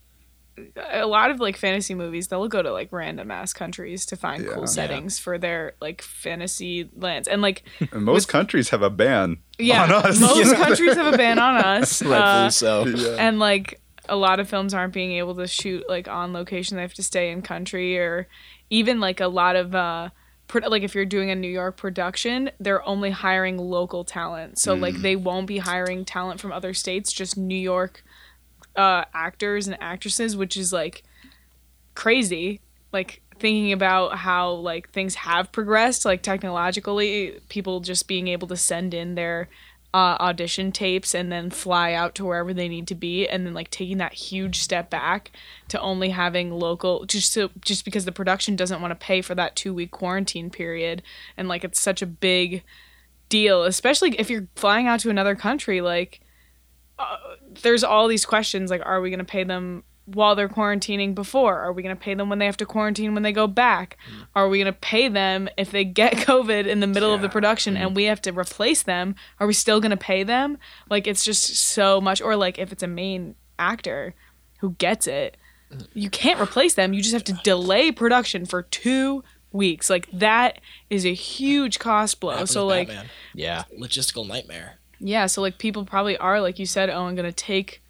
a 0.76 1.06
lot 1.06 1.30
of 1.30 1.40
like 1.40 1.56
fantasy 1.56 1.94
movies? 1.94 2.28
They'll 2.28 2.46
go 2.48 2.62
to 2.62 2.72
like 2.72 2.92
random 2.92 3.30
ass 3.30 3.52
countries 3.52 4.04
to 4.06 4.16
find 4.16 4.42
Yeah. 4.44 4.50
cool 4.52 4.62
Yeah. 4.62 4.66
settings 4.66 5.18
for 5.18 5.38
their 5.38 5.72
like 5.80 6.02
fantasy 6.02 6.90
lands, 6.94 7.26
and 7.28 7.40
like, 7.42 7.62
And 7.92 8.04
most 8.04 8.28
countries 8.28 8.68
have 8.70 8.82
a 8.82 8.90
ban 8.90 9.38
yeah, 9.58 9.84
on 9.84 9.92
us. 9.92 10.20
most 10.20 10.54
countries 10.56 10.94
have 10.94 11.14
a 11.14 11.16
ban 11.16 11.38
on 11.38 11.56
us. 11.56 12.02
Rightfully 12.02 12.14
uh, 12.16 12.50
so. 12.50 12.86
Yeah. 12.86 13.16
and 13.18 13.38
like 13.38 13.80
a 14.08 14.16
lot 14.16 14.40
of 14.40 14.48
films 14.48 14.74
aren't 14.74 14.92
being 14.92 15.12
able 15.12 15.34
to 15.36 15.46
shoot 15.46 15.84
like 15.88 16.08
on 16.08 16.32
location 16.32 16.76
they 16.76 16.82
have 16.82 16.92
to 16.94 17.02
stay 17.04 17.30
in 17.30 17.40
country 17.40 17.96
or 17.98 18.26
even 18.68 18.98
like 19.00 19.20
a 19.20 19.28
lot 19.28 19.54
of 19.54 19.76
uh 19.76 20.10
pro- 20.48 20.68
like 20.68 20.82
if 20.82 20.92
you're 20.92 21.04
doing 21.06 21.30
a 21.30 21.36
new 21.36 21.48
york 21.48 21.76
production 21.76 22.50
they're 22.58 22.84
only 22.86 23.10
hiring 23.10 23.56
local 23.58 24.02
talent 24.02 24.58
so 24.58 24.74
like 24.74 24.96
they 24.96 25.14
won't 25.14 25.46
be 25.46 25.58
hiring 25.58 26.04
talent 26.04 26.40
from 26.40 26.50
other 26.50 26.74
states 26.74 27.12
just 27.12 27.36
new 27.38 27.54
york 27.56 28.02
uh 28.76 29.04
actors 29.14 29.66
and 29.68 29.80
actresses 29.80 30.36
which 30.36 30.56
is 30.56 30.72
like 30.72 31.02
crazy 31.94 32.60
like 32.92 33.22
thinking 33.38 33.72
about 33.72 34.18
how 34.18 34.52
like 34.52 34.90
things 34.90 35.14
have 35.16 35.50
progressed 35.52 36.04
like 36.04 36.22
technologically 36.22 37.38
people 37.48 37.80
just 37.80 38.06
being 38.06 38.28
able 38.28 38.46
to 38.46 38.56
send 38.56 38.94
in 38.94 39.14
their 39.14 39.48
uh, 39.94 40.16
audition 40.20 40.72
tapes 40.72 41.14
and 41.14 41.30
then 41.30 41.50
fly 41.50 41.92
out 41.92 42.14
to 42.14 42.24
wherever 42.24 42.54
they 42.54 42.68
need 42.68 42.86
to 42.86 42.94
be 42.94 43.28
and 43.28 43.46
then 43.46 43.52
like 43.52 43.68
taking 43.68 43.98
that 43.98 44.14
huge 44.14 44.58
step 44.58 44.88
back 44.88 45.30
to 45.68 45.78
only 45.80 46.08
having 46.08 46.50
local 46.50 47.04
just 47.04 47.30
so 47.30 47.50
just 47.60 47.84
because 47.84 48.06
the 48.06 48.12
production 48.12 48.56
doesn't 48.56 48.80
want 48.80 48.90
to 48.90 49.06
pay 49.06 49.20
for 49.20 49.34
that 49.34 49.54
two 49.54 49.74
week 49.74 49.90
quarantine 49.90 50.48
period 50.48 51.02
and 51.36 51.46
like 51.46 51.62
it's 51.62 51.80
such 51.80 52.00
a 52.00 52.06
big 52.06 52.62
deal 53.28 53.64
especially 53.64 54.18
if 54.18 54.30
you're 54.30 54.48
flying 54.56 54.86
out 54.86 55.00
to 55.00 55.10
another 55.10 55.34
country 55.34 55.82
like 55.82 56.20
uh, 57.02 57.16
there's 57.62 57.84
all 57.84 58.08
these 58.08 58.24
questions 58.24 58.70
like 58.70 58.82
are 58.84 59.00
we 59.00 59.10
going 59.10 59.18
to 59.18 59.24
pay 59.24 59.44
them 59.44 59.84
while 60.06 60.34
they're 60.34 60.48
quarantining 60.48 61.14
before? 61.14 61.60
Are 61.60 61.72
we 61.72 61.82
going 61.82 61.94
to 61.94 62.00
pay 62.00 62.14
them 62.14 62.28
when 62.28 62.38
they 62.38 62.46
have 62.46 62.56
to 62.58 62.66
quarantine 62.66 63.14
when 63.14 63.22
they 63.22 63.32
go 63.32 63.46
back? 63.46 63.96
Are 64.34 64.48
we 64.48 64.58
going 64.58 64.72
to 64.72 64.78
pay 64.78 65.08
them 65.08 65.48
if 65.56 65.70
they 65.70 65.84
get 65.84 66.12
COVID 66.28 66.66
in 66.66 66.80
the 66.80 66.86
middle 66.86 67.14
of 67.14 67.22
the 67.22 67.28
production 67.28 67.76
and 67.76 67.94
we 67.94 68.04
have 68.04 68.20
to 68.22 68.32
replace 68.32 68.82
them? 68.82 69.14
Are 69.38 69.46
we 69.46 69.52
still 69.52 69.80
going 69.80 69.90
to 69.90 69.96
pay 69.96 70.24
them? 70.24 70.58
Like, 70.90 71.06
it's 71.06 71.24
just 71.24 71.54
so 71.54 72.00
much. 72.00 72.20
Or, 72.20 72.34
like, 72.36 72.58
if 72.58 72.72
it's 72.72 72.82
a 72.82 72.88
main 72.88 73.36
actor 73.58 74.14
who 74.58 74.72
gets 74.72 75.06
it, 75.06 75.36
you 75.94 76.10
can't 76.10 76.40
replace 76.40 76.74
them. 76.74 76.92
You 76.92 77.00
just 77.00 77.14
have 77.14 77.24
to 77.24 77.40
delay 77.44 77.92
production 77.92 78.44
for 78.44 78.62
two 78.62 79.22
weeks. 79.52 79.88
Like, 79.88 80.08
that 80.12 80.60
is 80.90 81.06
a 81.06 81.14
huge 81.14 81.78
cost 81.78 82.18
blow. 82.20 82.44
So, 82.44 82.66
like, 82.66 82.88
Batman. 82.88 83.06
Yeah. 83.34 83.64
logistical 83.78 84.26
nightmare. 84.26 84.78
Yeah, 85.02 85.26
so 85.26 85.42
like 85.42 85.58
people 85.58 85.84
probably 85.84 86.16
are, 86.16 86.40
like 86.40 86.58
you 86.58 86.66
said, 86.66 86.88
Owen, 86.90 87.14
gonna 87.16 87.32
take 87.32 87.82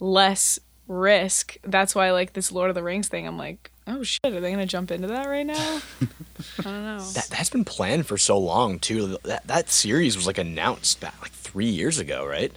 less 0.00 0.58
risk. 0.88 1.56
That's 1.62 1.94
why 1.94 2.10
like 2.10 2.32
this 2.32 2.50
Lord 2.50 2.70
of 2.70 2.74
the 2.74 2.82
Rings 2.82 3.08
thing, 3.08 3.26
I'm 3.26 3.38
like, 3.38 3.70
oh 3.86 4.02
shit, 4.02 4.24
are 4.24 4.40
they 4.40 4.50
gonna 4.50 4.66
jump 4.66 4.90
into 4.90 5.08
that 5.08 5.26
right 5.28 5.46
now? 5.46 5.54
I 6.60 6.62
don't 6.62 6.84
know. 6.84 7.00
That 7.14 7.28
that's 7.30 7.50
been 7.50 7.64
planned 7.64 8.06
for 8.06 8.16
so 8.18 8.38
long 8.38 8.78
too. 8.78 9.18
That 9.24 9.46
that 9.46 9.70
series 9.70 10.16
was 10.16 10.26
like 10.26 10.38
announced 10.38 11.00
back 11.00 11.20
like 11.22 11.32
three 11.32 11.66
years 11.70 11.98
ago, 11.98 12.26
right? 12.26 12.52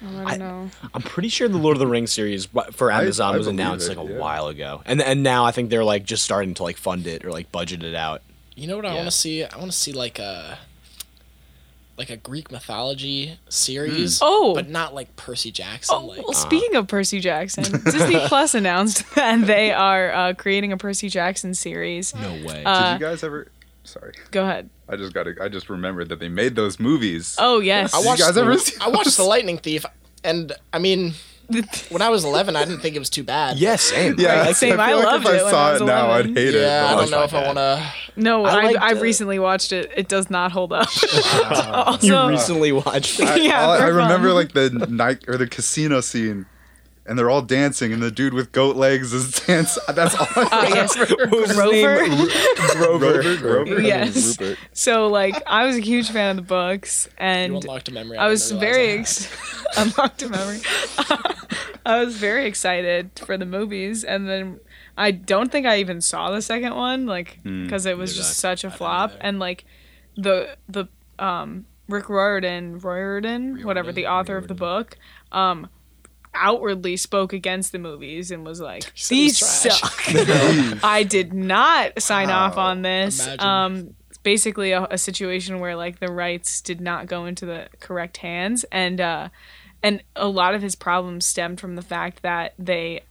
I 0.00 0.36
don't 0.36 0.38
know. 0.38 0.70
I'm 0.94 1.02
pretty 1.02 1.28
sure 1.28 1.48
the 1.48 1.58
Lord 1.58 1.74
of 1.76 1.80
the 1.80 1.86
Rings 1.88 2.12
series 2.12 2.46
for 2.70 2.92
Amazon 2.92 3.34
I 3.34 3.38
was 3.38 3.48
announced 3.48 3.90
it, 3.90 3.98
like 3.98 4.08
a 4.08 4.12
yeah. 4.12 4.18
while 4.18 4.46
ago, 4.46 4.80
and 4.86 5.02
and 5.02 5.24
now 5.24 5.44
I 5.44 5.50
think 5.50 5.70
they're 5.70 5.82
like 5.84 6.04
just 6.04 6.22
starting 6.22 6.54
to 6.54 6.62
like 6.62 6.76
fund 6.76 7.08
it 7.08 7.24
or 7.24 7.32
like 7.32 7.50
budget 7.50 7.82
it 7.82 7.96
out. 7.96 8.22
You 8.54 8.68
know 8.68 8.76
what 8.76 8.86
I 8.86 8.90
Yeah. 8.90 8.94
want 8.94 9.06
to 9.06 9.16
see? 9.16 9.42
I 9.44 9.56
want 9.56 9.72
to 9.72 9.76
see 9.76 9.92
like 9.92 10.20
a 10.20 10.56
like 11.98 12.10
a 12.10 12.16
Greek 12.16 12.50
mythology 12.50 13.38
series. 13.48 14.20
Oh. 14.22 14.54
but 14.54 14.68
not 14.68 14.94
like 14.94 15.14
Percy 15.16 15.50
Jackson. 15.50 15.96
Oh, 15.98 16.06
like 16.06 16.22
well, 16.22 16.32
speaking 16.32 16.76
of 16.76 16.86
Percy 16.86 17.20
Jackson, 17.20 17.64
Disney 17.84 18.20
Plus 18.26 18.54
announced 18.54 19.04
that 19.16 19.46
they 19.46 19.72
are 19.72 20.12
uh, 20.12 20.34
creating 20.34 20.72
a 20.72 20.76
Percy 20.76 21.08
Jackson 21.08 21.54
series. 21.54 22.14
No 22.14 22.30
way. 22.46 22.62
Uh, 22.64 22.92
Did 22.92 23.00
you 23.00 23.06
guys 23.06 23.22
ever? 23.24 23.48
Sorry, 23.84 24.12
Go 24.30 24.44
ahead. 24.44 24.68
I 24.86 24.96
just 24.96 25.14
got. 25.14 25.26
I 25.40 25.48
just 25.48 25.70
remembered 25.70 26.10
that 26.10 26.18
they 26.20 26.28
made 26.28 26.54
those 26.54 26.78
movies. 26.78 27.36
Oh 27.38 27.60
yes. 27.60 27.94
I 27.94 28.00
you 28.00 28.16
guys 28.16 28.36
ever 28.36 28.56
see 28.58 28.76
I 28.80 28.88
watched 28.88 29.16
The 29.16 29.22
Lightning 29.24 29.56
Thief, 29.56 29.86
and 30.22 30.52
I 30.74 30.78
mean, 30.78 31.14
when 31.88 32.02
I 32.02 32.08
was 32.10 32.24
11, 32.24 32.56
I 32.56 32.64
didn't 32.64 32.80
think 32.80 32.94
it 32.94 32.98
was 32.98 33.08
too 33.10 33.22
bad. 33.24 33.56
yeah, 33.58 33.76
same. 33.76 34.16
yeah, 34.18 34.42
I, 34.42 34.52
Same, 34.52 34.78
I 34.78 34.88
feel 34.88 34.96
like 34.98 35.06
loved 35.06 35.24
if 35.26 35.30
it 35.32 35.40
I 35.40 35.42
when 35.42 35.50
saw 35.52 35.68
I 35.68 35.72
was 35.72 35.80
it 35.80 35.84
now, 35.86 36.10
I'd 36.10 36.26
11. 36.26 36.36
hate 36.36 36.54
it. 36.54 36.60
Yeah, 36.60 36.86
I 36.86 36.94
don't 36.96 37.10
know 37.10 37.18
my 37.18 37.24
if 37.24 37.34
I 37.34 37.46
want 37.46 37.58
to. 37.58 37.92
no, 38.16 38.44
I 38.44 38.50
I 38.50 38.64
liked 38.64 38.78
I 38.80 38.90
it. 38.92 39.00
recently 39.00 39.38
watched 39.38 39.72
it. 39.72 39.90
It 39.96 40.08
does 40.08 40.28
not 40.30 40.52
hold 40.52 40.72
up. 40.72 40.88
you 42.02 42.14
also, 42.14 42.28
recently 42.28 42.72
watched 42.72 43.18
it. 43.20 43.28
I, 43.28 43.36
Yeah, 43.36 43.64
all- 43.64 43.72
I 43.72 43.86
remember 43.86 44.32
like 44.34 44.52
the 44.52 44.70
night 44.90 45.24
or 45.26 45.36
the 45.38 45.46
casino 45.46 46.00
scene, 46.02 46.44
and 47.08 47.18
they're 47.18 47.30
all 47.30 47.42
dancing, 47.42 47.92
and 47.92 48.02
the 48.02 48.10
dude 48.10 48.34
with 48.34 48.52
goat 48.52 48.76
legs 48.76 49.12
is 49.12 49.32
dancing. 49.46 49.82
That's 49.94 50.14
all. 50.14 50.26
I 50.36 50.66
uh, 50.66 50.68
yes, 50.74 50.96
What 50.98 51.30
was 51.30 51.48
his 51.48 51.56
Grover. 51.56 52.08
name? 52.08 52.28
Grover, 52.76 53.36
Grover. 53.38 53.80
Yes. 53.80 54.38
Rupert. 54.38 54.58
So 54.72 55.06
like 55.08 55.42
I 55.46 55.64
was 55.66 55.76
a 55.76 55.80
huge 55.80 56.10
fan 56.10 56.30
of 56.30 56.36
the 56.36 56.42
books 56.48 57.06
You 57.06 57.12
and 57.18 57.54
unlocked 57.54 57.88
a 57.88 57.92
memory. 57.92 58.18
I 58.18 58.28
was 58.28 58.50
very 58.52 58.90
ex- 58.98 59.28
unlocked 59.76 60.22
a 60.22 60.28
memory. 60.28 60.60
I 61.86 62.04
was 62.04 62.16
very 62.16 62.46
excited 62.46 63.10
for 63.24 63.36
the 63.38 63.46
movies 63.46 64.04
and 64.04 64.28
then 64.28 64.60
I 64.96 65.10
don't 65.12 65.50
think 65.50 65.66
I 65.66 65.78
even 65.78 66.00
saw 66.00 66.30
the 66.30 66.42
second 66.42 66.74
one 66.74 67.06
like 67.06 67.38
because 67.44 67.86
it 67.86 67.96
was 67.96 68.14
just 68.16 68.30
did 68.34 68.40
such 68.40 68.64
a 68.64 68.70
flop 68.70 69.12
and 69.20 69.38
like 69.38 69.64
the 70.16 70.56
the 70.68 70.86
um 71.18 71.64
Rick 71.88 72.08
Riordan 72.10 72.78
Riordan 72.80 73.62
whatever 73.64 73.92
the 73.92 74.06
author 74.06 74.36
of 74.36 74.48
the 74.48 74.54
book 74.54 74.98
um 75.32 75.68
outwardly 76.34 76.96
spoke 76.96 77.32
against 77.32 77.72
the 77.72 77.78
movies 77.78 78.30
and 78.30 78.44
was 78.44 78.60
like 78.60 78.82
said 78.82 78.88
it 78.88 78.92
was 78.92 79.08
these 79.08 79.38
suck. 79.38 80.02
I 80.84 81.02
did 81.02 81.32
not 81.32 82.00
sign 82.02 82.30
off 82.30 82.56
on 82.56 82.82
this. 82.82 83.24
Imagine. 83.24 83.46
Um, 83.46 83.94
it's 84.08 84.18
basically 84.18 84.72
a, 84.72 84.84
a 84.90 84.98
situation 84.98 85.60
where 85.60 85.76
like 85.76 86.00
the 86.00 86.10
rights 86.10 86.60
did 86.60 86.80
not 86.80 87.06
go 87.06 87.26
into 87.26 87.46
the 87.46 87.68
correct 87.80 88.18
hands, 88.18 88.64
and 88.72 89.00
uh, 89.00 89.28
and 89.82 90.02
a 90.16 90.28
lot 90.28 90.54
of 90.54 90.62
his 90.62 90.74
problems 90.74 91.26
stemmed 91.26 91.60
from 91.60 91.76
the 91.76 91.82
fact 91.82 92.22
that 92.22 92.54
they 92.58 93.02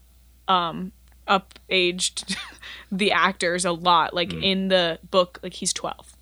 um 0.48 0.92
up 1.28 1.60
aged 1.70 2.38
the 2.92 3.12
actors 3.12 3.66
a 3.66 3.72
lot. 3.72 4.14
Like 4.14 4.34
in 4.34 4.68
the 4.68 5.00
book, 5.10 5.40
like 5.44 5.54
he's 5.54 5.74
twelve. 5.74 6.17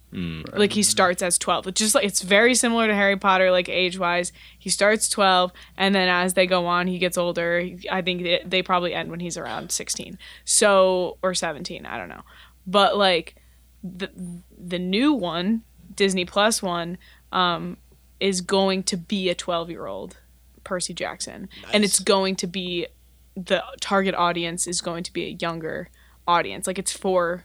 Like 0.53 0.71
he 0.71 0.83
starts 0.83 1.21
as 1.21 1.37
twelve. 1.37 1.67
It's 1.67 1.79
just 1.79 1.93
like 1.93 2.05
it's 2.05 2.21
very 2.21 2.55
similar 2.55 2.87
to 2.87 2.95
Harry 2.95 3.17
Potter, 3.17 3.51
like 3.51 3.67
age 3.67 3.99
wise. 3.99 4.31
He 4.57 4.69
starts 4.69 5.09
twelve, 5.09 5.51
and 5.77 5.93
then 5.93 6.07
as 6.07 6.35
they 6.35 6.47
go 6.47 6.65
on, 6.67 6.87
he 6.87 6.99
gets 6.99 7.17
older. 7.17 7.67
I 7.91 8.01
think 8.01 8.23
they, 8.23 8.41
they 8.45 8.61
probably 8.61 8.93
end 8.93 9.11
when 9.11 9.19
he's 9.19 9.37
around 9.37 9.71
sixteen, 9.71 10.17
so 10.45 11.17
or 11.21 11.33
seventeen. 11.33 11.85
I 11.85 11.97
don't 11.97 12.09
know, 12.09 12.23
but 12.65 12.97
like 12.97 13.35
the 13.83 14.09
the 14.57 14.79
new 14.79 15.13
one, 15.13 15.63
Disney 15.93 16.25
Plus 16.25 16.61
one, 16.61 16.97
um, 17.31 17.77
is 18.19 18.39
going 18.39 18.83
to 18.83 18.97
be 18.97 19.29
a 19.29 19.35
twelve 19.35 19.69
year 19.69 19.85
old 19.85 20.17
Percy 20.63 20.93
Jackson, 20.93 21.49
and 21.73 21.83
it's 21.83 21.99
going 21.99 22.37
to 22.37 22.47
be 22.47 22.87
the 23.35 23.61
target 23.81 24.15
audience 24.15 24.65
is 24.65 24.79
going 24.79 25.03
to 25.03 25.11
be 25.11 25.25
a 25.25 25.37
younger 25.41 25.89
audience. 26.25 26.67
Like 26.67 26.79
it's 26.79 26.93
for 26.93 27.43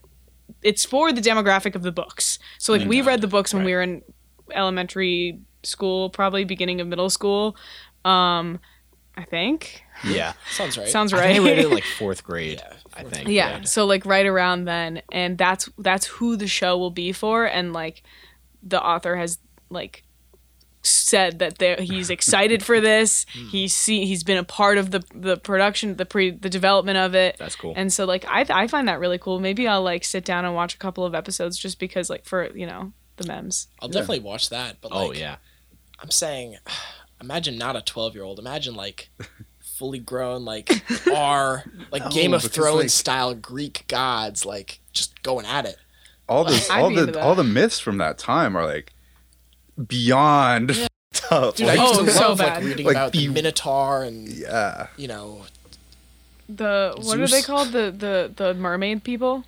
it's 0.62 0.84
for 0.84 1.12
the 1.12 1.20
demographic 1.20 1.74
of 1.74 1.82
the 1.82 1.92
books. 1.92 2.38
So 2.58 2.72
like 2.72 2.86
we 2.86 3.02
read 3.02 3.20
the 3.20 3.28
books 3.28 3.52
when 3.54 3.64
we 3.64 3.72
were 3.72 3.82
in 3.82 4.02
elementary 4.52 5.40
school, 5.62 6.10
probably 6.10 6.44
beginning 6.44 6.80
of 6.80 6.86
middle 6.86 7.10
school. 7.10 7.56
Um 8.04 8.60
I 9.16 9.24
think. 9.24 9.82
Yeah. 10.04 10.32
Sounds 10.50 10.78
right. 10.78 10.88
Sounds 10.88 11.12
I 11.12 11.18
right. 11.18 11.26
think 11.34 11.40
I 11.40 11.44
read 11.44 11.58
it 11.58 11.64
in 11.66 11.70
like 11.70 11.84
fourth 11.98 12.24
grade. 12.24 12.62
I 12.94 13.04
think. 13.04 13.28
yeah. 13.28 13.62
So 13.62 13.84
like 13.84 14.06
right 14.06 14.26
around 14.26 14.64
then 14.64 15.02
and 15.12 15.36
that's 15.36 15.68
that's 15.78 16.06
who 16.06 16.36
the 16.36 16.46
show 16.46 16.78
will 16.78 16.90
be 16.90 17.12
for 17.12 17.44
and 17.44 17.72
like 17.72 18.02
the 18.62 18.82
author 18.82 19.16
has 19.16 19.38
like 19.68 20.04
said 20.82 21.38
that 21.40 21.58
there 21.58 21.76
he's 21.76 22.10
excited 22.10 22.62
for 22.62 22.80
this. 22.80 23.26
Hmm. 23.32 23.46
He's 23.48 23.74
see 23.74 24.06
he's 24.06 24.24
been 24.24 24.38
a 24.38 24.44
part 24.44 24.78
of 24.78 24.90
the 24.90 25.04
the 25.14 25.36
production, 25.36 25.96
the 25.96 26.06
pre 26.06 26.30
the 26.30 26.50
development 26.50 26.98
of 26.98 27.14
it. 27.14 27.36
That's 27.38 27.56
cool. 27.56 27.74
And 27.76 27.92
so 27.92 28.04
like 28.04 28.24
I 28.26 28.46
I 28.48 28.66
find 28.66 28.88
that 28.88 29.00
really 29.00 29.18
cool. 29.18 29.40
Maybe 29.40 29.68
I'll 29.68 29.82
like 29.82 30.04
sit 30.04 30.24
down 30.24 30.44
and 30.44 30.54
watch 30.54 30.74
a 30.74 30.78
couple 30.78 31.04
of 31.04 31.14
episodes 31.14 31.58
just 31.58 31.78
because 31.78 32.08
like 32.08 32.24
for, 32.24 32.50
you 32.56 32.66
know, 32.66 32.92
the 33.16 33.26
memes. 33.26 33.68
I'll 33.80 33.88
definitely 33.88 34.20
watch 34.20 34.48
that. 34.50 34.80
But 34.80 34.92
oh, 34.92 35.08
like, 35.08 35.08
oh 35.10 35.12
yeah. 35.20 35.36
I'm 35.98 36.10
saying, 36.10 36.56
imagine 37.20 37.58
not 37.58 37.76
a 37.76 37.82
12 37.82 38.14
year 38.14 38.24
old. 38.24 38.38
Imagine 38.38 38.74
like 38.74 39.10
fully 39.60 39.98
grown, 39.98 40.44
like 40.44 40.70
are 41.14 41.64
like 41.90 42.10
Game 42.10 42.32
of 42.34 42.42
Thrones 42.42 42.76
like- 42.76 42.90
style 42.90 43.34
Greek 43.34 43.84
gods, 43.88 44.46
like 44.46 44.80
just 44.92 45.22
going 45.22 45.46
at 45.46 45.66
it. 45.66 45.76
all 46.28 46.44
the 46.44 46.68
all 46.70 46.90
the 46.90 47.20
all 47.20 47.34
the 47.34 47.44
myths 47.44 47.80
from 47.80 47.98
that 47.98 48.16
time 48.16 48.56
are 48.56 48.64
like 48.64 48.94
beyond 49.88 50.88
tough. 51.12 51.56
Dude, 51.56 51.66
Like, 51.66 51.78
I 51.78 51.84
Oh, 51.86 52.06
so 52.06 52.28
love 52.28 52.38
bad. 52.38 52.54
like 52.56 52.64
reading 52.64 52.86
Like, 52.86 52.96
about 52.96 53.12
the 53.12 53.26
the- 53.26 53.32
Minotaur 53.32 54.02
and 54.04 54.28
yeah. 54.28 54.88
you 54.96 55.08
know 55.08 55.46
The 56.48 56.94
what 56.96 57.16
are 57.18 57.26
they 57.26 57.26
Zeus? 57.26 57.46
called? 57.46 57.72
The 57.72 57.90
the 57.90 58.32
the 58.34 58.54
mermaid 58.54 59.04
people? 59.04 59.44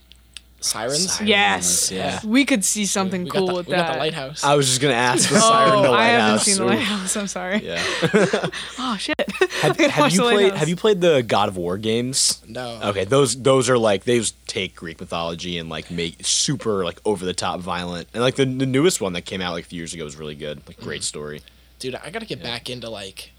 Sirens. 0.62 1.12
Sirens, 1.12 1.28
Yes. 1.28 1.90
Yeah. 1.90 2.20
We 2.24 2.44
could 2.44 2.64
see 2.64 2.86
something 2.86 3.24
we 3.24 3.30
cool 3.30 3.46
the, 3.48 3.54
with 3.54 3.66
we 3.66 3.72
that. 3.74 3.86
got 3.88 3.92
the 3.94 3.98
lighthouse. 3.98 4.42
I 4.44 4.54
was 4.54 4.66
just 4.68 4.80
gonna 4.80 4.94
ask 4.94 5.28
the 5.28 5.36
Oh, 5.36 5.40
siren 5.40 5.76
in 5.78 5.82
the 5.82 5.90
I 5.90 6.04
haven't 6.06 6.40
seen 6.40 6.56
the 6.56 6.64
lighthouse. 6.64 7.16
I'm 7.16 7.26
sorry. 7.26 7.64
Yeah. 7.64 7.82
Oh 8.78 8.96
shit. 8.98 9.14
have, 9.62 9.76
have 9.78 10.12
you 10.12 10.20
played 10.20 10.34
lighthouse. 10.42 10.58
Have 10.58 10.68
you 10.68 10.76
played 10.76 11.00
the 11.00 11.22
God 11.22 11.48
of 11.48 11.56
War 11.56 11.78
games? 11.78 12.42
no. 12.48 12.80
Okay, 12.84 13.04
those 13.04 13.40
those 13.42 13.68
are 13.70 13.78
like 13.78 14.04
they 14.04 14.18
just 14.18 14.36
take 14.46 14.74
Greek 14.76 15.00
mythology 15.00 15.58
and 15.58 15.68
like 15.68 15.90
make 15.90 16.16
super 16.26 16.84
like 16.84 17.00
over 17.04 17.24
the 17.24 17.34
top 17.34 17.60
violent. 17.60 18.08
And 18.14 18.22
like 18.22 18.34
the, 18.36 18.44
the 18.44 18.66
newest 18.66 19.00
one 19.00 19.12
that 19.14 19.22
came 19.22 19.40
out 19.40 19.52
like 19.52 19.64
a 19.64 19.68
few 19.68 19.78
years 19.78 19.94
ago 19.94 20.04
was 20.04 20.16
really 20.16 20.34
good. 20.34 20.62
Like 20.66 20.78
great 20.80 21.02
story. 21.04 21.42
Dude, 21.78 21.94
I 21.96 22.10
gotta 22.10 22.26
get 22.26 22.42
back 22.42 22.68
into 22.70 22.88
like 22.88 23.32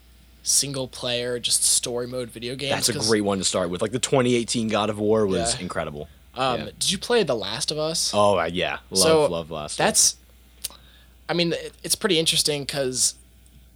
single 0.46 0.88
player, 0.88 1.40
just 1.40 1.64
story 1.64 2.08
mode 2.08 2.30
video 2.30 2.56
games. 2.56 2.88
That's 2.88 2.90
a 3.06 3.08
great 3.10 3.22
one 3.22 3.38
to 3.38 3.44
start 3.46 3.70
with. 3.70 3.82
Like 3.82 3.92
the 3.92 4.00
2018 4.00 4.68
God 4.68 4.90
of 4.90 5.00
War 5.00 5.26
was 5.26 5.56
Yeah. 5.56 5.62
incredible. 5.62 6.10
Um, 6.36 6.60
yeah. 6.60 6.66
Did 6.80 6.92
you 6.92 6.98
play 6.98 7.24
The 7.24 7.36
Last 7.36 7.72
of 7.72 7.78
Us? 7.78 8.12
Oh 8.14 8.40
uh, 8.40 8.46
yeah, 8.46 8.80
love 8.90 9.00
So, 9.00 9.26
love 9.28 9.52
last. 9.52 9.78
That's, 9.78 10.18
I 11.30 11.34
mean, 11.34 11.54
it, 11.54 11.74
it's 11.84 11.96
pretty 11.96 12.20
interesting 12.20 12.64
because 12.64 13.16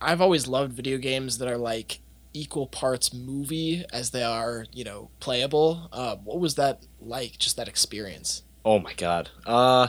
I've 0.02 0.22
always 0.22 0.48
loved 0.48 0.74
video 0.74 0.98
games 0.98 1.38
that 1.38 1.48
are 1.48 1.58
like 1.58 2.00
equal 2.34 2.68
parts 2.68 3.14
movie 3.14 3.86
as 3.92 4.12
they 4.12 4.24
are, 4.24 4.66
you 4.74 4.84
know, 4.84 5.10
playable. 5.20 5.90
Uh, 5.92 6.16
what 6.18 6.40
was 6.40 6.56
that 6.56 6.84
like? 7.02 7.38
Just 7.38 7.58
that 7.58 7.68
experience? 7.68 8.44
Oh 8.66 8.80
my 8.80 8.94
god. 8.94 9.30
Uh 9.46 9.88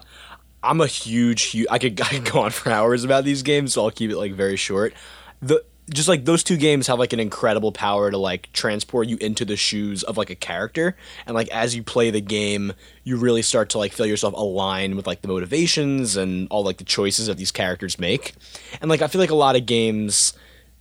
I'm 0.62 0.80
a 0.80 0.86
huge, 0.86 1.42
huge 1.42 1.66
I 1.70 1.78
could 1.78 2.00
I 2.00 2.08
could 2.08 2.30
go 2.30 2.40
on 2.40 2.50
for 2.50 2.70
hours 2.70 3.04
about 3.04 3.24
these 3.24 3.42
games, 3.42 3.72
so 3.72 3.84
I'll 3.84 3.90
keep 3.90 4.10
it 4.10 4.16
like 4.16 4.32
very 4.32 4.56
short. 4.56 4.94
The 5.40 5.64
just 5.90 6.08
like 6.08 6.24
those 6.24 6.42
two 6.42 6.56
games 6.56 6.86
have 6.86 6.98
like 6.98 7.12
an 7.12 7.20
incredible 7.20 7.72
power 7.72 8.10
to 8.10 8.18
like 8.18 8.52
transport 8.52 9.08
you 9.08 9.16
into 9.20 9.44
the 9.44 9.56
shoes 9.56 10.02
of 10.02 10.16
like 10.16 10.30
a 10.30 10.34
character. 10.34 10.96
And 11.26 11.34
like 11.34 11.48
as 11.48 11.74
you 11.74 11.82
play 11.82 12.10
the 12.10 12.20
game 12.20 12.72
you 13.04 13.16
really 13.16 13.42
start 13.42 13.70
to 13.70 13.78
like 13.78 13.92
feel 13.92 14.04
yourself 14.06 14.34
align 14.34 14.94
with 14.94 15.06
like 15.06 15.22
the 15.22 15.28
motivations 15.28 16.16
and 16.16 16.46
all 16.50 16.62
like 16.62 16.76
the 16.76 16.84
choices 16.84 17.26
that 17.26 17.38
these 17.38 17.50
characters 17.50 17.98
make. 17.98 18.34
And 18.80 18.88
like 18.90 19.02
i 19.02 19.06
feel 19.06 19.20
like 19.20 19.30
a 19.30 19.34
lot 19.34 19.56
of 19.56 19.66
games 19.66 20.34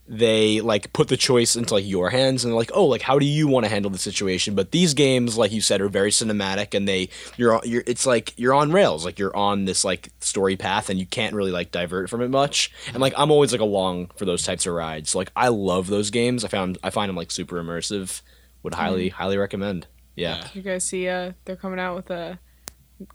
they 0.09 0.61
like 0.61 0.93
put 0.93 1.09
the 1.09 1.17
choice 1.17 1.55
into 1.55 1.73
like 1.73 1.85
your 1.85 2.09
hands 2.09 2.45
and 2.45 2.55
like 2.55 2.71
oh 2.73 2.85
like 2.85 3.01
how 3.01 3.19
do 3.19 3.25
you 3.25 3.47
want 3.47 3.65
to 3.65 3.69
handle 3.69 3.91
the 3.91 3.97
situation? 3.97 4.55
But 4.55 4.71
these 4.71 4.93
games 4.93 5.37
like 5.37 5.51
you 5.51 5.59
said 5.61 5.81
are 5.81 5.89
very 5.89 6.11
cinematic 6.11 6.73
and 6.73 6.87
they 6.87 7.09
you're 7.35 7.59
you're 7.65 7.83
it's 7.85 8.05
like 8.05 8.33
you're 8.37 8.53
on 8.53 8.71
rails 8.71 9.03
like 9.03 9.19
you're 9.19 9.35
on 9.35 9.65
this 9.65 9.83
like 9.83 10.09
story 10.21 10.55
path 10.55 10.89
and 10.89 10.97
you 10.97 11.05
can't 11.05 11.35
really 11.35 11.51
like 11.51 11.71
divert 11.71 12.09
from 12.09 12.21
it 12.21 12.29
much. 12.29 12.71
And 12.93 12.99
like 12.99 13.13
i'm 13.17 13.31
always 13.31 13.51
like 13.51 13.61
along 13.61 14.11
for 14.15 14.23
those 14.25 14.43
types 14.43 14.65
of 14.65 14.73
rides. 14.73 15.09
So, 15.09 15.17
like 15.17 15.31
i 15.35 15.49
love 15.49 15.87
those 15.87 16.09
games. 16.09 16.45
I 16.45 16.47
found 16.47 16.77
i 16.83 16.89
find 16.89 17.09
them 17.09 17.17
like 17.17 17.31
super 17.31 17.61
immersive. 17.61 18.21
Would 18.63 18.75
highly 18.75 19.09
highly 19.09 19.37
recommend. 19.37 19.87
Yeah, 20.15 20.37
Yeah. 20.37 20.47
You 20.53 20.61
guys 20.61 20.85
see 20.85 21.07
uh 21.09 21.33
they're 21.45 21.55
coming 21.57 21.79
out 21.79 21.95
with 21.95 22.09
a 22.09 22.39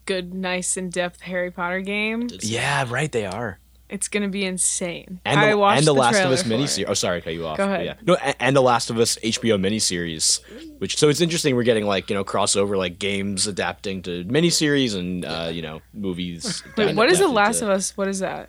good, 0.04 0.32
nice, 0.32 0.76
in 0.76 0.90
depth 0.90 1.22
Harry 1.22 1.50
Potter 1.50 1.80
game. 1.80 2.28
Yeah 2.40 2.84
right 2.88 3.10
they 3.10 3.26
are 3.26 3.58
It's 3.92 4.08
gonna 4.08 4.28
be 4.28 4.44
insane. 4.44 5.20
and 5.24 5.38
I 5.38 5.54
watched 5.54 5.78
and 5.78 5.86
the, 5.86 5.92
the 5.92 6.00
Last 6.00 6.14
of 6.14 6.20
trailer 6.22 6.32
Us 6.34 6.42
for 6.42 6.48
it. 6.52 6.58
miniseries. 6.60 6.84
Oh, 6.88 6.94
sorry, 6.94 7.20
to 7.20 7.24
cut 7.24 7.34
you 7.34 7.46
off. 7.46 7.58
Go 7.58 7.64
ahead. 7.64 7.84
Yeah. 7.84 7.94
No, 8.04 8.14
a- 8.14 8.42
and 8.42 8.56
the 8.56 8.62
Last 8.62 8.88
of 8.90 8.98
Us 8.98 9.16
HBO 9.22 9.60
miniseries, 9.60 10.40
which 10.80 10.96
so 10.96 11.08
it's 11.10 11.20
interesting. 11.20 11.54
We're 11.56 11.62
getting 11.62 11.84
like 11.84 12.08
you 12.10 12.16
know 12.16 12.24
crossover 12.24 12.76
like 12.78 12.98
games 12.98 13.46
adapting 13.46 14.02
to 14.02 14.24
miniseries 14.24 14.96
and 14.98 15.24
uh, 15.24 15.50
you 15.52 15.62
know 15.62 15.82
movies. 15.92 16.62
Wait, 16.76 16.96
what 16.96 17.10
is 17.10 17.18
The 17.18 17.28
Last 17.28 17.58
to- 17.58 17.66
of 17.66 17.70
Us? 17.70 17.96
What 17.96 18.08
is 18.08 18.20
that? 18.20 18.48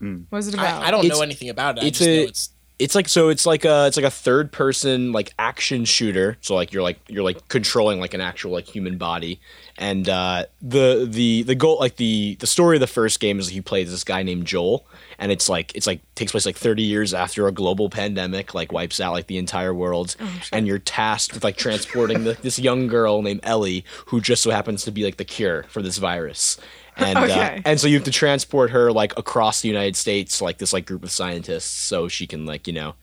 Mm. 0.00 0.26
What 0.30 0.38
is 0.38 0.48
it 0.48 0.54
about? 0.54 0.82
I, 0.82 0.88
I 0.88 0.90
don't 0.90 1.04
It's- 1.04 1.18
know 1.18 1.22
anything 1.22 1.48
about 1.48 1.78
it. 1.78 1.84
I 1.84 1.86
it's 1.88 1.98
just 1.98 2.08
a- 2.08 2.16
know 2.16 2.28
it's 2.28 2.50
It's 2.78 2.94
like 2.94 3.08
so. 3.08 3.30
It's 3.30 3.46
like 3.46 3.64
a 3.64 3.86
it's 3.86 3.96
like 3.96 4.04
a 4.04 4.10
third 4.10 4.52
person 4.52 5.12
like 5.12 5.32
action 5.38 5.86
shooter. 5.86 6.36
So 6.42 6.54
like 6.54 6.72
you're 6.72 6.82
like 6.82 6.98
you're 7.08 7.24
like 7.24 7.48
controlling 7.48 8.00
like 8.00 8.12
an 8.12 8.20
actual 8.20 8.52
like 8.52 8.66
human 8.66 8.98
body, 8.98 9.40
and 9.78 10.06
uh, 10.08 10.44
the 10.60 11.06
the 11.08 11.42
the 11.42 11.54
goal 11.54 11.78
like 11.80 11.96
the 11.96 12.36
the 12.38 12.46
story 12.46 12.76
of 12.76 12.80
the 12.80 12.86
first 12.86 13.18
game 13.18 13.38
is 13.38 13.48
he 13.48 13.62
plays 13.62 13.90
this 13.90 14.04
guy 14.04 14.22
named 14.22 14.46
Joel, 14.46 14.86
and 15.18 15.32
it's 15.32 15.48
like 15.48 15.74
it's 15.74 15.86
like 15.86 16.00
takes 16.14 16.32
place 16.32 16.44
like 16.44 16.56
30 16.56 16.82
years 16.82 17.14
after 17.14 17.46
a 17.46 17.52
global 17.52 17.88
pandemic 17.88 18.52
like 18.52 18.72
wipes 18.72 19.00
out 19.00 19.12
like 19.12 19.26
the 19.26 19.38
entire 19.38 19.72
world, 19.72 20.14
and 20.52 20.66
you're 20.66 20.78
tasked 20.78 21.32
with 21.32 21.44
like 21.44 21.56
transporting 21.56 22.24
the, 22.24 22.34
this 22.42 22.58
young 22.58 22.88
girl 22.88 23.22
named 23.22 23.40
Ellie 23.42 23.86
who 24.06 24.20
just 24.20 24.42
so 24.42 24.50
happens 24.50 24.84
to 24.84 24.90
be 24.90 25.02
like 25.02 25.16
the 25.16 25.24
cure 25.24 25.62
for 25.64 25.80
this 25.80 25.96
virus. 25.96 26.58
And 26.96 27.18
uh, 27.18 27.58
and 27.64 27.78
so 27.78 27.88
you 27.88 27.94
have 27.94 28.04
to 28.04 28.10
transport 28.10 28.70
her 28.70 28.90
like 28.90 29.16
across 29.18 29.60
the 29.60 29.68
United 29.68 29.96
States, 29.96 30.40
like 30.40 30.58
this 30.58 30.72
like 30.72 30.86
group 30.86 31.04
of 31.04 31.10
scientists, 31.10 31.70
so 31.70 32.08
she 32.08 32.26
can 32.26 32.46
like 32.46 32.66
you 32.66 32.72
know 32.72 32.94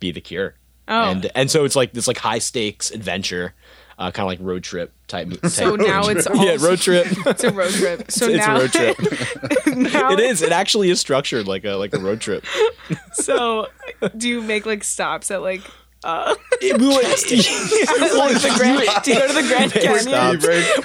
be 0.00 0.10
the 0.10 0.20
cure. 0.20 0.56
Oh. 0.88 1.10
And 1.10 1.30
and 1.34 1.50
so 1.50 1.64
it's 1.64 1.76
like 1.76 1.92
this 1.92 2.08
like 2.08 2.18
high 2.18 2.38
stakes 2.38 2.90
adventure, 2.90 3.54
uh, 3.98 4.10
kind 4.10 4.24
of 4.24 4.28
like 4.28 4.38
road 4.40 4.64
trip 4.64 4.92
type. 5.06 5.30
type 5.42 5.50
So 5.50 5.76
now 5.76 6.08
it's 6.08 6.26
all 6.26 6.44
yeah, 6.44 6.56
road 6.60 6.80
trip. 6.80 7.06
It's 7.26 7.44
a 7.44 7.52
road 7.52 7.72
trip. 7.72 8.10
So 8.10 8.26
it's 8.26 8.46
now 8.46 8.56
a 8.56 8.60
road 8.60 8.72
trip. 8.72 8.98
now 9.76 10.12
it 10.12 10.20
is. 10.20 10.42
It 10.42 10.52
actually 10.52 10.90
is 10.90 11.00
structured 11.00 11.46
like 11.46 11.64
a 11.64 11.74
like 11.74 11.94
a 11.94 11.98
road 11.98 12.20
trip. 12.20 12.44
So 13.12 13.68
do 14.16 14.28
you 14.28 14.42
make 14.42 14.66
like 14.66 14.82
stops 14.82 15.30
at 15.30 15.42
like 15.42 15.62
uh 16.04 16.34
It- 16.60 16.80
well, 16.80 17.02
like 18.18 18.34
the 18.42 18.54
Grand, 18.56 19.04
do 19.04 19.12
you 19.12 19.18
go 19.18 19.26
to 19.26 19.32
the 19.32 19.48
Grand 19.48 19.72
Canyon? 19.72 20.04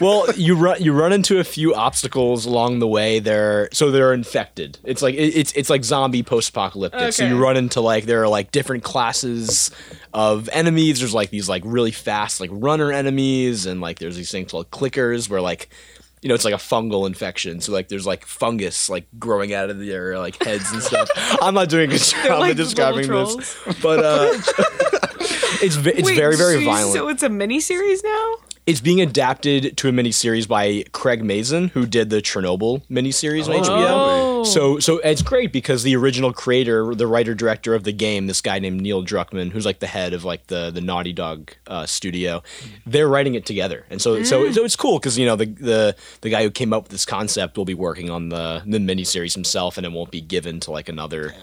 Well, 0.02 0.26
you 0.36 0.56
run 0.56 0.82
you 0.82 0.94
run 0.94 1.14
into 1.14 1.40
a 1.40 1.44
few 1.44 1.74
obstacles 1.76 2.46
along 2.46 2.80
the 2.80 2.88
way. 2.88 3.20
They're 3.20 3.70
so 3.72 3.92
they're 3.92 4.14
infected. 4.14 4.80
It's 4.84 5.02
like 5.02 5.16
it- 5.16 5.36
it's 5.36 5.52
it's 5.54 5.70
like 5.70 5.84
zombie 5.84 6.24
post 6.24 6.50
apocalyptic. 6.50 7.00
So 7.12 7.26
you 7.26 7.38
run 7.44 7.58
into 7.58 7.82
like 7.82 8.06
there 8.06 8.24
are 8.24 8.28
like 8.28 8.52
different 8.52 8.84
classes 8.84 9.72
of 10.14 10.50
enemies. 10.50 11.00
There's 11.00 11.14
like 11.14 11.30
these 11.30 11.48
like 11.50 11.64
really 11.66 11.92
fast 11.92 12.40
like 12.42 12.50
runner 12.54 12.92
enemies, 12.92 13.66
and 13.66 13.80
like 13.82 14.00
there's 14.00 14.16
these 14.18 14.32
things 14.32 14.52
called 14.52 14.72
clickers 14.72 15.30
where 15.30 15.42
like. 15.42 15.70
You 16.22 16.30
know, 16.30 16.36
it's 16.36 16.46
like 16.46 16.54
a 16.54 16.58
fungal 16.58 17.08
infection. 17.08 17.62
So 17.62 17.72
like, 17.72 17.88
there's 17.88 18.06
like 18.06 18.26
fungus 18.26 18.90
like 18.90 19.08
growing 19.18 19.54
out 19.54 19.70
of 19.70 19.80
their 19.80 20.20
like 20.20 20.42
heads 20.44 20.72
and 20.72 20.82
stuff. 20.82 21.10
I'm 21.42 21.54
not 21.54 21.70
doing 21.70 21.90
a 21.90 21.94
good 21.94 22.02
job 22.02 22.40
like 22.40 22.52
of 22.52 22.58
describing 22.58 23.08
this, 23.08 23.58
but 23.82 24.04
uh, 24.04 24.30
it's 25.62 25.78
it's 25.78 26.08
Wait, 26.08 26.16
very 26.16 26.36
very 26.36 26.64
violent 26.64 26.94
So 26.94 27.08
it's 27.08 27.24
a 27.24 27.30
mini 27.30 27.60
series 27.60 28.04
now? 28.04 28.36
It's 28.66 28.80
being 28.82 29.02
adapted 29.02 29.76
to 29.78 29.90
a 29.90 29.92
miniseries 29.92 30.48
by 30.48 30.84
Craig 30.92 31.24
Mazin, 31.24 31.70
who 31.70 31.86
did 31.86 32.10
the 32.10 32.22
Chernobyl 32.22 32.84
miniseries 32.90 33.48
on 33.48 33.64
HBO. 33.64 33.88
Oh. 33.90 34.44
So, 34.44 34.80
so 34.80 35.00
it's 35.00 35.22
great 35.22 35.52
because 35.52 35.84
the 35.84 35.96
original 35.96 36.32
creator, 36.32 36.94
the 36.94 37.08
writer 37.08 37.34
director 37.34 37.74
of 37.74 37.84
the 37.84 37.92
game, 37.92 38.28
this 38.28 38.42
guy 38.42 38.60
named 38.60 38.82
Neil 38.82 39.04
Druckmann, 39.04 39.52
who's 39.52 39.66
like 39.66 39.80
the 39.80 39.88
head 39.88 40.14
of 40.14 40.24
like 40.24 40.48
the 40.48 40.70
the 40.72 40.82
Naughty 40.82 41.14
Dog 41.14 41.52
uh, 41.68 41.86
studio, 41.86 42.44
they're 42.86 43.08
writing 43.08 43.36
it 43.36 43.46
together, 43.46 43.86
and 43.90 44.02
so 44.02 44.22
so 44.24 44.52
so 44.52 44.64
it's 44.64 44.76
cool 44.76 45.00
because 45.00 45.18
you 45.18 45.26
know 45.26 45.36
the 45.36 45.46
the 45.46 45.96
the 46.22 46.30
guy 46.30 46.44
who 46.44 46.52
came 46.52 46.72
up 46.72 46.84
with 46.84 46.92
this 46.92 47.06
concept 47.06 47.58
will 47.58 47.66
be 47.66 47.74
working 47.74 48.10
on 48.10 48.30
the 48.30 48.62
the 48.66 48.78
miniseries 48.78 49.34
himself, 49.34 49.78
and 49.78 49.86
it 49.86 49.92
won't 49.92 50.12
be 50.12 50.22
given 50.22 50.60
to 50.62 50.72
like 50.72 50.88
another 50.88 51.34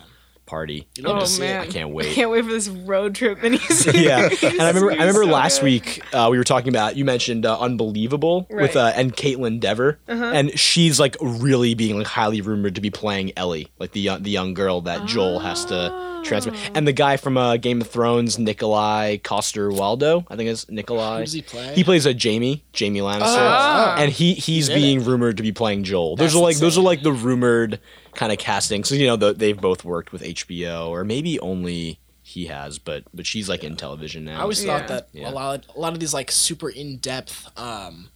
party. 0.48 0.88
You 0.96 1.04
love 1.04 1.22
Oh 1.22 1.24
to 1.26 1.40
man. 1.40 1.60
I 1.60 1.66
can't 1.66 1.90
wait. 1.90 2.08
I 2.10 2.14
can't 2.14 2.30
wait 2.30 2.44
for 2.44 2.50
this 2.50 2.68
road 2.68 3.14
trip 3.14 3.40
mini 3.42 3.58
series. 3.58 4.00
yeah, 4.02 4.28
and 4.42 4.60
I 4.60 4.68
remember 4.68 4.90
I 4.90 4.94
remember 4.96 5.22
So 5.24 5.30
last 5.30 5.58
good. 5.60 5.64
week 5.64 6.02
uh, 6.12 6.26
we 6.30 6.38
were 6.38 6.44
talking 6.44 6.70
about 6.70 6.96
you 6.96 7.04
mentioned 7.04 7.46
uh, 7.46 7.56
Unbelievable 7.60 8.46
with 8.50 8.58
Right. 8.58 8.76
Uh-huh. 8.76 8.86
uh, 8.88 8.92
and 8.96 9.14
Kaitlyn 9.14 9.60
Dever, 9.60 9.98
and 10.08 10.58
she's 10.58 10.98
like 10.98 11.16
really 11.20 11.74
being 11.74 11.98
like 11.98 12.06
highly 12.08 12.40
rumored 12.40 12.74
to 12.74 12.80
be 12.80 12.90
playing 12.90 13.32
Ellie, 13.36 13.68
like 13.78 13.92
the 13.92 14.00
young, 14.00 14.22
the 14.24 14.30
young 14.30 14.54
girl 14.54 14.80
that 14.82 15.06
Joel 15.06 15.38
has 15.38 15.64
to 15.66 16.20
transfer. 16.24 16.50
Oh. 16.52 16.70
And 16.74 16.86
the 16.88 16.92
guy 16.92 17.16
from 17.16 17.36
uh, 17.36 17.56
Game 17.58 17.80
of 17.80 17.86
Thrones, 17.88 18.36
Nikolaj 18.38 19.22
Coster-Waldau, 19.22 20.24
I 20.28 20.36
think 20.36 20.50
it's 20.50 20.64
Nikolaj. 20.66 21.18
Who 21.18 21.24
does 21.24 21.32
he 21.32 21.42
play? 21.42 21.74
He 21.74 21.84
plays 21.84 22.06
a 22.06 22.12
Jaime, 22.12 22.64
Jaime 22.78 23.00
Lannister, 23.00 23.22
Oh. 23.38 23.94
and 23.98 24.10
he 24.10 24.34
he's 24.34 24.68
in 24.68 24.78
it. 24.78 24.80
being 24.80 25.04
rumored 25.04 25.36
to 25.36 25.42
be 25.42 25.52
playing 25.52 25.84
Joel. 25.84 26.16
Those 26.16 26.34
are 26.34 26.42
like 26.42 26.56
those 26.58 26.78
are 26.78 26.82
like 26.82 27.02
the 27.02 27.12
rumored 27.12 27.80
kind 28.18 28.32
of 28.32 28.38
casting. 28.38 28.82
So 28.84 28.94
you 28.96 29.06
know 29.06 29.16
the, 29.16 29.32
they've 29.32 29.60
both 29.60 29.84
worked 29.84 30.10
with 30.12 30.22
HBO, 30.22 30.88
or 30.88 31.04
maybe 31.04 31.38
only 31.40 32.00
he 32.22 32.46
has, 32.46 32.78
but 32.78 33.04
but 33.14 33.24
she's 33.26 33.48
like 33.48 33.62
in 33.64 33.76
television 33.76 34.24
now. 34.24 34.38
I 34.38 34.42
always 34.42 34.62
Yeah. 34.62 34.78
thought 34.78 34.88
that 34.88 35.08
Yeah. 35.12 35.30
a 35.30 35.32
lot 35.32 35.66
of, 35.68 35.76
a 35.76 35.80
lot 35.80 35.92
of 35.94 36.00
these 36.00 36.12
like 36.12 36.30
super 36.32 36.68
in 36.68 36.98
depth, 36.98 37.48
um, 37.56 38.10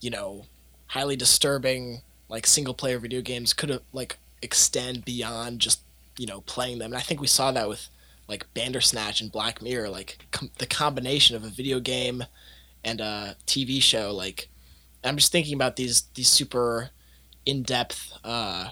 you 0.00 0.10
know, 0.10 0.44
highly 0.88 1.16
disturbing 1.16 2.02
like 2.28 2.46
single 2.46 2.74
player 2.74 2.98
video 2.98 3.20
games 3.22 3.54
could 3.54 3.70
have 3.70 3.82
like 3.92 4.18
extend 4.42 5.04
beyond 5.04 5.60
just 5.60 5.80
you 6.18 6.26
know 6.26 6.42
playing 6.42 6.78
them. 6.78 6.92
And 6.92 6.98
I 6.98 7.02
think 7.02 7.20
we 7.20 7.26
saw 7.26 7.50
that 7.52 7.68
with 7.68 7.88
like 8.28 8.46
Bandersnatch 8.54 9.20
and 9.22 9.32
Black 9.32 9.62
Mirror, 9.62 9.88
like 9.88 10.18
com- 10.30 10.50
the 10.58 10.66
combination 10.66 11.34
of 11.36 11.42
a 11.44 11.48
video 11.48 11.80
game 11.80 12.22
and 12.84 13.00
a 13.00 13.34
TV 13.46 13.80
show. 13.82 14.12
Like 14.14 14.50
I'm 15.02 15.16
just 15.16 15.32
thinking 15.32 15.54
about 15.54 15.76
these 15.76 16.02
these 16.14 16.28
super 16.28 16.90
in 17.46 17.62
depth, 17.62 18.12
uh, 18.22 18.68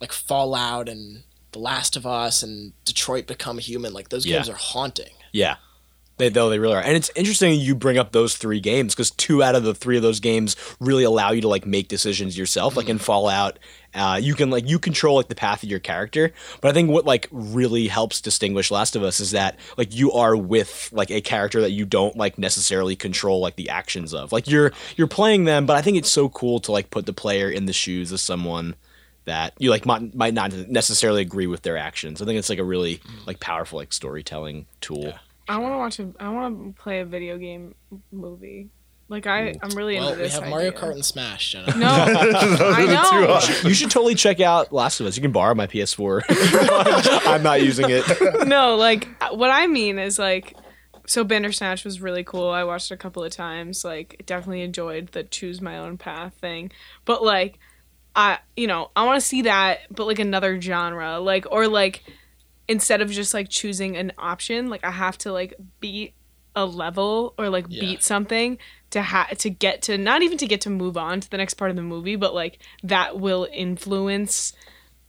like 0.00 0.12
Fallout 0.12 0.88
and 0.88 1.22
The 1.52 1.58
Last 1.58 1.96
of 1.96 2.06
Us 2.06 2.42
and 2.42 2.72
Detroit 2.84 3.26
Become 3.26 3.58
Human. 3.58 3.92
Like 3.92 4.08
those 4.10 4.26
Yeah. 4.26 4.36
games 4.36 4.48
are 4.48 4.54
haunting. 4.54 5.12
Yeah. 5.32 5.56
They, 6.18 6.30
though 6.30 6.48
they 6.48 6.58
really 6.58 6.76
are, 6.76 6.80
and 6.80 6.96
it's 6.96 7.10
interesting 7.14 7.60
you 7.60 7.74
bring 7.74 7.98
up 7.98 8.12
those 8.12 8.38
three 8.38 8.58
games 8.58 8.94
because 8.94 9.10
two 9.10 9.42
out 9.42 9.54
of 9.54 9.64
the 9.64 9.74
three 9.74 9.98
of 9.98 10.02
those 10.02 10.18
games 10.18 10.56
really 10.80 11.04
allow 11.04 11.30
you 11.32 11.42
to 11.42 11.48
like 11.48 11.66
make 11.66 11.88
decisions 11.88 12.38
yourself. 12.38 12.74
Like 12.74 12.88
in 12.88 12.96
Fallout, 12.96 13.58
uh, 13.94 14.18
you 14.22 14.34
can 14.34 14.48
like 14.48 14.66
you 14.66 14.78
control 14.78 15.16
like 15.16 15.28
the 15.28 15.34
path 15.34 15.62
of 15.62 15.68
your 15.68 15.78
character. 15.78 16.32
But 16.62 16.70
I 16.70 16.72
think 16.72 16.88
what 16.88 17.04
like 17.04 17.28
really 17.30 17.86
helps 17.88 18.22
distinguish 18.22 18.70
Last 18.70 18.96
of 18.96 19.02
Us 19.02 19.20
is 19.20 19.32
that 19.32 19.58
like 19.76 19.94
you 19.94 20.10
are 20.12 20.34
with 20.34 20.88
like 20.90 21.10
a 21.10 21.20
character 21.20 21.60
that 21.60 21.72
you 21.72 21.84
don't 21.84 22.16
like 22.16 22.38
necessarily 22.38 22.96
control 22.96 23.40
like 23.40 23.56
the 23.56 23.68
actions 23.68 24.14
of. 24.14 24.32
Like 24.32 24.48
you're 24.48 24.72
you're 24.96 25.08
playing 25.08 25.44
them, 25.44 25.66
but 25.66 25.76
I 25.76 25.82
think 25.82 25.98
it's 25.98 26.10
so 26.10 26.30
cool 26.30 26.60
to 26.60 26.72
like 26.72 26.88
put 26.88 27.04
the 27.04 27.12
player 27.12 27.50
in 27.50 27.66
the 27.66 27.74
shoes 27.74 28.10
of 28.10 28.20
someone 28.20 28.74
that 29.26 29.52
you 29.58 29.70
like 29.70 29.84
might, 29.86 30.14
might 30.14 30.34
not 30.34 30.52
necessarily 30.52 31.20
agree 31.22 31.46
with 31.46 31.62
their 31.62 31.76
actions. 31.76 32.22
I 32.22 32.24
think 32.24 32.38
it's 32.38 32.48
like 32.48 32.58
a 32.58 32.64
really 32.64 33.00
like 33.26 33.38
powerful 33.40 33.78
like 33.78 33.92
storytelling 33.92 34.66
tool. 34.80 35.12
I 35.48 35.58
want 35.58 35.74
to 35.74 35.78
watch 35.78 35.98
a. 36.00 36.12
I 36.24 36.28
want 36.30 36.76
to 36.76 36.82
play 36.82 37.00
a 37.00 37.04
video 37.04 37.36
game 37.38 37.74
movie. 38.10 38.70
Like 39.08 39.28
I, 39.28 39.54
I'm 39.62 39.70
really 39.76 39.94
Well, 40.00 40.08
into 40.08 40.18
this. 40.22 40.32
we 40.34 40.34
this. 40.34 40.40
have 40.40 40.48
Mario. 40.50 40.72
Kart 40.72 40.92
and 40.92 41.04
Smash, 41.04 41.52
Jenna. 41.52 41.76
No, 41.76 41.86
I 41.88 42.84
know. 43.62 43.68
you 43.68 43.74
should 43.74 43.90
totally 43.92 44.16
check 44.16 44.40
out 44.40 44.72
Last 44.72 44.98
of 44.98 45.06
Us. 45.06 45.16
You 45.16 45.22
can 45.22 45.30
borrow 45.30 45.54
my 45.54 45.68
PS4. 45.68 46.22
I'm 47.26 47.42
not 47.44 47.62
using 47.62 47.86
it. 47.88 48.48
no, 48.48 48.74
like 48.74 49.06
what 49.32 49.50
I 49.50 49.68
mean 49.68 49.98
is 50.00 50.18
like 50.18 50.56
so 51.06 51.22
Bandersnatch 51.22 51.84
was 51.84 52.00
really 52.00 52.24
cool. 52.24 52.50
I 52.50 52.64
watched 52.64 52.90
it 52.90 52.94
a 52.94 52.96
couple 52.96 53.22
of 53.22 53.30
times. 53.30 53.84
Like 53.84 54.22
definitely 54.26 54.62
enjoyed 54.62 55.08
the 55.12 55.22
choose 55.22 55.60
my 55.60 55.78
own 55.78 55.98
path 55.98 56.34
thing. 56.40 56.72
But 57.04 57.22
like 57.22 57.60
I 58.16 58.38
you 58.56 58.66
know, 58.66 58.90
I 58.96 59.04
want 59.04 59.20
to 59.20 59.26
see 59.26 59.42
that 59.42 59.80
but 59.94 60.06
like 60.06 60.18
another 60.18 60.60
genre. 60.60 61.20
Like 61.20 61.46
or 61.50 61.68
like 61.68 62.02
instead 62.66 63.00
of 63.00 63.10
just 63.10 63.34
like 63.34 63.48
choosing 63.48 63.96
an 63.96 64.12
option, 64.18 64.68
like 64.70 64.84
I 64.84 64.90
have 64.90 65.18
to 65.18 65.32
like 65.32 65.54
beat 65.78 66.14
a 66.56 66.64
level 66.64 67.34
or 67.38 67.50
like 67.50 67.66
Yeah. 67.68 67.80
beat 67.80 68.02
something 68.02 68.58
to 68.90 69.02
ha- 69.02 69.28
to 69.38 69.50
get 69.50 69.82
to 69.82 69.98
not 69.98 70.22
even 70.22 70.38
to 70.38 70.46
get 70.46 70.62
to 70.62 70.70
move 70.70 70.96
on 70.96 71.20
to 71.20 71.30
the 71.30 71.36
next 71.36 71.54
part 71.54 71.70
of 71.70 71.76
the 71.76 71.82
movie, 71.82 72.16
but 72.16 72.34
like 72.34 72.58
that 72.82 73.20
will 73.20 73.46
influence 73.52 74.54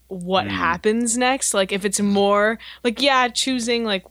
what 0.08 0.46
mm. 0.46 0.50
happens 0.50 1.18
next. 1.18 1.54
Like 1.54 1.72
if 1.72 1.86
it's 1.86 2.02
more 2.02 2.60
like 2.84 3.02
yeah, 3.02 3.30
choosing 3.30 3.86
like 3.86 4.06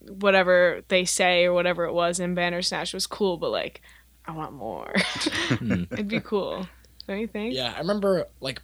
whatever 0.00 0.82
they 0.86 1.04
say 1.04 1.44
or 1.44 1.52
whatever 1.52 1.84
it 1.84 1.92
was 1.92 2.20
in 2.20 2.36
Bandersnatch 2.36 2.94
was 2.94 3.08
cool, 3.08 3.36
but 3.36 3.50
like 3.50 3.82
I 4.24 4.32
want 4.32 4.52
more. 4.52 4.94
It'd 5.50 6.08
be 6.08 6.20
cool. 6.20 6.68
Don't 7.06 7.20
you 7.20 7.26
think? 7.26 7.54
Yeah, 7.54 7.72
I 7.74 7.78
remember 7.78 8.26
like 8.40 8.62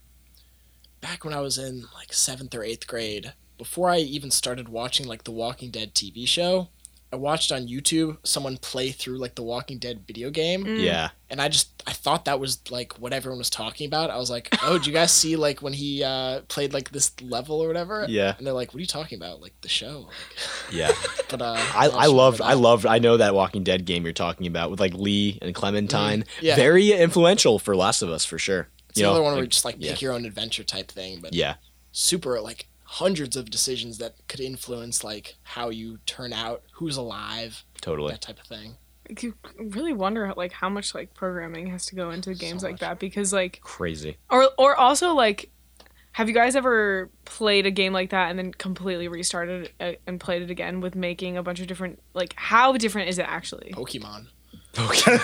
back 1.00 1.24
when 1.24 1.34
I 1.34 1.40
was 1.40 1.58
in 1.58 1.84
like 1.94 2.12
seventh 2.12 2.54
or 2.54 2.62
eighth 2.62 2.86
grade 2.86 3.32
before 3.58 3.90
I 3.90 3.98
even 3.98 4.30
started 4.30 4.68
watching 4.68 5.06
like 5.06 5.24
the 5.24 5.30
Walking 5.30 5.70
Dead 5.70 5.94
TV 5.94 6.26
show, 6.26 6.68
I 7.12 7.16
watched 7.16 7.52
on 7.52 7.68
YouTube 7.68 8.16
someone 8.24 8.56
play 8.56 8.90
through 8.90 9.18
like 9.18 9.34
the 9.34 9.42
Walking 9.42 9.78
Dead 9.78 10.02
video 10.06 10.30
game, 10.30 10.64
Yeah. 10.78 11.10
and 11.28 11.42
I 11.42 11.48
just 11.48 11.68
I 11.86 11.92
thought 11.92 12.24
that 12.24 12.40
was 12.40 12.60
like 12.70 12.94
what 12.98 13.12
everyone 13.12 13.36
was 13.38 13.50
talking 13.50 13.86
about. 13.86 14.08
I 14.10 14.16
was 14.16 14.30
like, 14.30 14.48
oh, 14.62 14.78
did 14.78 14.86
you 14.86 14.92
guys 14.94 15.12
see 15.12 15.36
like 15.36 15.60
when 15.60 15.74
he 15.74 16.02
uh, 16.02 16.40
played 16.48 16.72
like 16.72 16.90
this 16.90 17.12
level 17.20 17.60
or 17.60 17.66
whatever? 17.66 18.06
Yeah. 18.08 18.34
And 18.38 18.46
they're 18.46 18.54
like, 18.54 18.68
what 18.72 18.78
are 18.78 18.80
you 18.80 18.86
talking 18.86 19.18
about? 19.18 19.42
Like 19.42 19.52
the 19.60 19.68
show? 19.68 20.08
Yeah. 20.72 20.92
But 21.28 21.40
uh, 21.40 21.54
I, 21.56 21.84
I 21.84 21.86
remember 21.86 22.08
loved. 22.10 22.40
I 22.42 22.52
loved 22.54 22.84
I 22.86 22.98
know 22.98 23.16
that 23.16 23.34
Walking 23.34 23.64
Dead 23.64 23.86
game 23.86 24.04
you're 24.04 24.12
talking 24.12 24.46
about 24.46 24.70
with 24.70 24.80
like 24.80 24.92
Lee 24.92 25.38
and 25.40 25.54
Clementine. 25.54 26.24
yeah. 26.42 26.56
Very 26.56 26.92
influential 26.92 27.58
for 27.58 27.74
Last 27.74 28.02
of 28.02 28.10
Us 28.10 28.24
for 28.26 28.38
sure. 28.38 28.68
It's 28.90 28.98
You 28.98 29.04
know, 29.04 29.10
another 29.12 29.24
one 29.24 29.32
where 29.34 29.42
you 29.42 29.48
just 29.48 29.64
like 29.64 29.76
pick 29.80 30.00
yeah. 30.02 30.06
your 30.06 30.12
own 30.12 30.26
adventure 30.26 30.62
type 30.64 30.90
thing, 30.90 31.20
but 31.22 31.32
Yeah. 31.34 31.54
super 31.92 32.38
like 32.40 32.66
hundreds 32.96 33.36
of 33.36 33.50
decisions 33.50 33.96
that 33.98 34.14
could 34.28 34.38
influence 34.40 35.02
like 35.02 35.36
how 35.44 35.70
you 35.70 35.98
turn 36.04 36.32
out, 36.32 36.62
who's 36.74 36.96
alive, 36.98 37.64
Totally. 37.80 38.10
that 38.12 38.20
type 38.20 38.38
of 38.38 38.46
thing. 38.46 38.76
You 39.20 39.34
really 39.58 39.92
wonder 39.94 40.32
like 40.36 40.52
how 40.52 40.68
much 40.68 40.94
like 40.94 41.14
programming 41.14 41.68
has 41.68 41.86
to 41.86 41.94
go 41.94 42.10
into 42.10 42.34
games 42.34 42.62
like 42.62 42.78
that 42.80 42.98
because 42.98 43.32
like 43.32 43.60
Crazy. 43.62 44.16
or 44.30 44.48
or 44.58 44.76
also 44.76 45.14
like 45.14 45.50
have 46.12 46.28
you 46.28 46.34
guys 46.34 46.54
ever 46.54 47.08
played 47.24 47.64
a 47.64 47.70
game 47.70 47.94
like 47.94 48.10
that 48.10 48.28
and 48.28 48.38
then 48.38 48.52
completely 48.52 49.08
restarted 49.08 49.70
it 49.80 49.96
uh, 49.96 49.98
and 50.06 50.20
played 50.20 50.42
it 50.42 50.50
again 50.50 50.80
with 50.82 50.94
making 50.94 51.38
a 51.38 51.42
bunch 51.42 51.60
of 51.60 51.66
different 51.66 51.98
like 52.14 52.34
how 52.36 52.76
different 52.76 53.08
is 53.08 53.18
it 53.18 53.26
actually? 53.26 53.72
Pokemon, 53.74 54.26
Okay. 54.78 55.18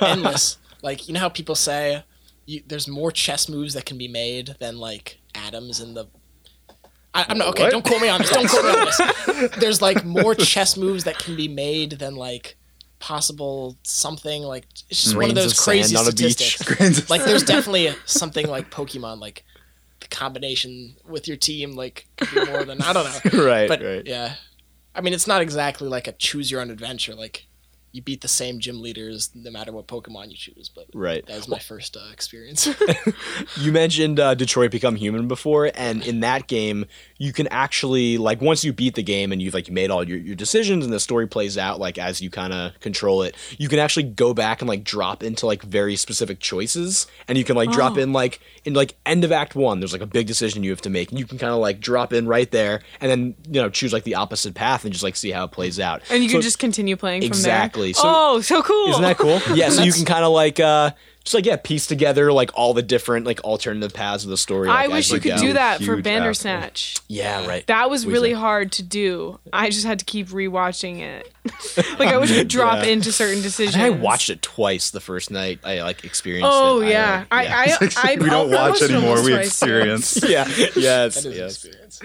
endless. 0.06 0.58
like 0.82 1.08
you 1.08 1.14
know 1.14 1.20
how 1.20 1.28
people 1.28 1.54
say 1.56 2.04
you, 2.46 2.62
there's 2.66 2.88
more 2.88 3.10
chess 3.12 3.48
moves 3.48 3.74
that 3.74 3.84
can 3.84 3.98
be 3.98 4.08
made 4.08 4.54
than 4.60 4.78
like 4.78 5.18
atoms 5.34 5.80
in 5.80 5.94
the. 5.94 6.06
I, 7.18 7.26
I'm 7.28 7.38
not 7.38 7.48
okay. 7.48 7.64
What? 7.64 7.72
Don't 7.72 7.84
quote 7.84 8.00
me 8.00 8.08
on 8.08 8.20
this. 8.20 8.30
Don't 8.30 8.48
quote 8.48 8.64
me 8.64 8.70
on 8.70 8.84
this. 8.86 9.56
There's 9.58 9.82
like 9.82 10.04
more 10.04 10.34
chess 10.34 10.76
moves 10.76 11.04
that 11.04 11.18
can 11.18 11.34
be 11.36 11.48
made 11.48 11.92
than 11.92 12.14
like 12.14 12.56
possible 13.00 13.76
something 13.84 14.42
like 14.42 14.64
it's 14.90 15.04
just 15.04 15.16
one 15.16 15.28
of 15.30 15.34
those 15.36 15.52
of 15.52 15.58
crazy 15.64 15.94
sand 15.94 16.06
on 16.06 16.12
a 16.12 16.14
beach. 16.14 16.32
statistics. 16.32 16.76
Grains 16.76 17.10
like 17.10 17.24
there's 17.24 17.44
definitely 17.44 17.90
something 18.06 18.46
like 18.48 18.70
Pokemon, 18.70 19.20
like 19.20 19.44
the 20.00 20.08
combination 20.08 20.96
with 21.08 21.26
your 21.28 21.36
team, 21.36 21.72
like 21.72 22.06
could 22.16 22.46
be 22.46 22.50
more 22.52 22.64
than 22.64 22.80
I 22.82 22.92
don't 22.92 23.04
know. 23.34 23.44
right. 23.44 23.68
But 23.68 23.82
right. 23.82 24.02
yeah, 24.06 24.34
I 24.94 25.00
mean 25.00 25.12
it's 25.12 25.26
not 25.26 25.42
exactly 25.42 25.88
like 25.88 26.06
a 26.06 26.12
choose 26.12 26.50
your 26.50 26.60
own 26.60 26.70
adventure. 26.70 27.14
Like 27.14 27.46
you 27.92 28.02
beat 28.02 28.20
the 28.20 28.28
same 28.28 28.60
gym 28.60 28.82
leaders 28.82 29.30
no 29.34 29.50
matter 29.50 29.72
what 29.72 29.86
Pokemon 29.86 30.30
you 30.30 30.36
choose. 30.36 30.68
But 30.68 30.86
Right. 30.92 31.24
that 31.26 31.36
was 31.36 31.48
my 31.48 31.58
first 31.58 31.96
uh, 31.96 32.10
experience. 32.12 32.68
You 33.60 33.72
mentioned 33.72 34.20
uh, 34.20 34.34
Detroit 34.34 34.70
Become 34.70 34.96
Human 34.96 35.26
before, 35.26 35.70
and 35.74 36.06
in 36.06 36.20
that 36.20 36.46
game, 36.48 36.84
you 37.20 37.32
can 37.32 37.48
actually 37.48 38.16
like 38.16 38.40
once 38.40 38.62
you 38.64 38.72
beat 38.72 38.94
the 38.94 39.02
game 39.02 39.32
and 39.32 39.42
you've 39.42 39.52
like 39.54 39.68
made 39.70 39.90
all 39.90 40.04
your, 40.06 40.18
your 40.18 40.36
decisions 40.36 40.84
and 40.84 40.92
the 40.92 41.00
story 41.00 41.26
plays 41.26 41.58
out 41.58 41.80
like 41.80 41.98
as 41.98 42.20
you 42.20 42.30
kind 42.30 42.52
of 42.52 42.78
control 42.80 43.22
it, 43.22 43.34
you 43.58 43.68
can 43.68 43.78
actually 43.80 44.04
go 44.04 44.32
back 44.32 44.60
and 44.62 44.68
like 44.68 44.84
drop 44.84 45.22
into 45.22 45.44
like 45.44 45.62
very 45.62 45.96
specific 45.96 46.38
choices, 46.40 47.06
and 47.26 47.36
you 47.36 47.44
can 47.44 47.56
like 47.56 47.70
drop 47.72 47.96
Oh. 47.96 48.00
in 48.00 48.12
like 48.12 48.40
in 48.64 48.74
like 48.74 48.96
end 49.04 49.24
of 49.24 49.32
Act 49.32 49.54
One. 49.54 49.80
There's 49.80 49.92
like 49.92 50.02
a 50.02 50.06
big 50.06 50.26
decision 50.28 50.62
you 50.62 50.70
have 50.70 50.80
to 50.82 50.90
make, 50.90 51.10
and 51.10 51.18
you 51.18 51.26
can 51.26 51.38
kind 51.38 51.52
of 51.52 51.58
like 51.58 51.80
drop 51.80 52.12
in 52.12 52.26
right 52.28 52.50
there, 52.50 52.82
and 53.00 53.10
then 53.10 53.34
you 53.50 53.60
know 53.60 53.68
choose 53.68 53.92
like 53.92 54.04
the 54.04 54.14
opposite 54.14 54.54
path 54.54 54.84
and 54.84 54.92
just 54.92 55.02
like 55.02 55.16
see 55.16 55.30
how 55.32 55.44
it 55.44 55.50
plays 55.50 55.80
out. 55.80 56.02
And 56.10 56.22
you 56.22 56.28
So- 56.28 56.34
can 56.34 56.42
just 56.42 56.58
continue 56.58 56.96
playing 56.96 57.22
from 57.22 57.26
Exactly. 57.28 57.88
there. 57.88 57.94
So- 57.94 58.02
oh, 58.06 58.40
so 58.40 58.62
cool. 58.62 58.90
isn't 58.90 59.02
that 59.02 59.18
cool? 59.18 59.40
Yeah, 59.56 59.70
so 59.70 59.82
you 59.82 59.92
can 59.92 60.04
kind 60.04 60.24
of 60.24 60.30
like 60.32 60.60
uh 60.60 60.92
just 61.28 61.34
like 61.34 61.44
yeah 61.46 61.56
piece 61.56 61.86
together 61.86 62.32
like 62.32 62.50
all 62.54 62.72
the 62.72 62.82
different 62.82 63.26
like 63.26 63.40
alternative 63.44 63.92
paths 63.92 64.24
of 64.24 64.30
the 64.30 64.36
story. 64.38 64.68
I 64.68 64.88
wish 64.88 65.06
as 65.06 65.12
you 65.12 65.20
go. 65.20 65.36
could 65.36 65.40
do 65.42 65.52
that 65.52 65.78
for 65.78 65.94
Huge 65.96 66.04
Bandersnatch. 66.04 66.96
Yeah, 67.06 67.46
right. 67.46 67.66
That 67.66 67.90
was 67.90 68.06
What 68.06 68.10
is 68.10 68.12
really 68.14 68.32
hard 68.32 68.72
to 68.72 68.82
do. 68.82 69.38
I 69.52 69.68
just 69.68 69.84
had 69.84 69.98
to 69.98 70.04
keep 70.06 70.28
rewatching 70.28 71.00
it. 71.00 71.30
like 71.98 72.08
I 72.08 72.16
wish 72.16 72.30
you 72.30 72.36
could 72.36 72.48
drop 72.48 72.84
Yeah. 72.84 72.92
into 72.92 73.12
certain 73.12 73.42
decisions. 73.42 73.76
think 73.76 73.84
I 73.96 73.98
watched 73.98 74.30
it 74.30 74.40
twice 74.42 74.90
the 74.90 75.00
first 75.00 75.30
night 75.30 75.60
I 75.64 75.82
like 75.82 76.04
experienced 76.04 76.48
Oh 76.50 76.80
it. 76.80 76.88
yeah, 76.90 77.24
I 77.30 77.46
I, 77.46 77.64
I, 77.80 78.12
I, 78.12 78.16
we 78.18 78.30
don't 78.30 78.52
I 78.52 78.70
watch 78.70 78.82
anymore. 78.82 79.22
We 79.22 79.34
experience. 79.34 80.22
yeah, 80.28 80.48
yes, 80.74 81.22
that 81.22 81.26
is 81.26 81.36
yes. 81.36 81.64
experience. 81.66 82.00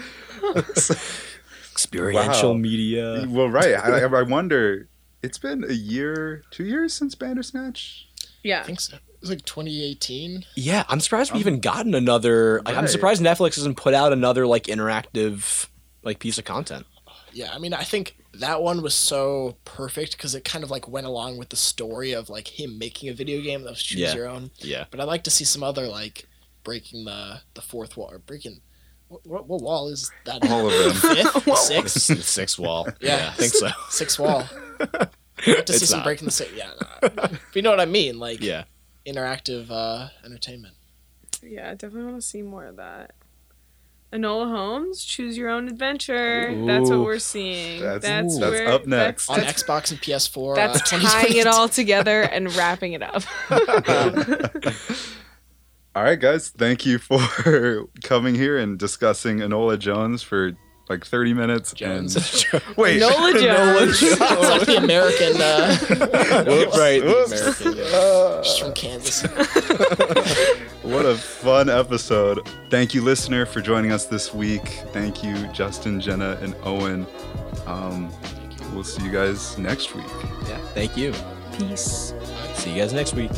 Experiential 1.71 2.51
Wow. 2.51 2.57
media. 2.57 3.25
Well, 3.27 3.49
right. 3.49 3.73
I, 3.73 4.01
I 4.03 4.21
wonder. 4.23 4.89
It's 5.21 5.37
been 5.37 5.63
a 5.63 5.73
year, 5.73 6.43
two 6.51 6.65
years 6.65 6.93
since 6.93 7.15
Bandersnatch. 7.15 8.09
Yeah. 8.43 8.59
I 8.59 8.63
think 8.63 8.81
so. 8.81 8.97
It 9.23 9.27
was 9.27 9.29
like 9.37 9.45
2018. 9.45 10.43
Yeah, 10.55 10.83
I'm 10.89 10.99
surprised 10.99 11.31
we 11.33 11.39
even 11.39 11.61
gotten 11.61 11.95
another. 11.95 12.61
Like, 12.65 12.75
I'm 12.75 12.87
surprised 12.89 13.21
Netflix 13.21 13.55
hasn't 13.55 13.77
put 13.77 13.93
out 13.93 14.11
another 14.11 14.45
like 14.45 14.63
interactive 14.65 15.67
like 16.03 16.19
piece 16.19 16.37
of 16.37 16.43
content. 16.43 16.85
Yeah, 17.31 17.53
I 17.53 17.57
mean, 17.57 17.73
I 17.73 17.83
think 17.83 18.17
that 18.33 18.61
one 18.61 18.81
was 18.81 18.93
so 18.93 19.55
perfect 19.63 20.17
because 20.17 20.35
it 20.35 20.43
kind 20.43 20.61
of 20.63 20.69
like 20.69 20.89
went 20.89 21.07
along 21.07 21.37
with 21.37 21.49
the 21.49 21.55
story 21.55 22.11
of 22.11 22.29
like 22.29 22.59
him 22.59 22.77
making 22.77 23.07
a 23.09 23.13
video 23.13 23.41
game 23.41 23.63
that 23.63 23.69
was 23.69 23.81
choose 23.81 24.01
Yeah. 24.01 24.13
your 24.13 24.27
own. 24.27 24.51
Yeah. 24.57 24.85
But 24.91 24.99
I'd 24.99 25.05
like 25.07 25.23
to 25.23 25.31
see 25.31 25.45
some 25.45 25.63
other 25.63 25.87
like 25.87 26.27
breaking 26.65 27.05
the 27.05 27.39
the 27.53 27.61
fourth 27.61 27.95
wall 27.95 28.09
or 28.11 28.19
breaking. 28.19 28.59
What, 29.07 29.25
what, 29.25 29.47
what 29.47 29.61
wall 29.61 29.87
is 29.87 30.11
that? 30.25 30.45
All 30.51 30.67
of 30.69 30.73
them. 31.01 31.15
Fifth, 31.15 31.33
The 31.45 31.55
sixth, 31.55 32.11
s- 32.11 32.25
sixth 32.25 32.59
wall. 32.59 32.89
Yeah. 32.99 33.17
Yeah, 33.17 33.27
I 33.29 33.33
think 33.35 33.53
so. 33.53 33.69
sixth 33.89 34.19
wall. 34.19 34.43
I'd 34.81 34.89
like 35.47 35.65
to 35.65 35.73
see 35.73 35.77
It's 35.83 35.89
some 35.89 35.99
not. 35.99 36.05
breaking 36.05 36.25
the 36.25 36.31
sixth. 36.31 36.55
Yeah, 36.57 36.71
no. 36.79 37.09
but 37.15 37.31
you 37.55 37.61
know 37.61 37.69
what 37.69 37.79
I 37.79 37.85
mean, 37.85 38.19
like 38.19 38.41
Yeah. 38.41 38.65
Interactive 39.05 39.67
uh, 39.69 40.09
entertainment. 40.25 40.75
Yeah, 41.41 41.69
I 41.71 41.73
definitely 41.73 42.03
want 42.11 42.21
to 42.21 42.27
see 42.27 42.41
more 42.41 42.65
of 42.65 42.77
that. 42.77 43.11
Enola 44.13 44.47
Holmes, 44.47 45.03
choose 45.03 45.35
your 45.37 45.49
own 45.49 45.67
adventure. 45.67 46.53
That's 46.67 46.89
what 46.89 46.99
we're 46.99 47.17
seeing. 47.17 47.81
That's- 47.81 48.03
That's, 48.03 48.37
that's 48.37 48.51
where, 48.51 48.67
up 48.71 48.85
next. 48.85 49.27
on 49.27 49.39
That's, 49.39 49.63
Xbox 49.63 49.89
and 49.91 49.99
PS4. 49.99 50.55
that's 50.55 50.93
uh, 50.93 50.99
tying 50.99 51.35
it 51.35 51.47
all 51.47 51.67
together 51.67 52.21
and 52.31 52.53
wrapping 52.55 52.93
it 52.93 53.01
up. 53.01 53.23
All 55.95 56.01
right, 56.03 56.19
guys. 56.19 56.49
Thank 56.49 56.85
you 56.87 56.97
for 56.97 57.87
coming 58.03 58.33
here 58.35 58.57
and 58.57 58.79
discussing 58.79 59.37
Enola 59.39 59.77
Jones 59.77 60.23
for 60.23 60.53
like 60.89 61.05
30 61.05 61.33
minutes. 61.33 61.73
Jones. 61.73 62.15
And 62.51 62.63
wait. 62.77 63.01
Enola 63.01 63.33
Jones. 63.41 63.99
it's 64.03 64.19
like 64.19 64.65
the 64.65 64.77
American. 64.77 65.41
Uh, 65.41 66.43
Whoops. 66.45 66.77
Right. 66.77 67.03
Whoops. 67.03 67.31
American. 67.61 67.77
Yeah. 67.77 67.97
Uh, 67.97 68.43
She's 68.43 68.57
from 68.57 68.73
Kansas. 68.73 69.21
What 70.83 71.05
a 71.05 71.15
fun 71.15 71.69
episode. 71.69 72.47
Thank 72.69 72.93
you, 72.93 73.01
listener, 73.01 73.45
for 73.45 73.61
joining 73.61 73.91
us 73.91 74.05
this 74.05 74.33
week. 74.33 74.67
Thank 74.91 75.23
you, 75.23 75.33
Justin, 75.53 76.01
Jenna, 76.01 76.37
and 76.41 76.53
Owen. 76.63 77.07
Um, 77.65 78.11
we'll 78.73 78.83
see 78.83 79.03
you 79.05 79.11
guys 79.11 79.57
next 79.57 79.95
week. 79.95 80.05
Yeah. 80.47 80.57
Thank 80.73 80.97
you. 80.97 81.13
Peace. 81.57 82.13
See 82.55 82.71
you 82.73 82.81
guys 82.81 82.91
next 82.93 83.13
week. 83.13 83.31